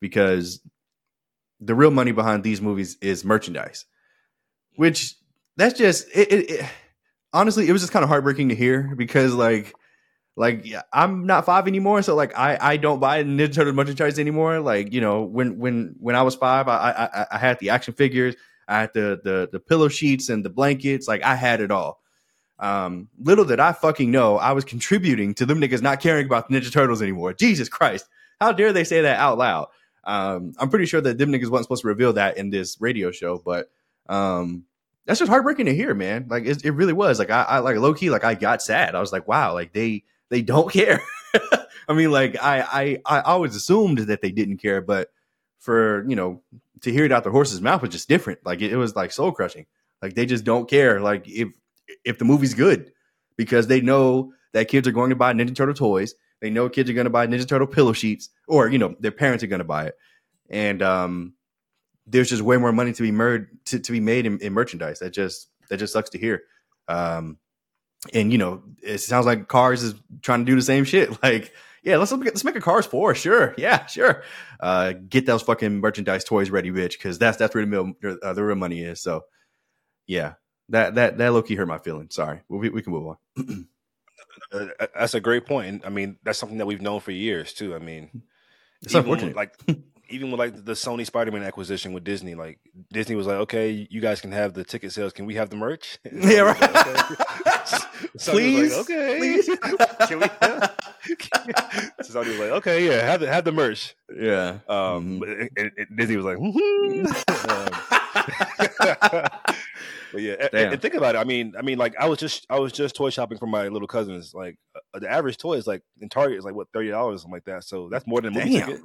because 0.00 0.60
the 1.60 1.74
real 1.74 1.90
money 1.90 2.12
behind 2.12 2.42
these 2.42 2.60
movies 2.60 2.96
is 3.00 3.24
merchandise, 3.24 3.86
which 4.76 5.14
that's 5.56 5.78
just 5.78 6.06
it, 6.14 6.32
it, 6.32 6.50
it 6.50 6.66
honestly, 7.32 7.68
it 7.68 7.72
was 7.72 7.80
just 7.80 7.92
kind 7.92 8.02
of 8.02 8.08
heartbreaking 8.08 8.50
to 8.50 8.54
hear 8.54 8.94
because 8.96 9.32
like 9.32 9.74
like 10.40 10.66
I'm 10.90 11.26
not 11.26 11.44
five 11.44 11.68
anymore, 11.68 12.00
so 12.00 12.14
like 12.14 12.36
I 12.36 12.56
I 12.58 12.76
don't 12.78 12.98
buy 12.98 13.22
Ninja 13.22 13.52
Turtles 13.52 13.76
merchandise 13.76 14.18
anymore. 14.18 14.60
Like 14.60 14.90
you 14.90 15.02
know 15.02 15.22
when 15.22 15.58
when 15.58 15.94
when 16.00 16.16
I 16.16 16.22
was 16.22 16.34
five, 16.34 16.66
I 16.66 17.10
I, 17.12 17.26
I 17.32 17.38
had 17.38 17.58
the 17.58 17.68
action 17.68 17.92
figures, 17.92 18.36
I 18.66 18.80
had 18.80 18.94
the 18.94 19.20
the 19.22 19.50
the 19.52 19.60
pillow 19.60 19.88
sheets 19.88 20.30
and 20.30 20.42
the 20.42 20.48
blankets, 20.48 21.06
like 21.06 21.22
I 21.22 21.34
had 21.34 21.60
it 21.60 21.70
all. 21.70 22.00
Um, 22.58 23.08
little 23.18 23.44
did 23.44 23.60
I 23.60 23.72
fucking 23.72 24.10
know 24.10 24.38
I 24.38 24.52
was 24.52 24.64
contributing 24.64 25.34
to 25.34 25.44
them 25.44 25.60
niggas 25.60 25.82
not 25.82 26.00
caring 26.00 26.24
about 26.24 26.48
the 26.48 26.58
Ninja 26.58 26.72
Turtles 26.72 27.02
anymore. 27.02 27.34
Jesus 27.34 27.68
Christ, 27.68 28.08
how 28.40 28.52
dare 28.52 28.72
they 28.72 28.84
say 28.84 29.02
that 29.02 29.20
out 29.20 29.36
loud? 29.36 29.68
Um, 30.04 30.54
I'm 30.58 30.70
pretty 30.70 30.86
sure 30.86 31.02
that 31.02 31.18
them 31.18 31.30
niggas 31.32 31.50
wasn't 31.50 31.64
supposed 31.64 31.82
to 31.82 31.88
reveal 31.88 32.14
that 32.14 32.38
in 32.38 32.48
this 32.48 32.80
radio 32.80 33.10
show, 33.10 33.36
but 33.44 33.70
um, 34.08 34.64
that's 35.04 35.18
just 35.18 35.28
heartbreaking 35.28 35.66
to 35.66 35.74
hear, 35.74 35.92
man. 35.92 36.28
Like 36.30 36.46
it, 36.46 36.64
it 36.64 36.70
really 36.70 36.94
was. 36.94 37.18
Like 37.18 37.30
I, 37.30 37.42
I 37.42 37.58
like 37.58 37.76
low 37.76 37.92
key, 37.92 38.08
like 38.08 38.24
I 38.24 38.32
got 38.32 38.62
sad. 38.62 38.94
I 38.94 39.00
was 39.00 39.12
like, 39.12 39.28
wow, 39.28 39.52
like 39.52 39.74
they 39.74 40.04
they 40.30 40.42
don't 40.42 40.72
care. 40.72 41.02
I 41.88 41.92
mean, 41.92 42.10
like 42.10 42.36
I, 42.42 43.00
I 43.06 43.18
I 43.18 43.20
always 43.22 43.54
assumed 43.54 43.98
that 43.98 44.22
they 44.22 44.30
didn't 44.30 44.58
care, 44.58 44.80
but 44.80 45.10
for 45.58 46.08
you 46.08 46.16
know 46.16 46.42
to 46.80 46.92
hear 46.92 47.04
it 47.04 47.12
out 47.12 47.24
the 47.24 47.30
horse's 47.30 47.60
mouth 47.60 47.82
was 47.82 47.90
just 47.90 48.08
different. 48.08 48.40
Like 48.44 48.62
it, 48.62 48.72
it 48.72 48.76
was 48.76 48.96
like 48.96 49.12
soul 49.12 49.32
crushing. 49.32 49.66
Like 50.00 50.14
they 50.14 50.26
just 50.26 50.44
don't 50.44 50.68
care. 50.68 51.00
Like 51.00 51.28
if 51.28 51.48
if 52.04 52.18
the 52.18 52.24
movie's 52.24 52.54
good 52.54 52.92
because 53.36 53.66
they 53.66 53.80
know 53.80 54.32
that 54.52 54.68
kids 54.68 54.86
are 54.88 54.92
going 54.92 55.10
to 55.10 55.16
buy 55.16 55.32
Ninja 55.32 55.54
Turtle 55.54 55.74
toys. 55.74 56.14
They 56.40 56.50
know 56.50 56.68
kids 56.68 56.88
are 56.88 56.94
going 56.94 57.04
to 57.04 57.10
buy 57.10 57.26
Ninja 57.26 57.46
Turtle 57.46 57.66
pillow 57.66 57.92
sheets, 57.92 58.30
or 58.48 58.68
you 58.68 58.78
know 58.78 58.94
their 59.00 59.10
parents 59.10 59.44
are 59.44 59.48
going 59.48 59.60
to 59.60 59.64
buy 59.64 59.86
it, 59.86 59.94
and 60.48 60.82
um, 60.82 61.34
there's 62.06 62.30
just 62.30 62.42
way 62.42 62.56
more 62.56 62.72
money 62.72 62.92
to 62.92 63.02
be 63.02 63.10
made 63.10 63.46
to, 63.66 63.78
to 63.78 63.92
be 63.92 64.00
made 64.00 64.26
in, 64.26 64.38
in, 64.38 64.52
merchandise. 64.52 64.98
That 65.00 65.10
just 65.10 65.48
that 65.68 65.76
just 65.76 65.92
sucks 65.92 66.10
to 66.10 66.18
hear. 66.18 66.42
Um, 66.88 67.38
and 68.14 68.32
you 68.32 68.38
know, 68.38 68.62
it 68.82 68.98
sounds 68.98 69.26
like 69.26 69.48
Cars 69.48 69.82
is 69.82 69.94
trying 70.22 70.40
to 70.40 70.44
do 70.50 70.56
the 70.56 70.62
same 70.62 70.84
shit. 70.84 71.10
Like, 71.22 71.52
yeah, 71.82 71.96
let's 71.96 72.12
let's 72.12 72.44
make 72.44 72.56
a 72.56 72.60
Cars 72.60 72.84
four. 72.86 73.14
Sure, 73.14 73.54
yeah, 73.56 73.86
sure. 73.86 74.22
Uh, 74.60 74.92
get 74.92 75.24
those 75.26 75.42
fucking 75.42 75.80
merchandise 75.80 76.24
toys 76.24 76.50
ready, 76.50 76.70
bitch, 76.70 76.92
because 76.92 77.18
that's 77.18 77.38
that's 77.38 77.54
where 77.54 77.64
the 77.64 77.94
real 78.02 78.16
uh, 78.22 78.32
the 78.34 78.44
real 78.44 78.56
money 78.56 78.82
is. 78.82 79.00
So, 79.00 79.22
yeah, 80.06 80.34
that 80.68 80.94
that 80.96 81.16
that 81.18 81.32
low 81.32 81.42
key 81.42 81.54
hurt 81.54 81.68
my 81.68 81.78
feelings. 81.78 82.14
Sorry, 82.14 82.40
we 82.48 82.68
we 82.68 82.82
can 82.82 82.92
move 82.92 83.06
on. 83.06 83.16
uh, 84.52 84.66
that's 84.94 85.14
a 85.14 85.20
great 85.20 85.46
point. 85.46 85.82
I 85.86 85.88
mean, 85.88 86.18
that's 86.22 86.38
something 86.38 86.58
that 86.58 86.66
we've 86.66 86.82
known 86.82 87.00
for 87.00 87.12
years 87.12 87.52
too. 87.54 87.74
I 87.74 87.78
mean, 87.78 88.22
It's 88.82 88.94
unfortunate. 88.94 89.34
like 89.36 89.54
even 90.10 90.30
with 90.30 90.38
like 90.40 90.64
the 90.64 90.72
Sony 90.72 91.06
Spider-Man 91.06 91.42
acquisition 91.42 91.92
with 91.92 92.04
Disney, 92.04 92.34
like 92.34 92.58
Disney 92.92 93.14
was 93.14 93.26
like, 93.26 93.36
okay, 93.38 93.86
you 93.90 94.00
guys 94.00 94.20
can 94.20 94.32
have 94.32 94.54
the 94.54 94.64
ticket 94.64 94.92
sales. 94.92 95.12
Can 95.12 95.24
we 95.26 95.36
have 95.36 95.50
the 95.50 95.56
merch? 95.56 95.98
Yeah, 96.12 96.40
right. 96.40 96.60
Like, 96.60 97.10
okay. 97.10 97.24
Please, 98.18 98.76
like, 98.76 98.90
okay. 98.90 99.18
please. 99.18 99.46
can 100.08 100.20
we? 100.20 100.26
so 102.02 102.14
Sony 102.14 102.28
was 102.28 102.38
like, 102.38 102.50
okay, 102.50 102.86
yeah, 102.86 103.04
have 103.04 103.20
the 103.20 103.26
have 103.32 103.44
the 103.44 103.52
merch. 103.52 103.94
yeah. 104.14 104.58
Um, 104.68 105.22
it, 105.26 105.52
it, 105.56 105.72
it- 105.76 105.96
Disney 105.96 106.16
was 106.16 106.24
like, 106.24 106.38
um, 106.38 106.52
but 110.12 110.22
yeah, 110.22 110.34
and- 110.52 110.72
and 110.74 110.82
think 110.82 110.94
about 110.94 111.14
it. 111.14 111.18
I 111.18 111.24
mean, 111.24 111.54
I 111.58 111.62
mean, 111.62 111.78
like 111.78 111.94
I 111.98 112.08
was 112.08 112.18
just 112.18 112.46
I 112.50 112.58
was 112.58 112.72
just 112.72 112.96
toy 112.96 113.10
shopping 113.10 113.38
for 113.38 113.46
my 113.46 113.68
little 113.68 113.88
cousins. 113.88 114.34
Like 114.34 114.58
uh, 114.94 114.98
the 114.98 115.10
average 115.10 115.36
toy 115.36 115.54
is 115.54 115.66
like 115.66 115.82
in 116.00 116.08
Target 116.08 116.38
is 116.38 116.44
like 116.44 116.54
what 116.54 116.68
thirty 116.72 116.90
dollars 116.90 117.22
something 117.22 117.34
like 117.34 117.44
that. 117.44 117.64
So 117.64 117.88
that's 117.88 118.06
more 118.06 118.20
than 118.20 118.34
a 118.36 118.38
movie 118.38 118.58
Damn. 118.58 118.66
ticket. 118.68 118.82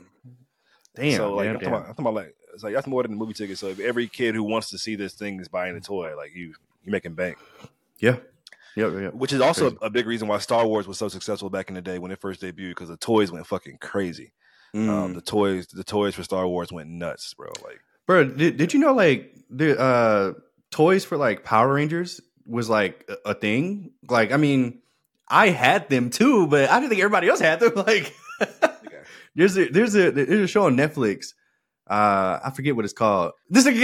Damn. 0.95 1.17
so 1.17 1.34
like 1.36 1.45
damn, 1.45 1.56
I'm, 1.56 1.60
talking 1.60 1.67
about, 1.67 1.80
I'm 1.82 1.88
talking 1.88 2.06
about 2.06 2.13
like 2.15 2.36
it's 2.54 2.63
like 2.63 2.73
that's 2.73 2.88
more 2.88 3.04
than 3.04 3.13
a 3.13 3.15
movie 3.15 3.34
ticket. 3.34 3.58
So 3.58 3.67
if 3.67 3.80
every 3.80 4.08
kid 4.08 4.36
who 4.36 4.43
wants 4.43 4.69
to 4.69 4.78
see 4.78 4.95
this 4.95 5.13
thing 5.13 5.39
is 5.39 5.47
buying 5.47 5.75
a 5.75 5.82
toy, 5.82 6.15
like 6.15 6.36
you 6.36 6.54
you 6.84 6.91
making 6.91 7.13
bank. 7.15 7.38
Yeah. 7.99 8.17
Yep. 8.75 8.93
Yep. 8.93 9.13
Which 9.13 9.31
is 9.33 9.41
also 9.41 9.69
Crazy. 9.71 9.77
a 9.81 9.89
big 9.89 10.05
reason 10.05 10.27
why 10.27 10.38
Star 10.39 10.65
Wars 10.67 10.88
was 10.88 10.97
so 10.97 11.07
successful 11.07 11.49
back 11.49 11.69
in 11.69 11.75
the 11.75 11.81
day 11.81 11.97
when 11.99 12.11
it 12.11 12.19
first 12.19 12.41
debuted 12.41 12.69
because 12.69 12.89
the 12.89 12.97
toys 12.97 13.31
went 13.31 13.47
fucking 13.47 13.77
crazy. 13.79 14.33
Um, 14.73 14.81
Mm. 14.89 15.13
the 15.15 15.21
toys 15.21 15.67
the 15.67 15.85
toys 15.85 16.15
for 16.15 16.23
Star 16.23 16.45
Wars 16.47 16.71
went 16.71 16.89
nuts, 16.89 17.33
bro. 17.33 17.47
Like 17.63 17.79
Bro, 18.05 18.25
did, 18.31 18.57
did 18.57 18.73
you 18.73 18.79
know 18.81 18.93
like 18.93 19.33
the 19.49 19.79
uh 19.79 20.33
toys 20.71 21.05
for 21.05 21.15
like 21.17 21.43
Power 21.45 21.73
Rangers 21.73 22.19
was 22.45 22.69
like 22.69 23.09
a, 23.25 23.29
a 23.31 23.33
thing? 23.33 23.91
Like, 24.09 24.31
I 24.33 24.38
mean, 24.38 24.79
I 25.29 25.49
had 25.49 25.88
them 25.89 26.09
too, 26.09 26.45
but 26.47 26.69
I 26.69 26.79
didn't 26.79 26.89
think 26.89 27.01
everybody 27.01 27.29
else 27.29 27.39
had 27.39 27.59
them. 27.61 27.71
Like, 27.88 28.13
there's 29.33 29.57
a 29.57 29.69
there's 29.69 29.95
a 29.95 30.11
there's 30.11 30.41
a 30.41 30.47
show 30.47 30.65
on 30.65 30.75
Netflix. 30.75 31.33
Uh, 31.89 32.39
I 32.43 32.51
forget 32.55 32.75
what 32.75 32.83
it's 32.83 32.93
called. 32.93 33.31
This 33.49 33.65
is 33.65 33.79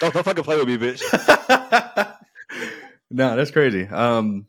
don't, 0.00 0.12
don't 0.12 0.24
fucking 0.24 0.44
play 0.44 0.56
with 0.58 0.68
me, 0.68 0.76
bitch. 0.78 1.00
no, 3.12 3.36
that's 3.36 3.50
crazy. 3.52 3.86
Um, 3.86 4.46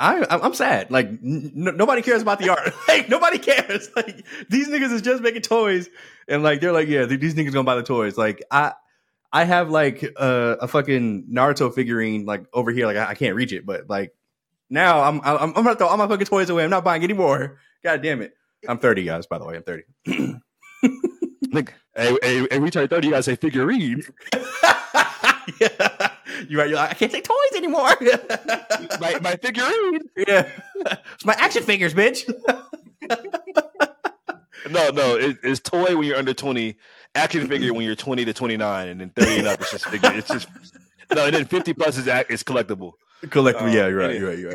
I 0.00 0.26
I'm 0.30 0.54
sad. 0.54 0.90
Like 0.90 1.06
n- 1.08 1.52
nobody 1.54 2.02
cares 2.02 2.22
about 2.22 2.38
the 2.38 2.50
art. 2.50 2.72
like 2.88 3.08
nobody 3.08 3.38
cares. 3.38 3.90
Like 3.96 4.24
these 4.50 4.68
niggas 4.68 4.92
is 4.92 5.02
just 5.02 5.22
making 5.22 5.42
toys, 5.42 5.88
and 6.28 6.42
like 6.42 6.60
they're 6.60 6.72
like, 6.72 6.88
yeah, 6.88 7.06
th- 7.06 7.20
these 7.20 7.34
niggas 7.34 7.52
gonna 7.52 7.64
buy 7.64 7.76
the 7.76 7.82
toys. 7.82 8.18
Like 8.18 8.42
I 8.50 8.72
I 9.32 9.44
have 9.44 9.70
like 9.70 10.02
a, 10.02 10.58
a 10.62 10.68
fucking 10.68 11.28
Naruto 11.32 11.74
figurine 11.74 12.26
like 12.26 12.46
over 12.52 12.70
here. 12.72 12.86
Like 12.86 12.96
I, 12.96 13.10
I 13.10 13.14
can't 13.14 13.36
reach 13.36 13.52
it, 13.52 13.66
but 13.66 13.88
like 13.88 14.14
now 14.70 15.02
I'm 15.02 15.20
I'm 15.22 15.38
I'm 15.38 15.52
gonna 15.52 15.76
throw 15.76 15.88
all 15.88 15.96
my 15.96 16.08
fucking 16.08 16.26
toys 16.26 16.50
away. 16.50 16.64
I'm 16.64 16.70
not 16.70 16.84
buying 16.84 17.04
anymore. 17.04 17.58
God 17.84 18.02
damn 18.02 18.22
it. 18.22 18.34
I'm 18.68 18.78
30, 18.78 19.04
guys. 19.04 19.26
By 19.26 19.38
the 19.38 19.44
way, 19.44 19.56
I'm 19.56 19.62
30. 19.64 19.84
Like, 21.52 21.74
hey, 21.94 22.16
hey, 22.22 22.48
hey, 22.50 22.58
we 22.60 22.70
turn 22.70 22.88
thirty, 22.88 23.08
you 23.08 23.12
gotta 23.12 23.22
say 23.22 23.36
figurine. 23.36 24.02
yeah. 25.60 26.10
You're 26.48 26.60
right. 26.60 26.68
You're 26.68 26.76
like, 26.76 26.90
I 26.90 26.94
can't 26.94 27.12
say 27.12 27.20
toys 27.20 27.36
anymore. 27.56 27.90
my, 29.00 29.18
my 29.20 29.36
figurine. 29.36 30.00
yeah. 30.16 30.48
It's 31.14 31.24
my 31.24 31.34
action 31.38 31.62
figures, 31.62 31.94
bitch. 31.94 32.28
No, 34.70 34.90
no, 34.90 35.16
it, 35.16 35.38
it's 35.42 35.58
toy 35.60 35.96
when 35.96 36.04
you're 36.06 36.16
under 36.16 36.32
twenty, 36.32 36.76
action 37.16 37.48
figure 37.48 37.74
when 37.74 37.84
you're 37.84 37.96
twenty 37.96 38.24
to 38.24 38.32
twenty 38.32 38.56
nine, 38.56 38.88
and 38.88 39.00
then 39.00 39.10
thirty 39.10 39.38
and 39.38 39.48
up 39.48 39.60
it's 39.60 39.72
just 39.72 39.86
figure. 39.86 40.12
It's 40.12 40.28
just 40.28 40.46
no, 41.12 41.26
and 41.26 41.34
then 41.34 41.44
fifty 41.46 41.72
plus 41.74 41.98
is 41.98 42.06
act- 42.06 42.30
is 42.30 42.44
collectible. 42.44 42.92
Collectively, 43.30 43.70
Um, 43.70 43.76
yeah, 43.76 43.88
you're 43.88 43.98
right. 43.98 44.18
You're 44.18 44.28
right. 44.28 44.38
You're 44.38 44.52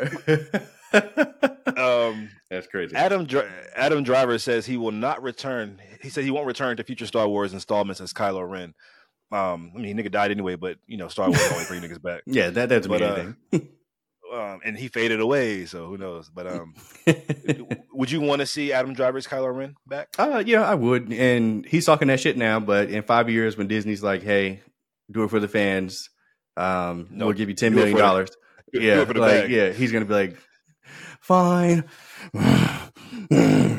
right. 0.54 0.63
Um, 1.78 2.30
That's 2.50 2.65
crazy. 2.67 2.95
Adam 2.95 3.26
Dri- 3.26 3.43
Adam 3.76 4.04
Driver 4.04 4.38
says 4.39 4.65
he 4.65 4.78
will 4.78 4.91
not 4.93 5.21
return. 5.21 5.80
He 6.02 6.10
said 6.10 6.23
he 6.23 6.32
won't 6.32 6.47
return 6.47 6.78
to 6.78 6.84
future 6.84 7.06
Star 7.06 7.28
Wars 7.28 7.54
installments 7.54 8.00
as 8.02 8.13
Kylo 8.13 8.50
Ren. 8.50 8.73
Um, 9.32 9.72
I 9.76 9.80
mean, 9.80 9.98
nigga 9.98 10.12
died 10.12 10.32
anyway, 10.32 10.56
but 10.56 10.78
you 10.88 10.98
know, 10.98 11.08
Star 11.10 11.28
Wars 11.28 11.42
always 11.52 11.68
bring 11.68 11.82
niggas 11.82 12.02
back. 12.02 12.22
Yeah, 12.28 12.50
that 12.52 12.70
doesn't 12.70 12.90
mean 12.92 13.00
But, 13.52 13.58
uh. 13.58 13.60
Um, 14.34 14.60
and 14.66 14.78
he 14.78 14.90
faded 14.90 15.22
away, 15.22 15.66
so 15.68 15.88
who 15.88 15.98
knows? 15.98 16.30
But 16.30 16.48
um, 16.48 16.74
would 17.94 18.12
you 18.12 18.20
want 18.20 18.42
to 18.42 18.46
see 18.46 18.74
Adam 18.74 18.94
Driver's 18.94 19.26
Kylo 19.26 19.56
Ren 19.56 19.76
back? 19.88 20.10
uh, 20.20 20.44
yeah, 20.46 20.63
I 20.70 20.76
would. 20.76 21.13
And 21.13 21.66
he's 21.66 21.86
talking 21.86 22.10
that 22.10 22.20
shit 22.20 22.36
now, 22.38 22.60
but 22.60 22.90
in 22.90 23.04
five 23.04 23.30
years, 23.30 23.56
when 23.58 23.68
Disney's 23.68 24.04
like, 24.04 24.24
"Hey, 24.24 24.62
do 25.10 25.24
it 25.24 25.30
for 25.30 25.40
the 25.40 25.48
fans," 25.48 26.10
um, 26.58 27.08
No, 27.10 27.28
we'll 27.28 27.36
give 27.36 27.48
you 27.48 27.56
ten 27.56 27.72
do 27.72 27.78
million 27.78 27.96
the- 27.96 28.02
dollars. 28.02 28.30
Do 28.74 28.82
Yeah, 28.82 29.06
the 29.06 29.13
like 29.18 29.44
bag. 29.44 29.50
yeah, 29.50 29.70
he's 29.72 29.94
gonna 29.94 30.04
be 30.04 30.13
like, 30.13 30.38
"Fine." 31.22 31.86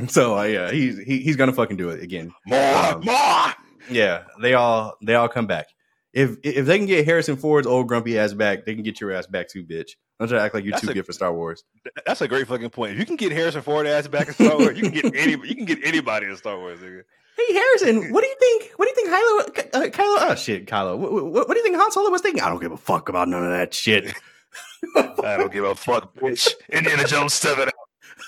so 0.08 0.38
uh, 0.38 0.44
yeah, 0.44 0.70
he's 0.70 0.98
he, 0.98 1.18
he's 1.20 1.36
gonna 1.36 1.52
fucking 1.52 1.76
do 1.76 1.90
it 1.90 2.02
again. 2.02 2.32
More, 2.46 2.74
Um, 2.74 3.02
more. 3.04 3.52
Yeah, 3.90 4.24
they 4.40 4.54
all 4.54 4.96
they 5.02 5.14
all 5.14 5.28
come 5.28 5.46
back. 5.46 5.66
If 6.12 6.36
if 6.42 6.66
they 6.66 6.78
can 6.78 6.86
get 6.86 7.04
Harrison 7.04 7.36
Ford's 7.36 7.66
old 7.66 7.86
grumpy 7.88 8.18
ass 8.18 8.32
back, 8.32 8.64
they 8.64 8.74
can 8.74 8.82
get 8.82 9.00
your 9.00 9.12
ass 9.12 9.26
back 9.26 9.48
too, 9.48 9.64
bitch. 9.64 9.90
Don't 10.18 10.28
try 10.28 10.38
to 10.38 10.44
act 10.44 10.54
like 10.54 10.64
you're 10.64 10.72
That's 10.72 10.84
too 10.84 10.90
a- 10.90 10.94
good 10.94 11.06
for 11.06 11.12
Star 11.12 11.32
Wars. 11.32 11.62
That's 12.06 12.20
a 12.22 12.26
great 12.28 12.48
fucking 12.48 12.70
point. 12.70 12.92
If 12.92 12.98
you 12.98 13.06
can 13.06 13.16
get 13.16 13.30
Harrison 13.30 13.62
Ford 13.62 13.86
ass 13.86 14.08
back 14.08 14.26
in 14.28 14.34
Star 14.34 14.58
Wars, 14.58 14.76
you 14.76 14.90
can 14.90 14.92
get 14.92 15.04
any. 15.14 15.32
You 15.32 15.54
can 15.54 15.64
get 15.64 15.78
anybody 15.84 16.26
in 16.26 16.36
Star 16.36 16.58
Wars. 16.58 16.80
Nigga. 16.80 17.02
Hey 17.36 17.54
Harrison, 17.54 18.12
what 18.12 18.22
do 18.24 18.28
you 18.28 18.36
think? 18.40 18.72
What 18.76 18.86
do 18.86 18.88
you 18.90 18.94
think 18.96 19.08
Kylo? 19.10 19.74
Uh, 19.74 19.88
Kylo? 19.90 20.30
Oh 20.30 20.34
shit, 20.34 20.66
Kylo. 20.66 20.98
What, 20.98 21.12
what, 21.12 21.32
what 21.48 21.48
do 21.54 21.56
you 21.58 21.62
think 21.62 21.76
Han 21.76 21.92
Solo 21.92 22.10
was 22.10 22.20
thinking? 22.20 22.42
I 22.42 22.48
don't 22.48 22.60
give 22.60 22.72
a 22.72 22.76
fuck 22.76 23.08
about 23.08 23.28
none 23.28 23.44
of 23.44 23.50
that 23.50 23.72
shit. 23.72 24.12
I 24.96 25.36
don't 25.36 25.52
give 25.52 25.62
a 25.64 25.74
fuck, 25.76 26.14
bitch. 26.16 26.48
Indiana 26.70 27.04
Jones 27.06 27.34
seven. 27.34 27.68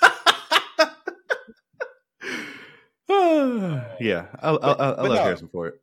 yeah, 3.99 4.25
I, 4.41 4.49
I, 4.49 4.53
I, 4.53 4.71
I 4.71 4.75
But- 4.75 4.97
love 4.97 5.09
no. 5.09 5.23
Harrison 5.23 5.47
Ford. 5.49 5.73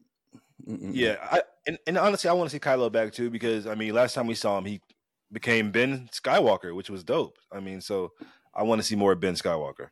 Mm-mm. 0.66 0.90
Yeah, 0.92 1.16
I 1.22 1.42
and, 1.66 1.78
and 1.86 1.96
honestly, 1.96 2.28
I 2.28 2.34
want 2.34 2.50
to 2.50 2.54
see 2.56 2.60
Kylo 2.60 2.90
back 2.92 3.12
too 3.12 3.30
because 3.30 3.66
I 3.66 3.74
mean, 3.74 3.94
last 3.94 4.14
time 4.14 4.26
we 4.26 4.34
saw 4.34 4.58
him, 4.58 4.64
he 4.66 4.80
became 5.32 5.70
Ben 5.70 6.08
Skywalker, 6.12 6.74
which 6.74 6.90
was 6.90 7.04
dope. 7.04 7.36
I 7.50 7.60
mean, 7.60 7.80
so 7.80 8.12
I 8.54 8.64
want 8.64 8.80
to 8.80 8.86
see 8.86 8.96
more 8.96 9.12
of 9.12 9.20
Ben 9.20 9.34
Skywalker. 9.34 9.88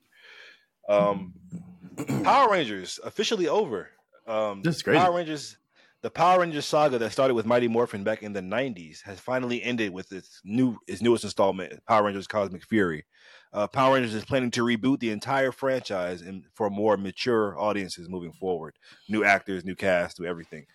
Um, 0.89 1.35
Power 2.25 2.51
Rangers 2.51 3.01
officially 3.05 3.49
over. 3.49 3.89
Um, 4.27 4.61
is 4.65 4.83
crazy. 4.83 4.99
Power 4.99 5.15
Rangers, 5.17 5.57
the 6.03 6.11
Power 6.11 6.41
Rangers 6.41 6.67
saga 6.67 6.99
that 6.99 7.13
started 7.13 7.35
with 7.35 7.47
Mighty 7.47 7.69
Morphin 7.69 8.05
back 8.05 8.23
in 8.23 8.33
the 8.35 8.41
'90s 8.43 9.03
has 9.03 9.19
finally 9.19 9.63
ended 9.63 9.93
with 9.93 10.13
its 10.13 10.41
new 10.45 10.77
its 10.87 11.01
newest 11.01 11.25
installment, 11.25 11.73
Power 11.87 12.05
Rangers 12.05 12.27
Cosmic 12.27 12.65
Fury. 12.65 13.05
Uh, 13.53 13.67
Power 13.67 13.95
Rangers 13.95 14.15
is 14.15 14.25
planning 14.25 14.51
to 14.53 14.63
reboot 14.63 15.01
the 15.01 15.11
entire 15.11 15.53
franchise 15.53 16.21
and 16.23 16.45
for 16.55 16.69
more 16.71 16.97
mature 16.97 17.59
audiences 17.59 18.09
moving 18.09 18.33
forward. 18.33 18.75
New 19.09 19.25
actors, 19.25 19.65
new 19.65 19.75
cast, 19.75 20.21
new 20.21 20.27
everything. 20.27 20.67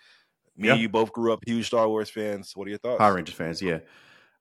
Me 0.57 0.67
Yeah. 0.67 0.73
and 0.73 0.81
you 0.81 0.89
both 0.89 1.11
grew 1.11 1.31
up 1.33 1.43
huge 1.45 1.67
Star 1.67 1.87
Wars 1.87 2.09
fans. 2.09 2.53
What 2.55 2.65
are 2.67 2.69
your 2.69 2.79
thoughts? 2.79 2.97
Power 2.99 3.13
Rangers 3.15 3.35
fans, 3.35 3.61
yeah. 3.61 3.79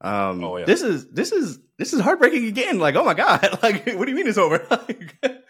Um, 0.00 0.42
Oh, 0.42 0.56
yeah. 0.56 0.64
This 0.64 0.80
is 0.82 1.08
this 1.08 1.32
is 1.32 1.58
this 1.76 1.92
is 1.92 2.00
heartbreaking 2.00 2.46
again. 2.46 2.78
Like, 2.78 2.94
oh 2.96 3.04
my 3.04 3.14
god, 3.14 3.58
like, 3.62 3.86
what 3.94 4.06
do 4.06 4.10
you 4.10 4.16
mean 4.16 4.26
it's 4.28 4.38
over? 4.38 4.66
Like, 4.70 5.44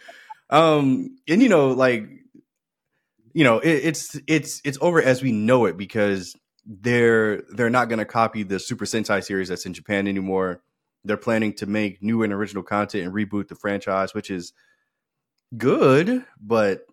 um, 0.50 1.16
and 1.28 1.40
you 1.40 1.48
know, 1.48 1.68
like, 1.68 2.08
you 3.32 3.44
know, 3.44 3.58
it, 3.60 3.68
it's 3.84 4.20
it's 4.26 4.60
it's 4.64 4.78
over 4.80 5.00
as 5.00 5.22
we 5.22 5.30
know 5.30 5.66
it 5.66 5.76
because 5.76 6.34
they're 6.66 7.42
they're 7.54 7.70
not 7.70 7.88
going 7.88 8.00
to 8.00 8.04
copy 8.04 8.42
the 8.42 8.58
Super 8.58 8.84
Sentai 8.84 9.22
series 9.22 9.48
that's 9.48 9.66
in 9.66 9.72
Japan 9.74 10.08
anymore. 10.08 10.60
They're 11.04 11.16
planning 11.16 11.54
to 11.54 11.66
make 11.66 12.02
new 12.02 12.22
and 12.22 12.32
original 12.32 12.62
content 12.62 13.04
and 13.04 13.14
reboot 13.14 13.48
the 13.48 13.54
franchise, 13.54 14.14
which 14.14 14.30
is 14.30 14.52
good, 15.56 16.24
but 16.40 16.86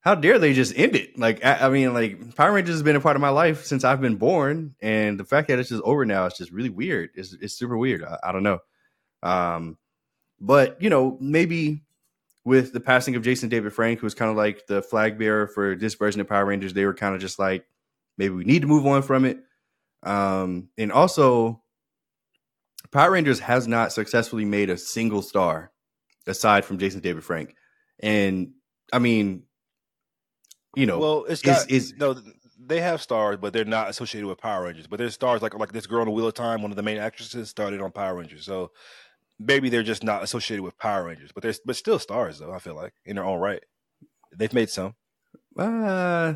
how 0.00 0.14
dare 0.16 0.38
they 0.38 0.52
just 0.52 0.76
end 0.76 0.96
it? 0.96 1.18
Like, 1.18 1.44
I, 1.44 1.66
I 1.66 1.68
mean, 1.68 1.94
like 1.94 2.34
Power 2.34 2.52
Rangers 2.52 2.74
has 2.74 2.82
been 2.82 2.96
a 2.96 3.00
part 3.00 3.16
of 3.16 3.22
my 3.22 3.28
life 3.28 3.64
since 3.64 3.84
I've 3.84 4.00
been 4.00 4.16
born, 4.16 4.74
and 4.80 5.18
the 5.18 5.24
fact 5.24 5.48
that 5.48 5.58
it's 5.58 5.68
just 5.68 5.82
over 5.84 6.04
now 6.04 6.26
is 6.26 6.34
just 6.34 6.50
really 6.50 6.70
weird. 6.70 7.10
It's 7.14 7.32
it's 7.34 7.54
super 7.54 7.78
weird. 7.78 8.04
I, 8.04 8.18
I 8.24 8.32
don't 8.32 8.42
know. 8.42 8.58
Um, 9.22 9.78
but 10.40 10.82
you 10.82 10.90
know, 10.90 11.16
maybe 11.20 11.82
with 12.44 12.72
the 12.72 12.80
passing 12.80 13.14
of 13.14 13.22
Jason 13.22 13.48
David 13.48 13.72
Frank, 13.72 14.00
who 14.00 14.06
was 14.06 14.14
kind 14.14 14.30
of 14.30 14.36
like 14.36 14.66
the 14.66 14.82
flag 14.82 15.18
bearer 15.18 15.46
for 15.46 15.76
this 15.76 15.94
version 15.94 16.20
of 16.20 16.28
Power 16.28 16.44
Rangers, 16.44 16.74
they 16.74 16.84
were 16.84 16.94
kind 16.94 17.14
of 17.14 17.20
just 17.20 17.38
like, 17.38 17.64
maybe 18.18 18.34
we 18.34 18.44
need 18.44 18.62
to 18.62 18.68
move 18.68 18.86
on 18.86 19.02
from 19.02 19.24
it. 19.24 19.38
Um, 20.02 20.68
and 20.76 20.90
also, 20.90 21.61
Power 22.92 23.10
Rangers 23.10 23.40
has 23.40 23.66
not 23.66 23.92
successfully 23.92 24.44
made 24.44 24.70
a 24.70 24.76
single 24.76 25.22
star 25.22 25.72
aside 26.26 26.64
from 26.64 26.78
Jason 26.78 27.00
David 27.00 27.24
Frank, 27.24 27.54
and 28.00 28.52
I 28.92 28.98
mean, 28.98 29.44
you 30.76 30.86
know, 30.86 30.98
Well, 30.98 31.24
it's 31.28 31.42
got, 31.42 31.70
is 31.70 31.94
no. 31.96 32.16
They 32.64 32.80
have 32.80 33.02
stars, 33.02 33.38
but 33.40 33.52
they're 33.52 33.64
not 33.64 33.90
associated 33.90 34.28
with 34.28 34.38
Power 34.38 34.64
Rangers. 34.64 34.86
But 34.86 34.98
there's 34.98 35.14
stars 35.14 35.42
like 35.42 35.58
like 35.58 35.72
this 35.72 35.86
girl 35.86 36.02
in 36.02 36.06
the 36.06 36.12
Wheel 36.12 36.28
of 36.28 36.34
Time. 36.34 36.62
One 36.62 36.70
of 36.70 36.76
the 36.76 36.82
main 36.82 36.98
actresses 36.98 37.48
started 37.48 37.80
on 37.80 37.90
Power 37.90 38.14
Rangers, 38.14 38.44
so 38.44 38.70
maybe 39.38 39.68
they're 39.68 39.82
just 39.82 40.04
not 40.04 40.22
associated 40.22 40.62
with 40.62 40.78
Power 40.78 41.04
Rangers. 41.04 41.32
But 41.32 41.42
they're 41.42 41.54
but 41.64 41.76
still 41.76 41.98
stars 41.98 42.38
though. 42.38 42.52
I 42.52 42.58
feel 42.58 42.76
like 42.76 42.92
in 43.04 43.16
their 43.16 43.24
own 43.24 43.40
right, 43.40 43.62
they've 44.36 44.52
made 44.52 44.70
some. 44.70 44.94
Uh, 45.58 46.34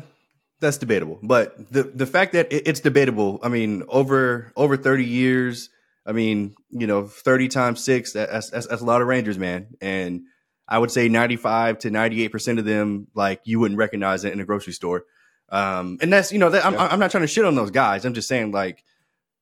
that's 0.59 0.77
debatable. 0.77 1.19
But 1.23 1.71
the 1.71 1.83
the 1.83 2.05
fact 2.05 2.33
that 2.33 2.51
it, 2.51 2.67
it's 2.67 2.79
debatable, 2.79 3.39
I 3.41 3.49
mean, 3.49 3.83
over 3.87 4.51
over 4.55 4.75
thirty 4.75 5.05
years, 5.05 5.69
I 6.07 6.13
mean, 6.13 6.55
you 6.71 6.87
know, 6.87 7.05
thirty 7.05 7.49
times 7.49 7.83
six, 7.83 8.13
that's, 8.13 8.49
that's 8.49 8.65
that's 8.67 8.81
a 8.81 8.85
lot 8.85 9.01
of 9.01 9.07
Rangers, 9.07 9.37
man. 9.37 9.67
And 9.81 10.21
I 10.67 10.79
would 10.79 10.91
say 10.91 11.07
95 11.07 11.79
to 11.79 11.91
98 11.91 12.27
percent 12.29 12.59
of 12.59 12.65
them, 12.65 13.07
like 13.13 13.41
you 13.43 13.59
wouldn't 13.59 13.77
recognize 13.77 14.23
it 14.23 14.33
in 14.33 14.39
a 14.39 14.45
grocery 14.45 14.73
store. 14.73 15.03
Um, 15.49 15.97
and 16.01 16.11
that's 16.11 16.31
you 16.31 16.39
know, 16.39 16.49
that, 16.49 16.65
I'm, 16.65 16.73
Yeah. 16.73 16.87
I'm 16.87 16.99
not 16.99 17.11
trying 17.11 17.23
to 17.23 17.27
shit 17.27 17.45
on 17.45 17.55
those 17.55 17.71
guys. 17.71 18.05
I'm 18.05 18.13
just 18.13 18.27
saying, 18.27 18.51
like, 18.51 18.83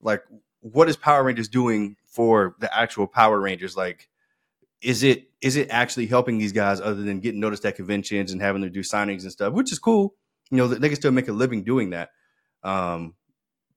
like 0.01 0.23
what 0.61 0.89
is 0.89 0.97
Power 0.97 1.23
Rangers 1.23 1.47
doing 1.47 1.95
for 2.07 2.55
the 2.59 2.75
actual 2.75 3.07
Power 3.07 3.39
Rangers? 3.39 3.77
Like, 3.77 4.09
is 4.81 5.03
it 5.03 5.29
is 5.41 5.55
it 5.55 5.69
actually 5.69 6.07
helping 6.07 6.37
these 6.39 6.51
guys 6.51 6.81
other 6.81 7.03
than 7.03 7.19
getting 7.19 7.39
noticed 7.39 7.65
at 7.65 7.75
conventions 7.75 8.31
and 8.31 8.41
having 8.41 8.61
them 8.61 8.71
do 8.71 8.81
signings 8.81 9.21
and 9.21 9.31
stuff, 9.31 9.53
which 9.53 9.71
is 9.71 9.79
cool. 9.79 10.15
You 10.51 10.57
know, 10.57 10.67
they 10.67 10.89
can 10.89 10.95
still 10.95 11.11
make 11.11 11.27
a 11.27 11.33
living 11.33 11.63
doing 11.63 11.91
that. 11.91 12.09
Um, 12.63 13.13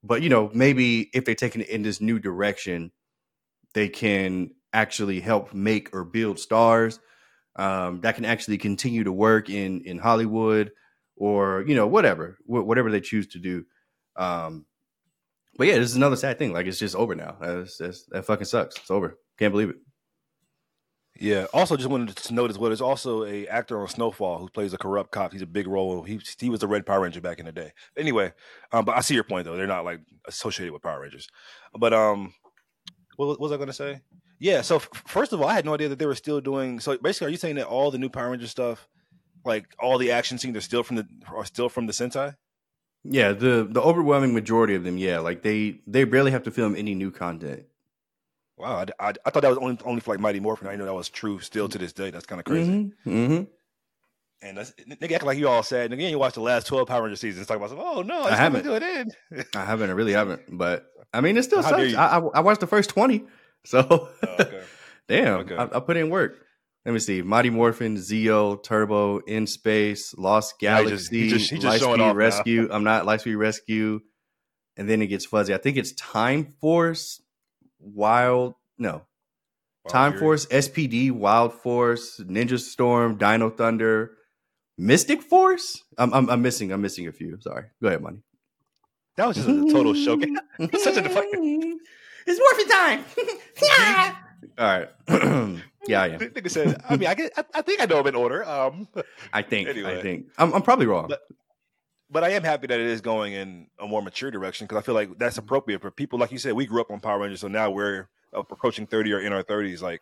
but 0.03 0.23
you 0.23 0.29
know, 0.29 0.51
maybe 0.55 1.11
if 1.13 1.25
they're 1.25 1.35
taking 1.35 1.63
it 1.63 1.69
in 1.69 1.83
this 1.83 2.01
new 2.01 2.19
direction, 2.19 2.93
they 3.75 3.89
can 3.89 4.51
actually 4.73 5.21
help 5.21 5.55
make 5.55 5.95
or 5.95 6.05
build 6.05 6.39
stars 6.39 7.01
um, 7.59 8.01
that 8.01 8.15
can 8.15 8.25
actually 8.25 8.57
continue 8.57 9.05
to 9.05 9.13
work 9.13 9.51
in 9.51 9.83
in 9.83 9.99
Hollywood 9.99 10.71
or 11.17 11.65
you 11.67 11.75
know 11.75 11.87
whatever 11.87 12.39
wh- 12.47 12.67
whatever 12.67 12.91
they 12.91 13.01
choose 13.01 13.27
to 13.29 13.39
do. 13.39 13.65
Um, 14.17 14.65
but 15.57 15.67
yeah, 15.67 15.75
this 15.79 15.91
is 15.91 15.97
another 15.97 16.17
sad 16.17 16.39
thing. 16.39 16.53
Like 16.53 16.67
it's 16.67 16.79
just 16.79 16.95
over 16.95 17.17
now. 17.17 17.37
That's, 17.41 17.77
that's, 17.79 18.05
that 18.07 18.25
fucking 18.25 18.47
sucks. 18.47 18.77
It's 18.77 18.91
over. 18.91 19.19
Can't 19.39 19.53
believe 19.53 19.71
it. 19.71 19.77
Yeah. 21.21 21.47
Also, 21.53 21.77
just 21.77 21.89
wanted 21.89 22.17
to 22.17 22.35
note 22.35 22.51
as 22.51 22.59
well. 22.59 22.71
There's 22.71 22.81
also 22.81 23.25
a 23.25 23.47
actor 23.49 23.81
on 23.81 23.89
Snowfall 23.89 24.39
who 24.39 24.49
plays 24.49 24.73
a 24.73 24.79
corrupt 24.79 25.11
cop. 25.11 25.33
He's 25.33 25.43
a 25.43 25.47
big 25.47 25.67
role. 25.67 26.03
He 26.03 26.21
he 26.39 26.49
was 26.49 26.61
the 26.61 26.69
Red 26.69 26.87
Power 26.87 27.01
Ranger 27.01 27.21
back 27.21 27.41
in 27.41 27.47
the 27.47 27.53
day. 27.53 27.73
Anyway, 27.97 28.33
um, 28.73 28.85
but 28.85 28.97
I 28.97 29.01
see 29.01 29.15
your 29.15 29.25
point 29.25 29.45
though. 29.45 29.57
They're 29.57 29.67
not 29.67 29.85
like 29.85 30.01
associated 30.27 30.73
with 30.73 30.83
Power 30.83 31.01
Rangers. 31.01 31.29
But 31.77 31.93
um, 31.93 32.35
what, 33.17 33.27
what 33.27 33.41
was 33.41 33.53
I 33.53 33.57
going 33.57 33.67
to 33.67 33.73
say? 33.73 34.01
Yeah. 34.39 34.61
So 34.61 34.77
f- 34.77 34.89
first 35.07 35.33
of 35.33 35.43
all, 35.43 35.49
I 35.49 35.55
had 35.55 35.65
no 35.65 35.75
idea 35.75 35.89
that 35.89 35.99
they 35.99 36.07
were 36.07 36.15
still 36.15 36.41
doing. 36.41 36.79
So 36.79 36.97
basically, 36.99 37.27
are 37.27 37.31
you 37.31 37.37
saying 37.37 37.57
that 37.57 37.67
all 37.67 37.91
the 37.91 37.99
new 37.99 38.09
Power 38.09 38.31
Ranger 38.31 38.47
stuff, 38.47 38.87
like 39.45 39.67
all 39.81 39.99
the 39.99 40.13
action 40.13 40.39
scenes, 40.39 40.57
are 40.57 40.61
still 40.61 40.85
from 40.85 40.97
the 40.97 41.07
are 41.35 41.45
still 41.45 41.69
from 41.69 41.87
the 41.87 41.93
Sentai? 41.93 42.37
Yeah, 43.03 43.33
the 43.33 43.67
the 43.69 43.81
overwhelming 43.81 44.35
majority 44.35 44.77
of 44.77 44.85
them, 44.85 44.99
yeah, 44.99 45.19
like 45.19 45.43
they 45.43 45.81
they 45.87 46.05
barely 46.05 46.31
have 46.31 46.45
to 46.45 46.53
film 46.53 46.77
any 46.77 46.95
new 46.95 47.11
content. 47.11 47.65
Wow, 48.59 48.85
I, 49.01 49.09
I, 49.09 49.13
I 49.25 49.31
thought 49.31 49.43
that 49.43 49.49
was 49.51 49.59
only 49.59 49.79
only 49.85 50.01
for 50.01 50.13
like 50.13 50.21
Mighty 50.21 50.41
Morphin. 50.41 50.69
I 50.69 50.77
know 50.77 50.85
that 50.85 50.95
was 50.95 51.09
true 51.09 51.39
still 51.41 51.69
to 51.69 51.79
this 51.79 51.93
day. 51.93 52.11
That's 52.11 52.27
kind 52.27 52.41
of 52.41 52.45
crazy. 52.45 52.93
Mm-hmm. 53.07 53.45
And 54.41 54.57
that's, 54.57 54.73
nigga 54.89 55.13
act 55.13 55.25
like 55.25 55.37
you 55.39 55.49
all 55.49 55.63
said. 55.65 55.91
Nigga, 55.91 56.09
you 56.11 56.19
watch 56.19 56.35
the 56.35 56.41
last 56.41 56.67
twelve 56.67 56.87
Power 56.89 57.03
Ranger 57.03 57.17
seasons. 57.17 57.47
Talk 57.47 57.57
about, 57.57 57.73
oh 57.73 58.03
no, 58.03 58.23
I 58.23 58.37
haven't. 58.37 58.63
coming 58.65 58.83
it 58.83 59.15
end. 59.33 59.47
I 59.55 59.65
haven't, 59.65 59.91
I 59.91 59.93
really 59.95 60.13
haven't, 60.13 60.43
but 60.57 60.87
I 61.13 61.21
mean, 61.21 61.37
it 61.37 61.43
still 61.43 61.63
How 61.63 61.71
sucks. 61.71 61.95
I, 61.95 62.19
I 62.19 62.41
watched 62.41 62.61
the 62.61 62.67
first 62.67 62.91
twenty, 62.91 63.25
so 63.65 63.87
Oh, 63.91 64.09
okay. 64.41 64.63
damn, 65.09 65.39
Okay. 65.41 65.57
I, 65.57 65.65
I 65.65 65.81
put 65.81 65.97
in 65.97 66.11
work. 66.11 66.37
Let 66.85 66.93
me 66.93 67.01
see: 67.01 67.23
Mighty 67.23 67.51
Morphin, 67.51 67.97
Zeo, 67.97 68.63
Turbo, 68.63 69.19
In 69.19 69.47
Space, 69.47 70.15
Lost 70.17 70.55
Yeah, 70.61 70.79
he 70.83 70.89
just- 70.89 71.11
Galaxy, 71.11 71.21
he 71.23 71.29
just- 71.31 71.51
he 71.51 71.59
just 71.59 71.83
Lightspeed. 71.83 72.15
Rescue. 72.15 72.69
I'm 72.71 72.85
not 72.85 73.05
Lightspeed 73.07 73.37
Rescue, 73.39 74.01
and 74.77 74.89
then 74.89 75.03
it 75.03 75.09
gets 75.09 75.27
fuzzy. 75.27 75.53
I 75.53 75.59
think 75.59 75.77
it's 75.77 75.93
Time 75.95 76.55
Force, 76.61 77.21
Wild. 77.81 78.55
No, 78.79 78.91
Wild 78.93 79.05
Time 79.89 80.13
Fury. 80.13 80.21
Force, 80.21 80.47
SPD, 80.47 81.11
Wild 81.11 81.53
Force, 81.53 82.21
Ninja 82.21 82.59
Storm, 82.59 83.17
Dino 83.17 83.51
Thunder, 83.51 84.13
Mystic 84.77 85.23
Force. 85.23 85.83
I'm, 85.97 86.13
I'm 86.15 86.31
I'm 86.31 86.43
missing. 86.43 86.73
I'm 86.73 86.81
missing 86.83 87.07
a 87.09 87.13
few. 87.13 87.39
Sorry. 87.41 87.65
Go 87.83 87.89
ahead, 87.89 88.03
Monty. 88.03 88.23
That 89.17 89.27
was 89.27 89.37
just 89.37 89.49
a 89.49 89.73
total 89.73 89.95
showcase. 89.95 90.31
Such 90.83 90.97
a 90.97 91.09
fucking- 91.09 91.79
It's 92.27 92.39
morphin 92.39 92.69
time. 92.69 93.05
All 94.59 94.67
right. 94.67 94.89
yeah, 95.89 96.03
I 96.03 96.09
am. 96.09 96.21
Nigga 96.21 96.51
said, 96.51 96.81
I 96.89 96.97
mean, 96.97 97.09
I, 97.09 97.15
get, 97.15 97.33
I, 97.37 97.45
I 97.55 97.63
think 97.63 97.81
I 97.81 97.87
know 97.87 97.97
them 97.97 98.09
in 98.09 98.15
order. 98.15 98.47
Um, 98.47 98.87
I 99.33 99.41
think. 99.43 99.69
Anyway. 99.69 99.99
I 99.99 100.03
think. 100.03 100.27
I'm, 100.37 100.53
I'm 100.53 100.63
probably 100.63 100.87
wrong. 100.87 101.09
But- 101.09 101.23
but 102.11 102.25
I 102.25 102.31
am 102.31 102.43
happy 102.43 102.67
that 102.67 102.81
it 102.81 102.87
is 102.87 103.01
going 103.01 103.35
in 103.35 103.67
a 103.79 103.87
more 103.87 104.03
mature 104.03 104.31
direction 104.31 104.67
because 104.67 104.83
I 104.83 104.85
feel 104.85 104.95
like 104.95 105.19
that's 105.19 105.39
appropriate 105.39 105.83
for 105.83 105.91
people 105.91 106.19
like 106.19 106.33
you 106.33 106.39
said. 106.39 106.55
We 106.55 106.67
grew 106.67 106.81
up 106.81 106.91
on 106.91 107.01
Power 107.01 107.21
Rangers, 107.21 107.41
so 107.41 107.49
now 107.49 107.71
we're 107.71 108.09
approaching 108.33 108.87
thirty 108.87 109.13
or 109.13 109.21
in 109.21 109.33
our 109.33 109.43
thirties. 109.43 109.83
Like, 109.83 110.01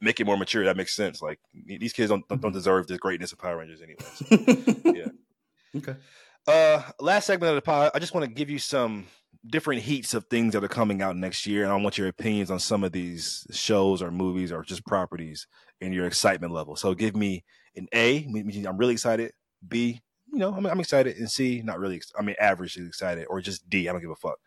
make 0.00 0.20
it 0.20 0.24
more 0.24 0.36
mature. 0.36 0.64
That 0.64 0.76
makes 0.76 0.94
sense. 0.94 1.20
Like, 1.20 1.40
these 1.66 1.92
kids 1.92 2.10
don't 2.10 2.26
don't 2.28 2.52
deserve 2.52 2.86
the 2.86 2.98
greatness 2.98 3.32
of 3.32 3.38
Power 3.38 3.58
Rangers, 3.58 3.80
anyways. 3.82 4.76
yeah. 4.96 5.08
Okay. 5.76 5.96
Uh, 6.46 6.82
last 7.00 7.26
segment 7.26 7.50
of 7.50 7.56
the 7.56 7.62
pod, 7.62 7.90
I 7.94 7.98
just 7.98 8.14
want 8.14 8.26
to 8.26 8.32
give 8.32 8.48
you 8.48 8.58
some 8.58 9.06
different 9.46 9.82
heats 9.82 10.14
of 10.14 10.26
things 10.26 10.52
that 10.52 10.64
are 10.64 10.68
coming 10.68 11.02
out 11.02 11.16
next 11.16 11.46
year, 11.46 11.64
and 11.64 11.72
I 11.72 11.76
want 11.76 11.98
your 11.98 12.08
opinions 12.08 12.50
on 12.50 12.58
some 12.58 12.84
of 12.84 12.92
these 12.92 13.46
shows 13.50 14.02
or 14.02 14.10
movies 14.10 14.52
or 14.52 14.62
just 14.62 14.86
properties 14.86 15.46
and 15.80 15.92
your 15.92 16.06
excitement 16.06 16.52
level. 16.52 16.76
So, 16.76 16.94
give 16.94 17.16
me 17.16 17.44
an 17.76 17.88
A, 17.94 18.26
I'm 18.26 18.76
really 18.76 18.92
excited. 18.92 19.32
B, 19.66 20.00
you 20.32 20.38
know, 20.38 20.54
I'm, 20.54 20.66
I'm 20.66 20.80
excited, 20.80 21.16
and 21.16 21.30
C, 21.30 21.62
not 21.64 21.78
really. 21.78 22.00
I 22.18 22.22
mean, 22.22 22.36
average 22.40 22.76
is 22.76 22.86
excited, 22.86 23.26
or 23.28 23.40
just 23.40 23.68
D, 23.68 23.88
I 23.88 23.92
don't 23.92 24.00
give 24.00 24.10
a 24.10 24.16
fuck. 24.16 24.38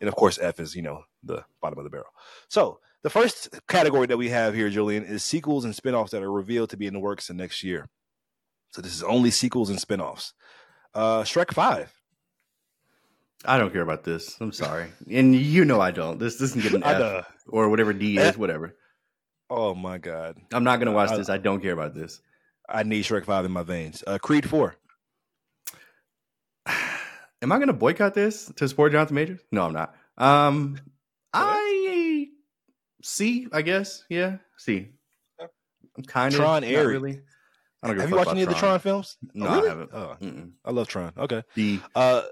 And 0.00 0.08
of 0.08 0.14
course, 0.16 0.38
F 0.38 0.58
is 0.60 0.74
you 0.74 0.82
know 0.82 1.04
the 1.22 1.44
bottom 1.60 1.78
of 1.78 1.84
the 1.84 1.90
barrel. 1.90 2.12
So, 2.48 2.80
the 3.02 3.10
first 3.10 3.48
category 3.68 4.06
that 4.06 4.16
we 4.16 4.30
have 4.30 4.54
here, 4.54 4.68
Julian, 4.68 5.04
is 5.04 5.22
sequels 5.22 5.64
and 5.64 5.74
spinoffs 5.74 6.10
that 6.10 6.22
are 6.22 6.32
revealed 6.32 6.70
to 6.70 6.76
be 6.76 6.86
in 6.86 6.94
the 6.94 7.00
works 7.00 7.30
in 7.30 7.36
next 7.36 7.62
year. 7.62 7.88
So, 8.70 8.82
this 8.82 8.94
is 8.94 9.02
only 9.02 9.30
sequels 9.30 9.70
and 9.70 9.78
spinoffs. 9.78 10.32
Uh, 10.94 11.22
Shrek 11.22 11.52
Five. 11.52 11.92
I 13.44 13.58
don't 13.58 13.72
care 13.72 13.82
about 13.82 14.04
this. 14.04 14.36
I'm 14.40 14.52
sorry, 14.52 14.88
and 15.10 15.34
you 15.34 15.64
know 15.64 15.80
I 15.80 15.90
don't. 15.90 16.18
This 16.18 16.36
doesn't 16.36 16.60
get 16.62 16.74
an 16.74 16.84
F 16.84 17.26
or 17.48 17.68
whatever 17.68 17.92
D 17.92 18.18
is, 18.18 18.38
whatever. 18.38 18.76
Oh 19.50 19.74
my 19.74 19.98
god, 19.98 20.36
I'm 20.52 20.64
not 20.64 20.78
gonna 20.78 20.92
watch 20.92 21.10
I- 21.10 21.16
this. 21.16 21.28
I 21.28 21.38
don't 21.38 21.60
care 21.60 21.72
about 21.72 21.94
this. 21.94 22.20
I 22.68 22.84
need 22.84 23.04
Shrek 23.04 23.24
Five 23.24 23.44
in 23.44 23.52
my 23.52 23.62
veins. 23.62 24.02
Uh, 24.06 24.18
Creed 24.18 24.48
Four. 24.48 24.76
Am 27.42 27.50
I 27.52 27.58
gonna 27.58 27.72
boycott 27.72 28.14
this 28.14 28.46
to 28.56 28.68
support 28.68 28.92
Jonathan 28.92 29.16
Majors? 29.16 29.40
No, 29.50 29.64
I'm 29.66 29.72
not. 29.72 29.94
Um, 30.16 30.78
I 31.32 32.28
see. 33.02 33.48
I 33.52 33.62
guess. 33.62 34.04
Yeah. 34.08 34.36
See. 34.56 34.88
I'm 35.40 36.04
kind 36.04 36.32
of 36.32 36.40
Tron 36.40 36.64
Ares. 36.64 36.86
Really. 36.86 37.20
I 37.82 37.88
don't 37.88 37.98
Have 37.98 38.10
you 38.10 38.16
watched 38.16 38.30
any 38.30 38.42
of 38.42 38.48
the 38.48 38.54
Tron 38.54 38.78
films? 38.78 39.16
No, 39.34 39.46
Oh, 39.48 39.54
really? 39.56 39.66
I 39.66 39.68
haven't. 39.70 39.90
Oh, 39.92 40.16
Mm-mm. 40.20 40.52
I 40.64 40.70
love 40.70 40.86
Tron. 40.88 41.12
Okay. 41.18 41.42
The 41.56 41.80
Uh, 41.94 42.22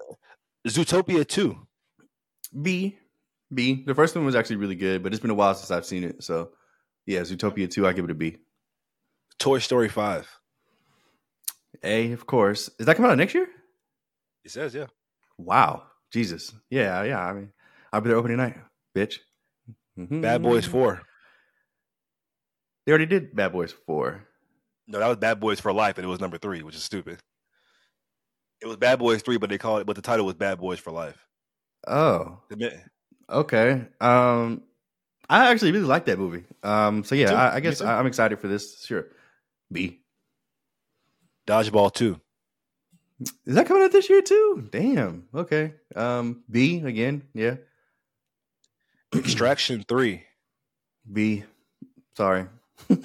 Zootopia 0.69 1.27
Two. 1.27 1.67
B, 2.63 2.97
B. 3.53 3.83
The 3.85 3.95
first 3.95 4.15
one 4.15 4.25
was 4.25 4.35
actually 4.35 4.57
really 4.57 4.75
good, 4.77 5.03
but 5.03 5.13
it's 5.13 5.21
been 5.21 5.31
a 5.31 5.35
while 5.35 5.55
since 5.55 5.71
I've 5.71 5.85
seen 5.87 6.05
it. 6.05 6.23
So, 6.23 6.51
yeah, 7.07 7.21
Zootopia 7.21 7.71
two. 7.71 7.87
I 7.87 7.93
give 7.93 8.05
it 8.05 8.11
a 8.11 8.15
B. 8.15 8.39
Toy 9.39 9.59
Story 9.59 9.89
Five. 9.89 10.29
A, 11.83 12.13
of 12.13 12.27
course. 12.27 12.71
Is 12.79 12.87
that 12.87 12.97
coming 12.97 13.11
out 13.11 13.19
next 13.19 13.35
year? 13.35 13.49
It 14.45 14.51
says 14.53 14.75
yeah. 14.75 14.87
Wow, 15.45 15.85
Jesus. 16.13 16.53
Yeah, 16.71 17.03
yeah. 17.05 17.21
I 17.21 17.33
mean, 17.33 17.53
I'll 17.93 18.01
be 18.01 18.09
there 18.09 18.19
opening 18.19 18.37
night, 18.37 18.57
bitch. 18.97 19.19
Mhm. 19.99 20.23
Bad 20.23 20.43
Boys 20.43 20.67
Four. 20.67 21.03
They 22.87 22.93
already 22.93 23.07
did 23.07 23.35
Bad 23.35 23.53
Boys 23.53 23.73
four. 23.87 24.27
No, 24.87 24.99
that 24.99 25.07
was 25.07 25.17
Bad 25.19 25.39
Boys 25.41 25.61
for 25.61 25.73
Life, 25.73 25.99
and 25.99 26.05
it 26.05 26.09
was 26.09 26.21
number 26.21 26.39
three, 26.39 26.63
which 26.63 26.75
is 26.75 26.83
stupid. 26.83 27.21
It 28.61 28.67
was 28.67 28.77
Bad 28.77 28.99
Boys 28.99 29.23
Three, 29.23 29.39
but 29.39 29.49
they 29.51 29.59
called 29.59 29.81
it, 29.81 29.87
but 29.87 29.97
the 29.97 30.03
title 30.03 30.27
was 30.27 30.35
Bad 30.35 30.59
Boys 30.59 30.79
for 30.79 30.91
Life. 30.91 31.27
Oh, 31.87 32.41
okay. 33.31 33.87
Um, 34.01 34.63
I 35.29 35.51
actually 35.51 35.73
really 35.73 35.85
like 35.87 36.07
that 36.07 36.19
movie. 36.19 36.45
Um, 36.63 37.05
so 37.05 37.15
yeah. 37.15 37.33
I, 37.33 37.57
I 37.57 37.61
guess. 37.61 37.81
I, 37.81 37.99
I'm 37.99 38.07
excited 38.07 38.41
for 38.41 38.49
this. 38.49 38.83
Sure. 38.85 39.07
B. 39.73 40.01
Dodgeball 41.47 41.95
Two. 41.95 42.21
Is 43.21 43.55
that 43.55 43.67
coming 43.67 43.83
out 43.83 43.93
this 43.93 44.09
year 44.09 44.23
too? 44.23 44.69
Damn. 44.71 45.29
Okay. 45.35 45.75
Um, 45.95 46.43
B 46.51 46.81
again. 46.85 47.23
Yeah. 47.35 47.57
Extraction 49.15 49.85
Three. 49.87 50.25
B. 51.11 51.45
Sorry. 52.17 52.47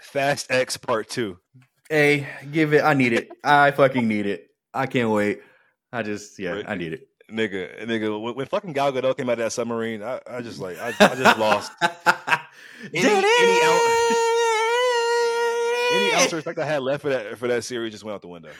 Fast 0.00 0.50
X 0.50 0.76
Part 0.76 1.08
Two. 1.08 1.38
A. 1.92 2.26
Give 2.50 2.72
it. 2.72 2.82
I 2.82 2.94
need 2.94 3.12
it. 3.12 3.30
I 3.44 3.70
fucking 3.72 4.06
need 4.06 4.26
it. 4.26 4.48
I 4.72 4.86
can't 4.86 5.10
wait. 5.10 5.40
I 5.92 6.02
just 6.02 6.38
yeah. 6.38 6.52
Right. 6.52 6.64
I 6.68 6.74
need 6.76 6.92
it. 6.94 7.06
Nigga, 7.30 7.84
nigga, 7.86 8.20
when, 8.20 8.34
when 8.34 8.46
fucking 8.46 8.72
Gal 8.72 8.92
Gadot 8.92 9.16
came 9.16 9.28
out 9.28 9.34
of 9.34 9.38
that 9.38 9.52
submarine, 9.52 10.02
I, 10.02 10.20
I 10.28 10.40
just 10.40 10.58
like, 10.58 10.76
I, 10.80 10.88
I 10.98 11.14
just 11.14 11.38
lost. 11.38 11.70
Any- 12.92 13.08
any 13.08 13.60
Any 15.92 16.12
ounce 16.14 16.26
of 16.26 16.32
respect 16.34 16.58
I 16.58 16.64
had 16.66 16.82
left 16.82 17.02
for 17.02 17.08
that 17.10 17.38
for 17.38 17.48
that 17.48 17.62
series 17.64 17.92
just 17.92 18.04
went 18.04 18.14
out 18.14 18.22
the 18.22 18.28
window. 18.28 18.50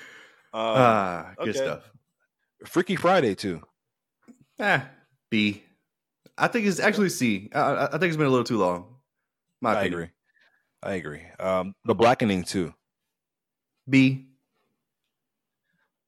Um, 0.52 0.60
Ah, 0.76 1.32
good 1.38 1.50
okay. 1.50 1.58
stuff. 1.58 1.90
Freaky 2.66 2.96
Friday 2.96 3.34
too. 3.34 3.62
Ah, 4.58 4.88
B. 5.30 5.62
I 6.36 6.48
think 6.48 6.66
it's 6.66 6.80
actually 6.80 7.08
C. 7.10 7.50
I, 7.54 7.60
I 7.60 7.84
I 7.86 7.90
think 7.98 8.04
it's 8.04 8.16
been 8.16 8.26
a 8.26 8.30
little 8.30 8.44
too 8.44 8.58
long. 8.58 8.96
My 9.60 9.70
I 9.70 9.72
opinion. 9.80 9.92
agree. 9.92 10.10
I 10.82 10.92
agree. 10.94 11.22
Um, 11.38 11.74
the 11.84 11.94
Blackening 11.94 12.44
too. 12.44 12.74
B. 13.88 14.26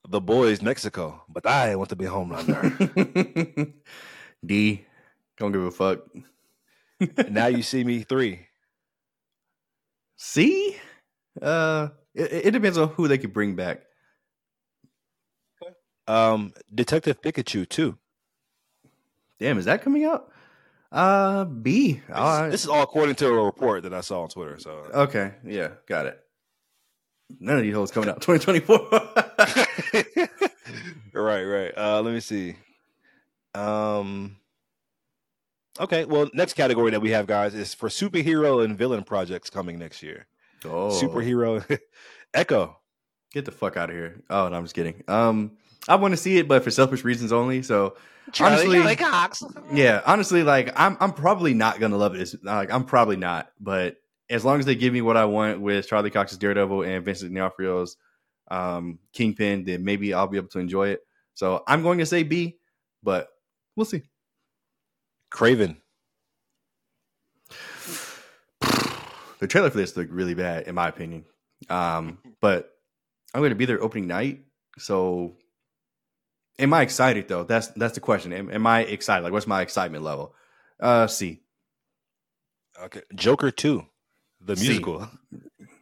The 0.09 0.21
Boys 0.21 0.61
Mexico, 0.63 1.23
but 1.29 1.47
I 1.47 1.77
want 1.77 1.91
to 1.91 1.97
be 1.97 2.07
a 2.07 2.11
Homelander. 2.11 3.73
D. 4.47 4.85
Don't 5.39 5.53
give 5.53 5.63
a 5.63 5.71
fuck. 5.71 6.01
now 7.31 7.47
you 7.47 7.63
see 7.63 7.85
me 7.85 8.03
three. 8.03 8.47
See, 10.17 10.77
uh, 11.41 11.89
it, 12.15 12.47
it 12.47 12.51
depends 12.51 12.79
on 12.79 12.89
who 12.89 13.09
they 13.09 13.19
could 13.19 13.33
bring 13.33 13.55
back. 13.57 13.83
Um, 16.07 16.53
Detective 16.75 17.21
Pikachu 17.23 17.69
too. 17.69 17.97
Damn, 19.39 19.59
is 19.59 19.65
that 19.67 19.83
coming 19.83 20.05
out? 20.05 20.31
Uh, 20.91 21.45
B. 21.45 21.95
This, 22.07 22.17
All 22.17 22.41
right. 22.43 22.49
this 22.51 22.63
is 22.65 22.69
all 22.69 22.83
according 22.83 23.15
to 23.17 23.29
a 23.29 23.45
report 23.45 23.85
that 23.85 23.95
I 23.95 24.03
saw 24.03 24.23
on 24.23 24.29
Twitter. 24.29 24.59
So 24.59 24.71
Okay, 24.93 25.33
yeah, 25.45 25.69
got 25.87 26.07
it. 26.07 26.19
None 27.41 27.57
of 27.57 27.63
these 27.63 27.75
hoes 27.75 27.91
coming 27.91 28.11
out 28.11 28.21
2024. 28.21 28.91
right, 31.15 31.45
right. 31.45 31.73
Uh, 31.77 32.03
let 32.03 32.13
me 32.13 32.21
see. 32.21 32.57
Um. 33.55 34.37
Okay, 35.81 36.05
well, 36.05 36.29
next 36.35 36.53
category 36.53 36.91
that 36.91 37.01
we 37.01 37.11
have, 37.13 37.27
guys, 37.27 37.55
is 37.55 37.73
for 37.73 37.89
superhero 37.89 38.63
and 38.63 38.77
villain 38.77 39.03
projects 39.03 39.49
coming 39.49 39.79
next 39.79 40.03
year. 40.03 40.27
oh, 40.67 40.91
Superhero, 40.91 41.79
Echo. 42.35 42.77
Get 43.33 43.47
the 43.47 43.53
fuck 43.53 43.79
out 43.79 43.89
of 43.89 43.97
here. 43.97 44.23
Oh, 44.29 44.49
no, 44.49 44.57
I'm 44.57 44.65
just 44.65 44.75
kidding. 44.75 45.03
Um, 45.09 45.53
I 45.89 45.97
want 45.97 46.13
to 46.13 46.17
see 46.17 46.39
it, 46.39 46.49
but 46.49 46.63
for 46.63 46.71
selfish 46.71 47.05
reasons 47.05 47.33
only. 47.33 47.63
So 47.63 47.97
honestly, 48.41 48.97
Cox. 48.97 49.43
yeah, 49.73 50.01
honestly, 50.07 50.43
like 50.43 50.73
I'm, 50.77 50.97
I'm 51.01 51.13
probably 51.13 51.55
not 51.55 51.81
gonna 51.81 51.97
love 51.97 52.15
it. 52.15 52.35
Like 52.43 52.73
I'm 52.73 52.85
probably 52.85 53.17
not, 53.17 53.51
but 53.61 53.97
as 54.31 54.45
long 54.45 54.59
as 54.59 54.67
they 54.67 54.75
give 54.75 54.93
me 54.93 55.03
what 55.03 55.17
I 55.17 55.25
want 55.27 55.61
with 55.61 55.87
Charlie 55.87 56.11
Cox's 56.11 56.39
Daredevil 56.39 56.83
and 56.83 57.05
Vincent 57.05 57.35
D'Onofrio's 57.35 57.97
um, 58.51 58.99
Kingpin, 59.13 59.65
then 59.65 59.85
maybe 59.85 60.15
I'll 60.15 60.27
be 60.27 60.39
able 60.39 60.49
to 60.49 60.59
enjoy 60.59 60.89
it. 60.89 61.01
So 61.35 61.63
I'm 61.67 61.83
going 61.83 61.99
to 61.99 62.07
say 62.07 62.23
B, 62.23 62.59
but 63.03 63.29
we'll 63.77 63.87
see. 63.87 64.03
Kraven. 65.33 65.77
The 69.39 69.49
trailer 69.49 69.71
for 69.71 69.77
this 69.77 69.97
looked 69.97 70.13
really 70.13 70.35
bad, 70.35 70.69
in 70.69 70.77
my 70.77 70.87
opinion. 70.87 71.25
Um, 71.69 72.19
but 72.41 72.71
I'm 73.35 73.41
going 73.41 73.51
to 73.51 73.57
be 73.57 73.65
there 73.65 73.83
opening 73.83 74.07
night, 74.07 74.45
so 74.79 75.35
am 76.59 76.75
I 76.75 76.83
excited 76.83 77.29
though? 77.29 77.45
That's 77.45 77.69
that's 77.69 77.95
the 77.95 78.01
question. 78.01 78.33
Am, 78.33 78.51
am 78.51 78.67
I 78.67 78.81
excited? 78.81 79.23
Like, 79.25 79.33
what's 79.33 79.47
my 79.47 79.63
excitement 79.63 80.05
level? 80.05 80.35
Uh, 80.81 81.07
C. 81.07 81.41
Okay, 82.85 83.03
Joker 83.15 83.51
two, 83.51 83.87
the 84.41 84.57
C. 84.57 84.67
musical. 84.67 85.09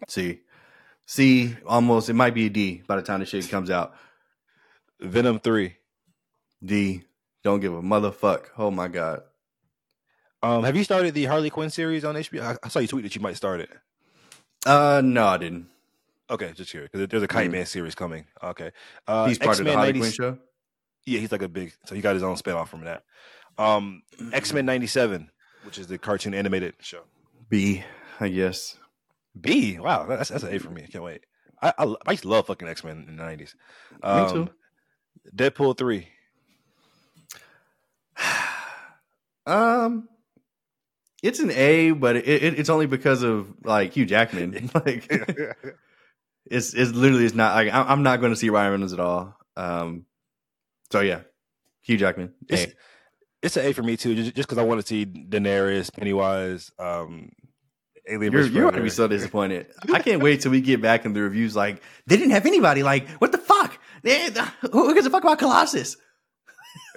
C. 0.09 0.41
C. 1.07 1.57
Almost. 1.67 2.09
It 2.09 2.15
might 2.15 2.35
be 2.35 2.47
a 2.47 2.51
D 2.51 2.83
by 2.87 2.97
the 2.97 3.03
time 3.03 3.21
the 3.21 3.27
shit 3.27 3.49
comes 3.49 3.71
out. 3.71 3.95
Venom 5.01 5.39
three. 5.41 5.77
D. 6.65 7.03
Don't 7.43 7.61
give 7.61 7.73
a 7.73 7.81
motherfuck. 7.83 8.47
Oh 8.59 8.71
my 8.71 8.89
god. 8.89 9.23
Um, 10.43 10.65
have 10.65 10.77
you 10.77 10.85
started 10.85 11.15
the 11.15 11.25
Harley 11.27 11.51
Quinn 11.51 11.71
series 11.71 12.05
on 12.05 12.15
HBO? 12.15 12.43
I, 12.43 12.57
I 12.63 12.69
saw 12.69 12.79
you 12.79 12.89
tweet 12.89 13.05
that 13.05 13.15
you 13.15 13.21
might 13.21 13.37
start 13.37 13.61
it. 13.61 13.71
Uh, 14.67 15.01
no, 15.05 15.27
I 15.27 15.37
didn't. 15.39 15.69
Okay, 16.31 16.53
just 16.55 16.71
here 16.71 16.83
because 16.83 17.09
there's 17.09 17.23
a 17.23 17.29
Kite 17.29 17.49
Mm. 17.49 17.53
Man 17.53 17.67
series 17.67 17.95
coming. 17.95 18.25
Okay, 18.43 18.71
uh, 19.07 19.27
He's 19.27 19.39
part 19.39 19.59
of 19.59 19.65
the 19.67 19.73
Harley 19.73 19.93
90 19.95 19.99
Quinn 20.01 20.13
show. 20.13 20.39
Yeah, 21.05 21.21
he's 21.21 21.33
like 21.33 21.43
a 21.43 21.49
big. 21.49 21.73
So 21.87 21.95
he 21.95 22.01
got 22.01 22.15
his 22.15 22.23
own 22.23 22.37
spinoff 22.37 22.69
from 22.69 22.85
that. 22.85 23.05
Um, 23.59 24.03
X 24.33 24.53
Men 24.53 24.67
'97, 24.67 25.31
which 25.65 25.79
is 25.79 25.87
the 25.87 25.99
cartoon 25.99 26.35
animated 26.35 26.75
show. 26.81 27.03
B. 27.49 27.85
I 28.19 28.29
guess. 28.29 28.77
B. 29.39 29.79
Wow, 29.79 30.07
that's 30.07 30.29
that's 30.31 30.45
an 30.45 30.55
A 30.55 30.59
for 30.59 30.71
me. 30.71 30.83
I 30.83 30.87
can't 30.87 31.05
wait. 31.05 31.25
I 31.63 31.73
I, 31.79 31.95
I 32.07 32.11
used 32.13 32.23
to 32.23 32.29
love 32.29 32.47
fucking 32.47 32.69
X 32.69 32.85
Men 32.85 33.07
in 33.09 33.17
the 33.17 33.23
'90s. 33.23 33.55
Um, 34.03 34.25
Me 34.25 34.33
too. 34.33 34.51
Deadpool 35.35 35.77
three. 35.77 36.09
Um, 39.47 40.09
it's 41.23 41.41
an 41.41 41.51
A, 41.51 41.91
but 41.93 42.17
it, 42.17 42.29
it, 42.29 42.59
it's 42.59 42.69
only 42.69 42.87
because 42.87 43.23
of 43.23 43.53
like 43.65 43.95
Hugh 43.95 44.07
Jackman. 44.07 44.71
like, 44.75 45.07
it's 46.51 46.75
it's 46.75 46.93
literally 46.93 47.25
it's 47.25 47.35
not 47.35 47.55
like 47.55 47.73
I'm, 47.73 47.89
I'm 47.89 48.03
not 48.03 48.21
going 48.21 48.33
to 48.33 48.37
see 48.37 48.51
Ryan 48.51 48.73
Reynolds 48.73 48.93
at 48.93 49.01
all. 49.01 49.37
Um, 49.57 50.07
so 50.91 51.01
yeah, 51.01 51.21
Hugh 51.83 51.97
Jackman. 51.97 52.33
A. 52.51 52.55
It's, 52.55 52.75
it's 53.43 53.57
an 53.57 53.67
A 53.67 53.73
for 53.73 53.83
me 53.83 53.97
too, 53.97 54.15
just 54.15 54.35
because 54.35 54.59
I 54.59 54.63
want 54.63 54.81
to 54.81 54.87
see 54.87 55.07
Daenerys, 55.07 55.93
Pennywise, 55.93 56.71
um, 56.79 57.31
Alien. 58.07 58.33
You're 58.33 58.47
you're 58.47 58.71
gonna 58.71 58.83
be 58.83 58.91
so 58.91 59.09
disappointed. 59.09 59.67
I 59.93 60.01
can't 60.01 60.23
wait 60.23 60.41
till 60.43 60.51
we 60.51 60.61
get 60.61 60.83
back 60.83 61.05
in 61.05 61.13
the 61.13 61.23
reviews. 61.23 61.57
Like 61.57 61.83
they 62.07 62.17
didn't 62.17 62.33
have 62.33 62.47
anybody. 62.47 62.83
Like 62.83 63.09
what 63.13 63.33
the 63.33 63.39
fuck? 63.39 63.79
They, 64.03 64.31
who 64.73 64.95
gives 64.95 65.07
a 65.07 65.11
fuck 65.11 65.23
about 65.23 65.39
Colossus? 65.39 65.97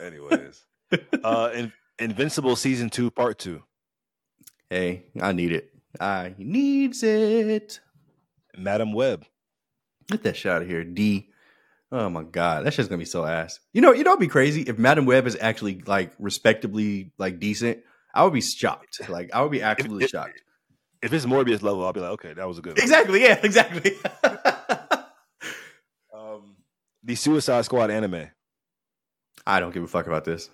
Anyways, 0.02 0.64
uh, 1.24 1.52
In- 1.54 1.74
Invincible 2.00 2.56
season 2.56 2.90
two, 2.90 3.12
part 3.12 3.40
two. 3.40 3.64
Hey, 4.70 5.06
I 5.22 5.32
need 5.32 5.52
it. 5.52 5.70
I 6.00 6.34
needs 6.38 7.04
it. 7.04 7.80
Madame 8.58 8.94
Web. 8.94 9.26
Get 10.08 10.24
that 10.24 10.36
shit 10.36 10.52
out 10.52 10.62
of 10.64 10.68
here. 10.68 10.84
D. 10.84 11.30
Oh 11.96 12.10
my 12.10 12.24
god, 12.24 12.66
that 12.66 12.74
shit's 12.74 12.90
gonna 12.90 12.98
be 12.98 13.06
so 13.06 13.24
ass. 13.24 13.60
You 13.72 13.82
know, 13.82 13.94
you 13.94 14.04
know, 14.04 14.12
it'd 14.14 14.20
be 14.20 14.28
crazy 14.28 14.64
if 14.64 14.80
Madame 14.80 15.06
Web 15.06 15.28
is 15.28 15.38
actually 15.40 15.82
like 15.86 16.12
respectably 16.18 17.12
like 17.20 17.40
decent. 17.40 17.80
I 18.16 18.24
would 18.24 18.34
be 18.34 18.42
shocked. 18.42 19.08
Like 19.10 19.30
I 19.34 19.42
would 19.44 19.52
be 19.52 19.62
absolutely 19.62 20.06
it- 20.06 20.10
shocked. 20.10 20.42
If 21.04 21.12
it's 21.14 21.26
Morbius 21.26 21.62
level, 21.62 21.86
I'll 21.86 21.92
be 21.94 22.00
like, 22.00 22.12
okay, 22.14 22.34
that 22.34 22.48
was 22.48 22.58
a 22.58 22.62
good. 22.62 22.78
one. 22.78 22.82
Exactly. 22.82 23.22
Yeah. 23.22 23.40
Exactly. 23.44 23.92
Um, 26.14 26.56
the 27.04 27.16
Suicide 27.16 27.66
Squad 27.66 27.92
anime. 27.92 28.30
I 29.46 29.60
don't 29.60 29.74
give 29.74 29.84
a 29.84 29.88
fuck 29.88 30.08
about 30.08 30.26
this. 30.26 30.50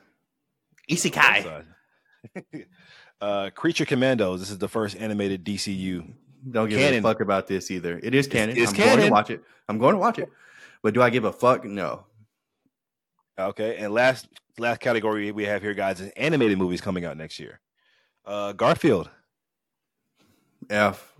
Isekai. 0.89 1.63
Uh, 3.21 3.49
Creature 3.49 3.83
Commandos. 3.83 4.39
This 4.39 4.49
is 4.49 4.59
the 4.59 4.69
first 4.69 4.95
animated 4.95 5.43
DCU. 5.43 6.09
Don't 6.49 6.69
give 6.69 6.79
Canon. 6.79 6.99
a 6.99 7.01
fuck 7.01 7.19
about 7.19 7.47
this 7.47 7.69
either. 7.69 7.99
It 8.01 8.15
is 8.15 8.27
canon. 8.27 8.55
it's 8.57 8.71
I'm 8.71 8.77
going 8.77 8.89
canon. 8.91 9.05
to 9.07 9.11
watch 9.11 9.29
it. 9.29 9.43
I'm 9.67 9.77
going 9.77 9.91
to 9.93 9.99
watch 9.99 10.19
it. 10.19 10.29
But 10.81 10.93
do 10.93 11.01
I 11.01 11.09
give 11.09 11.25
a 11.25 11.31
fuck? 11.31 11.65
No. 11.65 12.05
Okay, 13.37 13.77
and 13.77 13.93
last 13.93 14.27
last 14.57 14.81
category 14.81 15.31
we 15.31 15.45
have 15.45 15.61
here, 15.61 15.73
guys, 15.73 16.01
is 16.01 16.11
animated 16.17 16.57
movies 16.57 16.81
coming 16.81 17.05
out 17.05 17.17
next 17.17 17.39
year. 17.39 17.59
Uh, 18.25 18.53
Garfield. 18.53 19.09
F. 20.69 21.13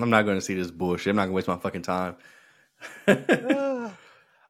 I'm 0.00 0.10
not 0.10 0.22
going 0.22 0.36
to 0.36 0.44
see 0.44 0.54
this 0.54 0.70
bullshit. 0.70 1.10
I'm 1.10 1.16
not 1.16 1.22
going 1.22 1.30
to 1.30 1.36
waste 1.36 1.48
my 1.48 1.58
fucking 1.58 1.82
time. 1.82 2.16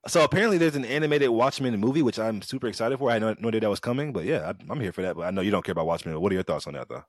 so 0.06 0.24
apparently, 0.24 0.58
there's 0.58 0.76
an 0.76 0.84
animated 0.84 1.30
Watchmen 1.30 1.78
movie, 1.78 2.02
which 2.02 2.18
I'm 2.18 2.40
super 2.40 2.66
excited 2.68 2.98
for. 2.98 3.10
I 3.10 3.14
had 3.14 3.22
no, 3.22 3.36
no 3.38 3.48
idea 3.48 3.60
that 3.60 3.70
was 3.70 3.80
coming, 3.80 4.12
but 4.12 4.24
yeah, 4.24 4.52
I, 4.52 4.72
I'm 4.72 4.80
here 4.80 4.92
for 4.92 5.02
that. 5.02 5.16
But 5.16 5.22
I 5.22 5.30
know 5.30 5.42
you 5.42 5.50
don't 5.50 5.64
care 5.64 5.72
about 5.72 5.86
Watchmen. 5.86 6.18
What 6.20 6.32
are 6.32 6.34
your 6.34 6.44
thoughts 6.44 6.66
on 6.66 6.74
that, 6.74 6.88
though? 6.88 7.04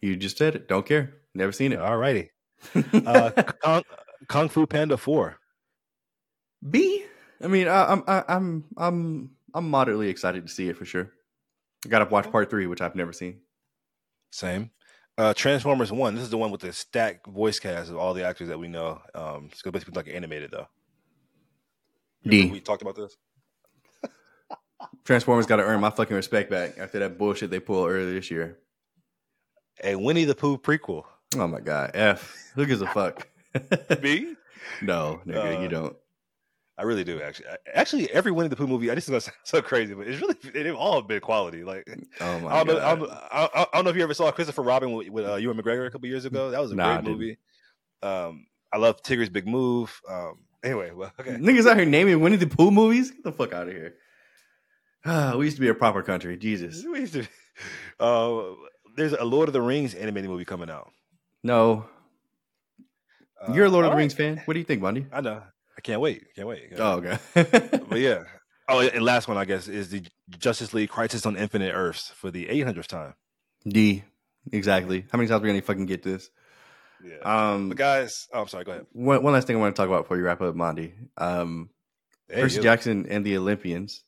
you 0.00 0.16
just 0.16 0.38
said 0.38 0.54
it. 0.54 0.68
Don't 0.68 0.86
care. 0.86 1.14
Never 1.34 1.52
seen 1.52 1.72
it. 1.72 1.80
All 1.80 1.96
righty. 1.96 2.30
Uh, 2.92 3.30
Kung, 3.62 3.82
Kung 4.28 4.48
Fu 4.48 4.66
Panda 4.66 4.96
Four. 4.96 5.37
B. 6.68 7.04
I 7.42 7.46
mean, 7.46 7.68
I, 7.68 7.92
am 7.92 8.04
I'm 8.06 8.24
I'm 8.28 8.64
I'm 8.76 9.30
I'm 9.54 9.70
moderately 9.70 10.08
excited 10.08 10.46
to 10.46 10.52
see 10.52 10.68
it 10.68 10.76
for 10.76 10.84
sure. 10.84 11.10
I 11.84 11.88
got 11.88 12.00
to 12.00 12.06
watch 12.06 12.30
part 12.30 12.50
three, 12.50 12.66
which 12.66 12.80
I've 12.80 12.96
never 12.96 13.12
seen. 13.12 13.40
Same. 14.30 14.70
Uh, 15.16 15.34
Transformers 15.34 15.92
One. 15.92 16.14
This 16.14 16.24
is 16.24 16.30
the 16.30 16.38
one 16.38 16.50
with 16.50 16.60
the 16.60 16.72
stacked 16.72 17.26
voice 17.26 17.58
cast 17.58 17.90
of 17.90 17.96
all 17.96 18.14
the 18.14 18.24
actors 18.24 18.48
that 18.48 18.58
we 18.58 18.68
know. 18.68 19.00
Um, 19.14 19.48
it's 19.50 19.62
gonna 19.62 19.72
basically 19.72 19.94
like 19.94 20.08
animated 20.08 20.50
though. 20.50 20.66
D. 22.24 22.50
We 22.50 22.60
talked 22.60 22.82
about 22.82 22.96
this. 22.96 23.16
Transformers 25.04 25.46
got 25.46 25.56
to 25.56 25.62
earn 25.64 25.80
my 25.80 25.90
fucking 25.90 26.14
respect 26.16 26.50
back 26.50 26.78
after 26.78 26.98
that 26.98 27.18
bullshit 27.18 27.50
they 27.50 27.60
pulled 27.60 27.88
earlier 27.90 28.12
this 28.12 28.30
year. 28.30 28.58
A 29.82 29.94
Winnie 29.96 30.24
the 30.24 30.34
Pooh 30.34 30.58
prequel. 30.58 31.04
Oh 31.36 31.46
my 31.46 31.60
god, 31.60 31.92
F. 31.94 32.36
Who 32.54 32.66
gives 32.66 32.82
a 32.82 32.86
fuck? 32.86 33.28
B. 34.00 34.34
no, 34.82 35.20
nigga, 35.26 35.58
Uh, 35.58 35.60
you 35.62 35.68
don't. 35.68 35.96
I 36.78 36.84
really 36.84 37.02
do 37.02 37.20
actually. 37.20 37.46
Actually, 37.74 38.08
every 38.12 38.30
Winnie 38.30 38.48
the 38.48 38.54
Pooh 38.56 38.68
movie, 38.68 38.88
I 38.90 38.94
just 38.94 39.08
gonna 39.08 39.20
sound 39.28 39.36
so 39.42 39.60
crazy, 39.60 39.94
but 39.94 40.06
it's 40.06 40.20
really 40.20 40.36
they've 40.54 40.76
all 40.76 41.02
been 41.02 41.20
quality. 41.20 41.64
Like 41.64 41.84
Oh 42.20 42.38
my 42.38 42.48
I 42.60 42.64
don't, 42.64 42.76
know, 42.76 42.80
I, 42.80 42.94
don't, 42.94 43.10
I, 43.32 43.66
don't 43.74 43.84
know 43.84 43.90
if 43.90 43.96
you 43.96 44.02
ever 44.04 44.14
saw 44.14 44.30
Christopher 44.30 44.62
Robin 44.62 44.92
with, 44.92 45.08
with 45.08 45.26
uh, 45.26 45.34
Ewan 45.34 45.56
McGregor 45.56 45.86
a 45.86 45.90
couple 45.90 46.06
years 46.08 46.24
ago. 46.24 46.50
That 46.52 46.60
was 46.60 46.70
a 46.72 46.76
Nah, 46.76 47.00
great 47.00 47.10
movie. 47.12 47.38
Um, 48.02 48.46
I 48.72 48.78
love 48.78 49.02
Tigger's 49.02 49.28
Big 49.28 49.46
Move. 49.48 50.00
Um, 50.08 50.38
anyway, 50.62 50.92
well, 50.92 51.12
okay. 51.18 51.30
Niggas 51.36 51.66
out 51.68 51.76
here 51.76 51.84
naming 51.86 52.20
Winnie 52.20 52.36
the 52.36 52.46
Pooh 52.46 52.70
movies. 52.70 53.10
Get 53.10 53.24
the 53.24 53.32
fuck 53.32 53.52
out 53.52 53.66
of 53.66 53.74
here. 53.74 53.94
Ah, 55.04 55.34
we 55.36 55.46
used 55.46 55.56
to 55.56 55.60
be 55.62 55.68
a 55.68 55.74
proper 55.74 56.02
country. 56.02 56.36
Jesus. 56.36 56.84
We 56.92 57.00
used 57.00 57.14
to- 57.14 57.26
Uh, 57.98 58.54
there's 58.94 59.14
a 59.14 59.24
Lord 59.24 59.48
of 59.48 59.52
the 59.52 59.60
Rings 59.62 59.94
animated 59.96 60.30
movie 60.30 60.44
coming 60.44 60.70
out. 60.70 60.92
No, 61.42 61.86
Uh, 63.40 63.52
you're 63.52 63.66
a 63.66 63.68
Lord 63.68 63.84
of 63.84 63.90
the 63.90 63.96
right. 63.96 64.00
Rings 64.02 64.14
fan. 64.14 64.42
What 64.44 64.54
do 64.54 64.60
you 64.60 64.64
think, 64.64 64.80
Bundy? 64.82 65.06
I 65.12 65.20
know. 65.20 65.42
I 65.78 65.80
can't 65.80 66.00
wait. 66.00 66.24
Can't 66.34 66.48
wait. 66.48 66.72
Oh, 66.76 66.94
okay. 67.02 67.18
But 67.88 67.98
yeah. 68.00 68.24
Oh, 68.70 68.80
and 68.80 69.02
last 69.02 69.28
one, 69.28 69.38
I 69.38 69.46
guess, 69.46 69.66
is 69.66 69.88
the 69.88 70.02
Justice 70.38 70.74
League 70.74 70.90
Crisis 70.90 71.24
on 71.24 71.38
Infinite 71.38 71.72
Earths 71.74 72.10
for 72.10 72.30
the 72.30 72.44
800th 72.48 72.86
time. 72.86 73.14
D. 73.66 74.04
Exactly. 74.52 75.06
How 75.10 75.16
many 75.16 75.26
times 75.26 75.40
are 75.40 75.42
we 75.42 75.48
gonna 75.48 75.62
fucking 75.62 75.86
get 75.86 76.02
this? 76.02 76.28
Yeah. 77.02 77.16
Um, 77.54 77.70
but 77.70 77.78
guys, 77.78 78.28
oh, 78.30 78.42
I'm 78.42 78.48
sorry. 78.48 78.64
Go 78.64 78.72
ahead. 78.72 78.86
one, 78.92 79.22
one 79.22 79.32
last 79.32 79.46
thing 79.46 79.56
I 79.56 79.58
want 79.58 79.74
to 79.74 79.80
talk 79.80 79.88
about 79.88 80.02
before 80.04 80.18
you 80.18 80.22
wrap 80.24 80.42
up, 80.42 80.54
Monty. 80.54 80.92
Um, 81.16 81.70
Hey, 82.28 82.42
Percy 82.42 82.60
Jackson 82.60 83.06
and 83.08 83.24
the 83.24 83.38
Olympians. 83.38 84.04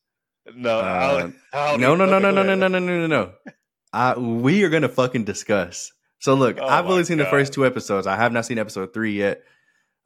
No, 0.54 0.80
Uh, 0.80 1.20
don't- 1.20 1.36
I 1.54 1.70
don't 1.70 1.80
No, 1.80 1.94
no, 1.96 2.04
no, 2.04 2.18
no, 2.18 2.30
no, 2.30 2.42
no, 2.42 2.52
ahead. 2.52 2.58
no, 2.58 2.68
no, 2.68 2.78
no, 2.78 3.06
no. 3.06 3.32
Uh, 3.94 4.14
we 4.18 4.62
are 4.64 4.68
gonna 4.68 4.90
fucking 4.90 5.24
discuss 5.24 5.90
So 6.18 6.34
look, 6.34 6.58
Oh 6.60 6.66
I've 6.66 6.84
only 6.84 7.04
seen 7.04 7.16
the 7.16 7.24
God. 7.24 7.30
first 7.30 7.54
two 7.54 7.64
episodes. 7.64 8.06
I 8.06 8.16
have 8.16 8.30
not 8.32 8.44
seen 8.44 8.58
episode 8.58 8.92
three 8.92 9.12
yet. 9.16 9.42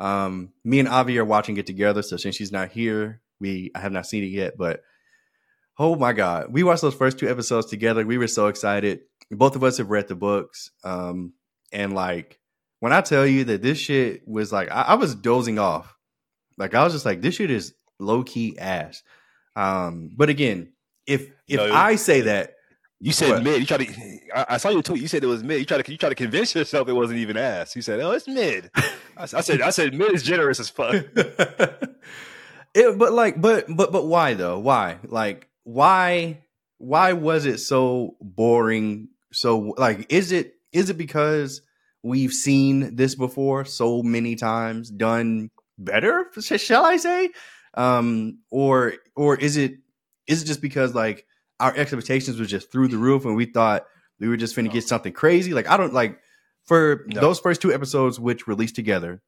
Um, 0.01 0.53
me 0.65 0.81
and 0.81 0.89
Avi 0.89 1.19
are 1.19 1.25
watching 1.25 1.57
it 1.57 1.67
together. 1.67 2.03
So 2.03 2.17
since 2.17 2.37
she's 2.37 2.53
not 2.53 2.71
here, 2.71 3.21
we 3.41 3.71
I 3.75 3.81
have 3.81 3.93
not 3.93 4.07
seen 4.07 4.25
it 4.25 4.29
yet. 4.29 4.57
But 4.57 4.83
oh 5.79 5.97
my 5.97 6.13
god, 6.13 6.47
we 6.51 6.63
watched 6.63 6.83
those 6.83 6.95
first 6.95 7.19
two 7.19 7.29
episodes 7.29 7.67
together. 7.67 8.05
We 8.07 8.19
were 8.19 8.27
so 8.29 8.49
excited. 8.49 9.01
Both 9.31 9.57
of 9.57 9.65
us 9.65 9.79
have 9.79 9.91
read 9.91 10.09
the 10.09 10.15
books. 10.15 10.71
Um, 10.83 11.33
and 11.73 11.95
like 11.95 12.39
when 12.81 12.93
I 12.93 13.01
tell 13.01 13.27
you 13.27 13.45
that 13.45 13.63
this 13.63 13.79
shit 13.79 14.27
was 14.27 14.53
like, 14.53 14.71
I, 14.71 14.83
I 14.83 14.95
was 14.95 15.15
dozing 15.15 15.59
off. 15.59 15.97
Like 16.59 16.75
I 16.75 16.85
was 16.85 16.93
just 16.93 17.07
like, 17.07 17.23
this 17.23 17.37
shit 17.37 17.51
is 17.51 17.75
low 17.99 18.23
key 18.23 18.59
ass. 18.59 19.03
Um, 19.57 20.11
but 20.17 20.29
again, 20.29 20.73
if 21.07 21.31
if 21.49 21.59
No, 21.59 21.73
I 21.73 21.97
say 21.97 22.23
that, 22.23 22.54
You 23.05 23.13
said 23.13 23.31
What? 23.33 23.43
mid. 23.43 23.61
You 23.61 23.67
tried 23.67 23.81
to. 23.81 24.19
I, 24.35 24.47
I 24.55 24.57
saw 24.57 24.71
your 24.71 24.83
tweet. 24.83 25.03
You 25.03 25.09
said 25.09 25.23
it 25.23 25.27
was 25.27 25.45
mid. 25.45 25.59
You 25.59 25.67
tried 25.67 25.85
to. 25.85 25.93
You 25.93 25.99
tried 25.99 26.09
to 26.09 26.15
convince 26.15 26.55
yourself 26.55 26.89
it 26.89 26.95
wasn't 26.95 27.19
even 27.19 27.37
ass. 27.37 27.77
You 27.77 27.83
said, 27.83 28.01
"Oh, 28.01 28.13
it's 28.13 28.27
mid." 28.27 28.71
I 29.19 29.27
said. 29.27 29.61
I 29.61 29.69
said 29.69 29.93
mid 29.93 30.13
is 30.15 30.23
generous 30.23 30.59
as 30.59 30.71
fuck. 30.71 30.95
it, 31.15 32.99
but 32.99 33.13
like, 33.13 33.39
but 33.39 33.67
but 33.69 33.93
but 33.93 34.07
why 34.07 34.33
though? 34.33 34.59
Why? 34.59 34.97
Like, 35.05 35.49
why? 35.65 36.39
Why 36.79 37.13
was 37.13 37.45
it 37.45 37.59
so 37.59 38.17
boring? 38.23 39.09
So 39.33 39.75
like, 39.77 40.07
is 40.11 40.33
it 40.33 40.55
is 40.73 40.89
it 40.89 40.97
because 40.97 41.61
we've 42.03 42.33
seen 42.33 42.97
this 42.97 43.15
before 43.15 43.67
so 43.67 44.03
many 44.03 44.35
times, 44.35 44.89
done 44.89 45.51
better? 45.77 46.31
Shall 46.41 46.87
I 46.87 46.97
say? 46.97 47.29
Um, 47.75 48.39
or 48.51 48.95
or 49.15 49.37
is 49.37 49.59
it 49.59 49.75
is 50.27 50.43
it 50.43 50.47
just 50.47 50.63
because 50.63 50.95
like 50.95 51.27
our 51.61 51.75
expectations 51.77 52.39
were 52.39 52.47
just 52.47 52.71
through 52.73 52.89
the 52.89 52.99
roof 52.99 53.25
and 53.25 53.37
we 53.37 53.47
thought 53.47 53.87
we 54.21 54.29
were 54.29 54.37
just 54.37 54.57
finna 54.57 54.71
get 54.71 54.85
something 54.85 55.13
crazy? 55.13 55.53
Like, 55.55 55.69
I 55.69 55.77
don't 55.77 55.93
like 55.95 56.19
for 56.65 57.05
No. 57.09 57.21
those 57.21 57.41
first 57.41 57.61
two 57.63 57.73
episodes 57.73 58.19
which 58.19 58.47
released 58.47 58.75
together 58.75 59.23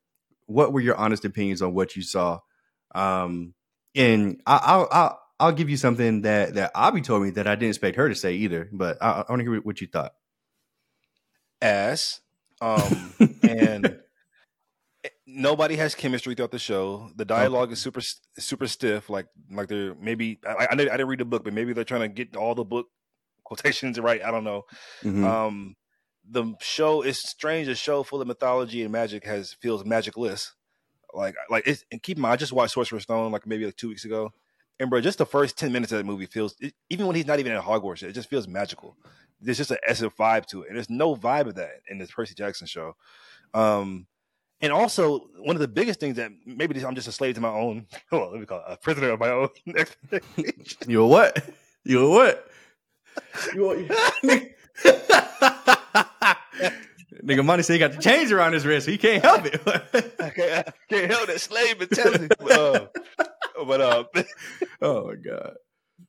what 0.46 0.72
were 0.72 0.80
your 0.80 0.96
honest 0.96 1.24
opinions 1.24 1.60
on 1.60 1.74
what 1.74 1.96
you 1.96 2.02
saw? 2.02 2.38
Um, 2.94 3.54
and 3.94 4.40
I, 4.46 4.60
I'll, 4.62 4.88
I'll 4.92 5.20
I'll 5.38 5.52
give 5.52 5.68
you 5.68 5.76
something 5.76 6.22
that 6.22 6.54
that 6.54 6.70
Abby 6.74 7.00
told 7.02 7.22
me 7.24 7.30
that 7.30 7.46
I 7.46 7.56
didn't 7.56 7.70
expect 7.70 7.96
her 7.96 8.08
to 8.08 8.14
say 8.14 8.34
either. 8.34 8.70
But 8.72 8.98
I, 9.02 9.10
I 9.10 9.24
want 9.28 9.40
to 9.40 9.50
hear 9.50 9.60
what 9.60 9.80
you 9.80 9.86
thought. 9.86 10.12
Ass. 11.60 12.20
Um, 12.60 13.12
and 13.42 13.98
nobody 15.26 15.76
has 15.76 15.94
chemistry 15.94 16.34
throughout 16.34 16.50
the 16.52 16.58
show. 16.58 17.10
The 17.16 17.24
dialogue 17.24 17.72
is 17.72 17.80
super 17.80 18.00
super 18.38 18.66
stiff. 18.66 19.10
Like 19.10 19.26
like 19.50 19.68
they're 19.68 19.94
maybe 19.96 20.38
I, 20.46 20.68
I 20.70 20.74
didn't 20.74 20.90
I 20.90 20.96
didn't 20.96 21.08
read 21.08 21.20
the 21.20 21.24
book, 21.24 21.44
but 21.44 21.52
maybe 21.52 21.72
they're 21.72 21.84
trying 21.84 22.02
to 22.02 22.08
get 22.08 22.36
all 22.36 22.54
the 22.54 22.64
book 22.64 22.86
quotations 23.44 23.98
right. 23.98 24.22
I 24.24 24.30
don't 24.30 24.44
know. 24.44 24.64
Mhm. 25.02 25.24
Um, 25.24 25.76
the 26.28 26.54
show 26.60 27.02
is 27.02 27.20
strange. 27.20 27.68
A 27.68 27.74
show 27.74 28.02
full 28.02 28.20
of 28.20 28.26
mythology 28.28 28.82
and 28.82 28.90
magic 28.92 29.24
has 29.24 29.52
feels 29.60 29.84
magicless. 29.84 30.52
Like 31.14 31.34
like 31.48 31.66
it's, 31.66 31.84
and 31.90 32.02
keep 32.02 32.18
in 32.18 32.22
mind, 32.22 32.32
I 32.32 32.36
just 32.36 32.52
watched 32.52 32.74
Sorcerer's 32.74 33.04
Stone 33.04 33.32
like 33.32 33.46
maybe 33.46 33.64
like 33.64 33.76
two 33.76 33.88
weeks 33.88 34.04
ago, 34.04 34.32
and 34.80 34.90
bro, 34.90 35.00
just 35.00 35.18
the 35.18 35.26
first 35.26 35.56
ten 35.56 35.72
minutes 35.72 35.92
of 35.92 35.98
that 35.98 36.04
movie 36.04 36.26
feels 36.26 36.56
it, 36.60 36.74
even 36.90 37.06
when 37.06 37.16
he's 37.16 37.26
not 37.26 37.38
even 37.38 37.52
at 37.52 37.62
Hogwarts, 37.62 38.02
it 38.02 38.12
just 38.12 38.28
feels 38.28 38.46
magical. 38.48 38.96
There's 39.40 39.58
just 39.58 39.70
an 39.70 39.78
essence 39.86 40.12
vibe 40.18 40.46
to 40.46 40.62
it, 40.62 40.68
and 40.68 40.76
there's 40.76 40.90
no 40.90 41.14
vibe 41.14 41.46
of 41.46 41.54
that 41.54 41.82
in 41.88 41.98
this 41.98 42.10
Percy 42.10 42.34
Jackson 42.34 42.66
show. 42.66 42.96
Um, 43.54 44.06
and 44.61 44.72
also 44.72 45.28
one 45.38 45.57
of 45.57 45.61
the 45.61 45.68
biggest 45.68 46.00
things 46.00 46.16
that 46.16 46.30
maybe 46.44 46.84
I'm 46.84 46.94
just 46.94 47.09
a 47.09 47.12
slave 47.12 47.34
to 47.36 47.40
my 47.40 47.50
own. 47.50 47.86
Well, 48.11 48.30
let 48.30 48.40
me 48.40 48.46
call 48.46 48.59
it 48.61 48.64
a 48.68 48.76
prisoner 48.76 49.11
of 49.11 49.20
my 49.20 49.30
own 49.30 49.48
expectations. 49.76 50.76
You 50.86 51.02
a 51.02 51.07
what? 51.07 51.44
You 51.84 52.07
a 52.07 52.11
what? 52.11 52.50
You're 53.54 53.80
a, 53.80 53.88
Nigga, 57.24 57.44
Monty 57.44 57.62
say 57.62 57.74
he 57.74 57.78
got 57.78 57.92
the 57.92 58.00
chains 58.00 58.30
around 58.30 58.52
his 58.52 58.66
wrist. 58.66 58.86
He 58.86 58.98
can't 58.98 59.22
help 59.22 59.46
it. 59.46 59.61
I 60.20 60.30
can't, 60.30 60.68
I 60.68 60.72
can't 60.88 61.11
help 61.11 61.26
that 61.26 61.40
slave 61.40 61.78
mentality. 61.78 62.28
but 62.38 62.52
uh, 62.52 62.86
but 63.64 63.80
uh, 63.80 64.04
oh 64.82 65.09
my 65.09 65.14
god. 65.14 65.54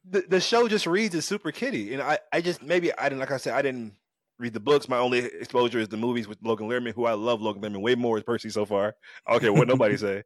the, 0.09 0.25
the 0.27 0.41
show 0.41 0.67
just 0.67 0.85
reads 0.85 1.15
as 1.15 1.25
super 1.25 1.51
kitty, 1.51 1.93
and 1.93 2.01
I, 2.03 2.19
I 2.31 2.41
just 2.41 2.61
maybe 2.61 2.93
I 2.97 3.09
didn't 3.09 3.19
like 3.19 3.31
I 3.31 3.37
said 3.37 3.53
I 3.53 3.61
didn't 3.61 3.93
read 4.39 4.53
the 4.53 4.59
books. 4.59 4.87
My 4.87 4.97
only 4.97 5.19
exposure 5.19 5.79
is 5.79 5.89
the 5.89 5.97
movies 5.97 6.27
with 6.27 6.37
Logan 6.41 6.69
Lerman, 6.69 6.93
who 6.93 7.05
I 7.05 7.13
love 7.13 7.41
Logan 7.41 7.61
Lerman 7.61 7.81
way 7.81 7.95
more 7.95 8.17
as 8.17 8.23
Percy 8.23 8.49
so 8.49 8.65
far. 8.65 8.95
I 9.25 9.31
don't 9.31 9.41
care 9.41 9.53
what 9.53 9.67
nobody 9.67 9.97
say. 9.97 10.23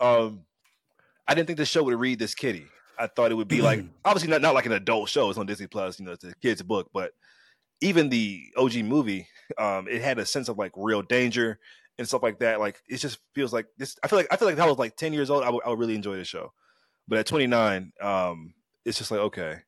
Um, 0.00 0.40
I 1.26 1.34
didn't 1.34 1.46
think 1.46 1.58
the 1.58 1.66
show 1.66 1.82
would 1.82 1.98
read 1.98 2.18
this 2.18 2.34
kitty. 2.34 2.66
I 2.98 3.06
thought 3.06 3.32
it 3.32 3.34
would 3.34 3.48
be 3.48 3.62
like 3.62 3.84
obviously 4.04 4.30
not 4.30 4.42
not 4.42 4.54
like 4.54 4.66
an 4.66 4.72
adult 4.72 5.08
show. 5.08 5.28
It's 5.30 5.38
on 5.38 5.46
Disney 5.46 5.66
Plus, 5.66 5.98
you 5.98 6.06
know, 6.06 6.12
it's 6.12 6.24
a 6.24 6.34
kids 6.36 6.62
book, 6.62 6.90
but 6.92 7.12
even 7.80 8.08
the 8.08 8.44
OG 8.56 8.76
movie, 8.76 9.26
um, 9.58 9.88
it 9.88 10.00
had 10.00 10.18
a 10.18 10.26
sense 10.26 10.48
of 10.48 10.58
like 10.58 10.72
real 10.76 11.02
danger 11.02 11.58
and 11.98 12.06
stuff 12.06 12.22
like 12.22 12.38
that. 12.40 12.60
Like 12.60 12.80
it 12.88 12.98
just 12.98 13.18
feels 13.34 13.52
like 13.52 13.66
this. 13.78 13.96
I 14.02 14.08
feel 14.08 14.18
like 14.18 14.28
I 14.30 14.36
feel 14.36 14.46
like 14.48 14.56
if 14.56 14.62
I 14.62 14.66
was 14.66 14.78
like 14.78 14.96
ten 14.96 15.12
years 15.12 15.30
old, 15.30 15.44
I 15.44 15.50
would, 15.50 15.62
I 15.64 15.70
would 15.70 15.78
really 15.78 15.94
enjoy 15.94 16.16
the 16.16 16.24
show. 16.24 16.52
But 17.08 17.18
at 17.18 17.26
twenty 17.26 17.46
nine, 17.46 17.92
um, 18.00 18.54
it's 18.84 18.98
just 18.98 19.10
like 19.10 19.20
okay, 19.20 19.58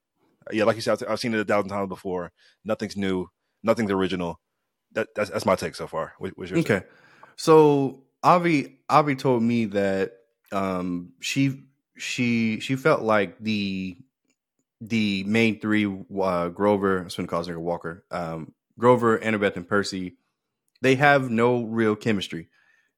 yeah, 0.53 0.65
like 0.65 0.77
you 0.77 0.83
said, 0.83 1.03
I've, 1.03 1.11
I've 1.11 1.21
seen 1.21 1.35
it 1.35 1.41
a 1.41 1.45
thousand 1.45 1.71
times 1.71 1.89
before. 1.89 2.33
Nothing's 2.65 2.97
new, 2.97 3.29
nothing's 3.63 3.91
original. 3.91 4.41
That, 4.93 5.09
that's 5.15 5.31
that's 5.31 5.47
my 5.47 5.57
take 5.57 5.75
so 5.75 5.87
far. 5.87 6.15
What, 6.19 6.37
what's 6.37 6.51
your 6.51 6.61
Okay. 6.61 6.83
So 7.37 8.05
Avi 8.23 8.79
Avi 8.89 9.15
told 9.15 9.43
me 9.43 9.67
that 9.67 10.13
um 10.53 11.13
she 11.21 11.65
she 11.97 12.61
she 12.61 12.77
felt 12.77 13.03
like 13.03 13.39
the 13.39 13.97
the 14.81 15.25
main 15.25 15.61
three 15.61 15.87
uh 16.21 16.49
Grover, 16.49 17.01
I 17.01 17.05
was 17.05 17.15
gonna 17.15 17.29
call 17.29 17.45
nigga 17.45 17.59
Walker, 17.59 18.05
um 18.11 18.53
Grover, 18.79 19.19
Annabeth, 19.19 19.57
and 19.57 19.69
Percy, 19.69 20.17
they 20.83 20.95
have 20.97 21.31
no 21.31 21.63
real 21.63 21.97
chemistry. 21.97 22.49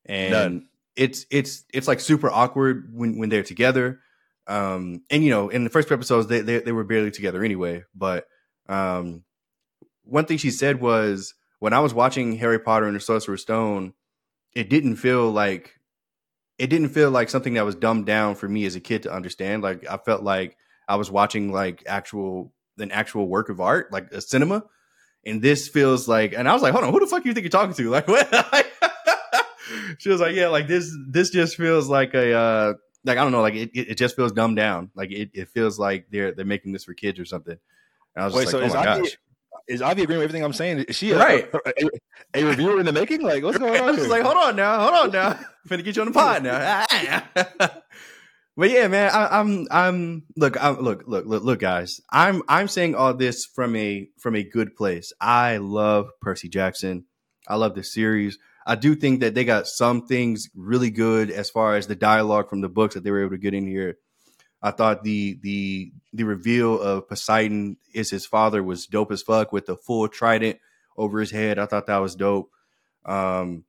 And 0.06 0.30
None. 0.30 0.68
it's 0.96 1.26
it's 1.30 1.64
it's 1.72 1.88
like 1.88 2.00
super 2.00 2.30
awkward 2.30 2.90
when 2.92 3.18
when 3.18 3.28
they're 3.28 3.42
together. 3.42 4.00
Um 4.46 5.02
and 5.11 5.22
you 5.24 5.30
know, 5.30 5.48
in 5.48 5.64
the 5.64 5.70
first 5.70 5.90
episodes 5.92 6.26
they 6.26 6.40
they, 6.40 6.61
they 6.61 6.72
were 6.72 6.84
barely 6.84 7.11
together 7.11 7.44
anyway, 7.44 7.84
but 7.94 8.26
um 8.68 9.24
one 10.09 10.24
thing 10.24 10.38
she 10.38 10.50
said 10.50 10.80
was 10.80 11.34
when 11.59 11.72
I 11.72 11.80
was 11.80 11.94
watching 11.94 12.36
Harry 12.36 12.59
Potter 12.59 12.86
and 12.86 12.96
the 12.96 13.00
Sorcerer's 13.00 13.42
Stone, 13.42 13.94
it 14.54 14.68
didn't 14.70 14.96
feel 14.96 15.30
like 15.30 15.74
it 16.59 16.68
didn't 16.68 16.88
feel 16.88 17.11
like 17.11 17.30
something 17.30 17.54
that 17.54 17.64
was 17.64 17.74
dumbed 17.74 18.06
down 18.06 18.34
for 18.34 18.48
me 18.48 18.64
as 18.66 18.74
a 18.74 18.80
kid 18.80 19.04
to 19.04 19.12
understand. 19.12 19.62
Like 19.62 19.88
I 19.88 19.96
felt 19.98 20.22
like 20.22 20.56
I 20.88 20.96
was 20.96 21.11
watching 21.11 21.52
like 21.52 21.84
actual 21.86 22.52
an 22.78 22.90
actual 22.90 23.28
work 23.28 23.48
of 23.48 23.61
art, 23.61 23.92
like 23.92 24.11
a 24.12 24.20
cinema. 24.20 24.64
And 25.26 25.42
this 25.42 25.68
feels 25.68 26.09
like, 26.09 26.32
and 26.32 26.48
I 26.48 26.52
was 26.52 26.62
like, 26.62 26.72
hold 26.72 26.84
on, 26.84 26.92
who 26.92 27.00
the 27.00 27.06
fuck 27.06 27.24
you 27.24 27.34
think 27.34 27.44
you're 27.44 27.50
talking 27.50 27.74
to? 27.74 27.90
Like, 27.90 28.09
what? 28.09 28.28
she 29.98 30.09
was 30.09 30.20
like, 30.20 30.34
yeah, 30.34 30.48
like 30.48 30.68
this, 30.68 30.90
this 31.09 31.30
just 31.30 31.56
feels 31.56 31.88
like 31.88 32.14
a, 32.14 32.32
uh, 32.32 32.74
like 33.04 33.18
I 33.18 33.22
don't 33.22 33.32
know, 33.32 33.42
like 33.42 33.54
it, 33.54 33.70
it 33.74 33.94
just 33.96 34.16
feels 34.16 34.32
dumbed 34.32 34.56
down. 34.56 34.90
Like 34.94 35.11
it, 35.11 35.30
it 35.34 35.48
feels 35.48 35.78
like 35.78 36.06
they're 36.11 36.32
they're 36.32 36.44
making 36.44 36.72
this 36.72 36.84
for 36.84 36.94
kids 36.94 37.18
or 37.18 37.24
something. 37.24 37.56
And 38.14 38.22
I 38.22 38.24
was 38.24 38.34
Wait, 38.34 38.42
just 38.42 38.52
so 38.52 38.59
like, 38.59 38.66
is 38.68 38.74
oh 38.74 38.78
my 38.78 38.84
gosh. 38.84 39.18
Is 39.68 39.82
Avi 39.82 40.02
agreeing 40.02 40.18
with 40.18 40.24
everything 40.24 40.44
I'm 40.44 40.52
saying? 40.52 40.80
Is 40.88 40.96
she 40.96 41.12
a, 41.12 41.18
Right. 41.18 41.48
a, 41.54 41.88
a 42.34 42.44
reviewer 42.44 42.80
in 42.80 42.86
the 42.86 42.92
making? 42.92 43.22
Like, 43.22 43.42
what's 43.44 43.58
going 43.58 43.74
I 43.80 43.80
on? 43.80 43.86
was 43.96 43.98
here? 43.98 44.08
like, 44.08 44.22
hold 44.22 44.36
on 44.36 44.56
now, 44.56 44.80
hold 44.80 44.94
on 44.94 45.12
now. 45.12 45.38
Finna 45.68 45.84
get 45.84 45.96
you 45.96 46.02
on 46.02 46.08
the 46.08 46.14
pod 46.14 46.42
now. 46.42 46.84
but 48.56 48.70
yeah, 48.70 48.88
man, 48.88 49.10
I, 49.12 49.40
I'm 49.40 49.66
I'm 49.70 50.24
look, 50.36 50.62
I'm 50.62 50.78
look, 50.80 51.04
look, 51.06 51.26
look, 51.26 51.44
look, 51.44 51.58
guys. 51.60 52.00
I'm 52.10 52.42
I'm 52.48 52.68
saying 52.68 52.94
all 52.94 53.14
this 53.14 53.44
from 53.46 53.76
a 53.76 54.08
from 54.18 54.34
a 54.34 54.42
good 54.42 54.74
place. 54.74 55.12
I 55.20 55.58
love 55.58 56.08
Percy 56.20 56.48
Jackson. 56.48 57.04
I 57.46 57.56
love 57.56 57.74
the 57.74 57.84
series. 57.84 58.38
I 58.66 58.74
do 58.74 58.94
think 58.94 59.20
that 59.20 59.34
they 59.34 59.44
got 59.44 59.66
some 59.66 60.06
things 60.06 60.48
really 60.54 60.90
good 60.90 61.30
as 61.30 61.48
far 61.48 61.76
as 61.76 61.86
the 61.86 61.96
dialogue 61.96 62.50
from 62.50 62.60
the 62.60 62.68
books 62.68 62.94
that 62.94 63.04
they 63.04 63.10
were 63.10 63.20
able 63.22 63.30
to 63.30 63.38
get 63.38 63.54
in 63.54 63.66
here. 63.66 63.96
I 64.62 64.70
thought 64.72 65.02
the 65.04 65.38
the 65.42 65.92
the 66.12 66.24
reveal 66.24 66.80
of 66.80 67.09
Poseidon 67.09 67.76
is 67.94 68.11
his 68.11 68.26
father 68.26 68.62
was 68.62 68.86
dope 68.86 69.12
as 69.12 69.22
fuck 69.22 69.52
with 69.52 69.66
the 69.66 69.76
full 69.76 70.09
trident 70.09 70.59
over 70.96 71.20
his 71.20 71.30
head. 71.30 71.59
I 71.59 71.66
thought 71.66 71.86
that 71.86 71.98
was 71.98 72.16
dope. 72.16 72.50
Um, 73.04 73.64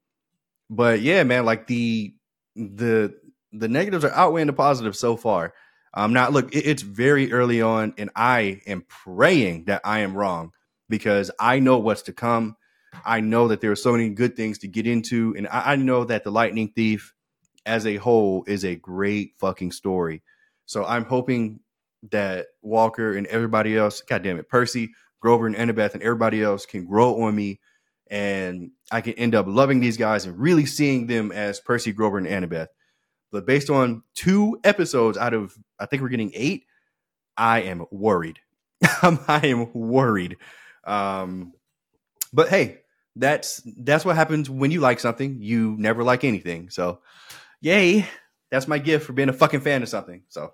but 0.69 1.01
yeah, 1.01 1.23
man, 1.23 1.45
like 1.45 1.67
the 1.67 2.13
the 2.55 3.15
the 3.51 3.67
negatives 3.67 4.03
are 4.05 4.11
outweighing 4.11 4.47
the 4.47 4.53
positives 4.53 4.99
so 4.99 5.17
far. 5.17 5.53
I'm 5.93 6.13
not 6.13 6.33
look, 6.33 6.53
it- 6.55 6.65
it's 6.67 6.83
very 6.83 7.31
early 7.31 7.61
on, 7.61 7.93
and 7.97 8.09
I 8.15 8.61
am 8.67 8.83
praying 8.87 9.65
that 9.65 9.81
I 9.83 9.99
am 9.99 10.15
wrong 10.15 10.51
because 10.87 11.31
I 11.39 11.59
know 11.59 11.79
what's 11.79 12.03
to 12.03 12.13
come. 12.13 12.55
I 13.05 13.21
know 13.21 13.47
that 13.49 13.61
there 13.61 13.71
are 13.71 13.75
so 13.75 13.91
many 13.91 14.09
good 14.09 14.35
things 14.35 14.59
to 14.59 14.67
get 14.67 14.87
into, 14.87 15.33
and 15.37 15.47
I, 15.47 15.73
I 15.73 15.75
know 15.75 16.03
that 16.03 16.23
the 16.23 16.31
Lightning 16.31 16.71
Thief 16.75 17.13
as 17.65 17.85
a 17.85 17.97
whole 17.97 18.43
is 18.47 18.63
a 18.65 18.75
great 18.75 19.33
fucking 19.39 19.71
story. 19.71 20.21
So 20.69 20.85
I'm 20.85 21.05
hoping 21.05 21.61
that 22.11 22.45
Walker 22.61 23.17
and 23.17 23.25
everybody 23.25 23.75
else, 23.75 24.03
God 24.03 24.21
damn 24.21 24.37
it, 24.37 24.47
Percy, 24.47 24.91
Grover, 25.19 25.47
and 25.47 25.55
Annabeth, 25.55 25.95
and 25.95 26.03
everybody 26.03 26.43
else 26.43 26.67
can 26.67 26.85
grow 26.85 27.23
on 27.23 27.35
me 27.35 27.59
and 28.11 28.69
I 28.91 29.01
can 29.01 29.13
end 29.13 29.33
up 29.33 29.47
loving 29.47 29.79
these 29.79 29.97
guys 29.97 30.27
and 30.27 30.37
really 30.37 30.67
seeing 30.67 31.07
them 31.07 31.31
as 31.31 31.59
Percy, 31.59 31.91
Grover, 31.91 32.19
and 32.19 32.27
Annabeth. 32.27 32.67
But 33.31 33.47
based 33.47 33.71
on 33.71 34.03
two 34.13 34.59
episodes 34.63 35.17
out 35.17 35.33
of, 35.33 35.57
I 35.79 35.87
think 35.87 36.03
we're 36.03 36.09
getting 36.09 36.33
eight, 36.35 36.65
I 37.35 37.61
am 37.61 37.87
worried. 37.89 38.37
I 39.01 39.41
am 39.45 39.73
worried. 39.73 40.37
Um, 40.83 41.53
but 42.31 42.49
hey, 42.49 42.81
that's 43.15 43.59
that's 43.75 44.05
what 44.05 44.15
happens 44.15 44.51
when 44.51 44.69
you 44.69 44.81
like 44.81 44.99
something. 44.99 45.39
You 45.41 45.75
never 45.79 46.03
like 46.03 46.23
anything. 46.23 46.69
So, 46.69 47.01
yay! 47.59 48.07
That's 48.51 48.67
my 48.67 48.77
gift 48.77 49.07
for 49.07 49.13
being 49.13 49.29
a 49.29 49.33
fucking 49.33 49.61
fan 49.61 49.83
of 49.83 49.89
something. 49.89 50.23
So, 50.29 50.53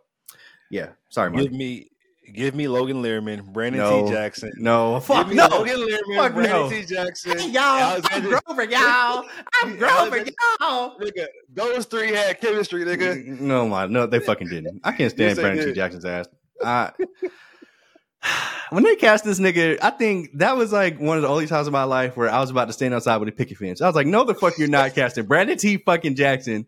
yeah. 0.72 0.90
Sorry, 1.10 1.32
Give 1.36 1.52
me 1.52 1.90
Give 2.34 2.56
me 2.56 2.68
Logan 2.68 3.04
Lerman, 3.04 3.46
Brandon 3.54 3.82
No. 3.82 4.08
T. 4.08 4.12
Jackson. 4.12 4.52
no. 4.58 5.00
Fuck 5.00 5.28
no. 5.32 5.48
Logan 5.48 5.78
Lerman, 5.78 6.16
Fuck 6.16 6.34
Brandon 6.34 6.62
no. 6.62 6.70
T. 6.70 6.84
Jackson. 6.84 7.38
Hey, 7.38 7.50
y'all, 7.50 7.62
I'm 7.64 7.92
Alexander- 7.92 8.30
Grover, 8.46 8.64
y'all. 8.64 9.26
I'm 9.62 9.76
Grover, 9.78 10.18
y'all. 10.18 11.00
Nigga, 11.00 11.28
those 11.54 11.86
three 11.86 12.12
had 12.12 12.42
chemistry, 12.42 12.84
nigga. 12.84 13.26
No, 13.40 13.68
my 13.68 13.86
no, 13.86 14.08
they 14.08 14.20
fucking 14.20 14.48
didn't. 14.50 14.82
I 14.84 14.92
can't 14.94 15.12
stand 15.12 15.38
Brandon 15.38 15.68
T. 15.68 15.74
Jackson's 15.74 16.04
ass. 16.06 16.26
I, 16.64 16.92
when 18.72 18.84
they 18.84 18.96
cast 18.96 19.24
this 19.24 19.40
nigga, 19.40 19.78
I 19.82 19.92
think 19.92 20.30
that 20.40 20.58
was 20.58 20.72
like 20.74 21.00
one 21.00 21.18
of 21.18 21.22
the 21.22 21.30
only 21.30 21.46
times 21.48 21.68
in 21.68 21.74
my 21.74 21.84
life 21.84 22.18
where 22.18 22.30
I 22.30 22.40
was 22.40 22.50
about 22.50 22.66
to 22.68 22.74
stand 22.74 22.94
outside 22.94 23.18
with 23.18 23.30
a 23.30 23.34
picket 23.34 23.58
fence. 23.58 23.82
I 23.82 23.88
was 23.88 23.96
like, 23.96 24.08
no, 24.08 24.24
the 24.24 24.34
fuck, 24.34 24.58
you're 24.58 24.68
not 24.68 24.96
casting 24.96 25.26
Brandon 25.26 25.58
T. 25.58 25.78
fucking 25.78 26.16
Jackson 26.16 26.66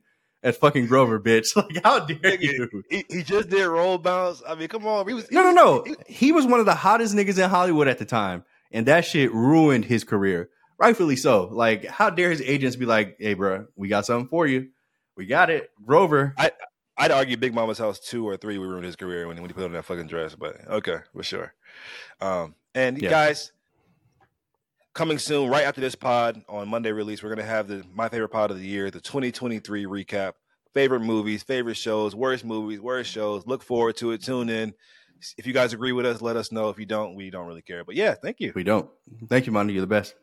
as 0.47 0.57
fucking 0.57 0.87
Grover, 0.87 1.19
bitch. 1.19 1.55
Like, 1.55 1.83
how 1.83 1.99
dare 2.05 2.39
you? 2.41 2.83
He, 2.89 3.05
he 3.09 3.23
just 3.23 3.49
did 3.49 3.65
roll 3.65 3.97
bounce. 3.97 4.41
I 4.47 4.55
mean, 4.55 4.67
come 4.67 4.85
on. 4.87 5.07
He 5.07 5.13
was, 5.13 5.27
he 5.27 5.35
No, 5.35 5.43
no, 5.51 5.81
was- 5.81 5.89
no. 5.89 5.95
He 6.07 6.31
was 6.31 6.45
one 6.45 6.59
of 6.59 6.65
the 6.65 6.75
hottest 6.75 7.13
niggas 7.15 7.41
in 7.43 7.49
Hollywood 7.49 7.87
at 7.87 7.97
the 7.99 8.05
time, 8.05 8.43
and 8.71 8.85
that 8.85 9.05
shit 9.05 9.33
ruined 9.33 9.85
his 9.85 10.03
career. 10.03 10.49
Rightfully 10.79 11.15
so. 11.15 11.49
Like, 11.51 11.85
how 11.85 12.09
dare 12.11 12.29
his 12.29 12.41
agents 12.41 12.75
be 12.75 12.85
like, 12.85 13.17
"Hey, 13.19 13.33
bro, 13.33 13.65
we 13.75 13.87
got 13.87 14.05
something 14.05 14.27
for 14.29 14.45
you. 14.45 14.69
We 15.15 15.25
got 15.25 15.49
it, 15.49 15.71
Grover." 15.85 16.35
I'd 16.99 17.11
argue 17.11 17.37
Big 17.37 17.53
Mama's 17.53 17.77
House 17.77 17.99
two 17.99 18.27
or 18.27 18.37
three 18.37 18.57
would 18.57 18.67
ruin 18.69 18.83
his 18.83 18.95
career 18.95 19.27
when, 19.27 19.39
when 19.39 19.49
he 19.49 19.53
put 19.53 19.63
on 19.65 19.73
that 19.73 19.85
fucking 19.85 20.07
dress. 20.07 20.33
But 20.35 20.67
okay, 20.67 20.97
for 21.13 21.21
sure. 21.23 21.53
Um, 22.21 22.55
and 22.73 22.99
Yeah. 23.01 23.09
guys, 23.09 23.51
coming 24.97 25.19
soon, 25.19 25.49
right 25.49 25.63
after 25.63 25.79
this 25.79 25.95
pod 25.95 26.41
on 26.49 26.67
Monday 26.67 26.91
release, 26.91 27.21
we're 27.21 27.29
gonna 27.29 27.43
have 27.43 27.67
the 27.67 27.85
my 27.93 28.09
favorite 28.09 28.29
pod 28.29 28.51
of 28.51 28.57
the 28.57 28.65
year, 28.65 28.89
the 28.89 28.99
2023 28.99 29.85
recap. 29.85 30.33
Favorite 30.73 31.01
movies, 31.01 31.43
favorite 31.43 31.77
shows, 31.77 32.15
worst 32.15 32.43
movies, 32.43 32.81
worst 32.81 33.09
shows. 33.09 33.47
Look 33.47 33.63
forward 33.63 33.95
to 33.97 34.11
it. 34.11 34.21
Tune 34.21 34.49
in. 34.49 34.73
If 35.37 35.47
you 35.47 35.53
guys 35.53 35.73
agree 35.73 35.91
with 35.91 36.05
us, 36.05 36.21
let 36.21 36.35
us 36.35 36.51
know. 36.51 36.69
If 36.69 36.77
you 36.77 36.85
don't, 36.85 37.15
we 37.15 37.29
don't 37.29 37.47
really 37.47 37.61
care. 37.61 37.83
But 37.83 37.95
yeah, 37.95 38.15
thank 38.15 38.39
you. 38.39 38.51
We 38.53 38.63
don't. 38.63 38.89
Thank 39.29 39.45
you, 39.45 39.51
Monty. 39.51 39.73
You're 39.73 39.81
the 39.81 39.87
best. 39.87 40.15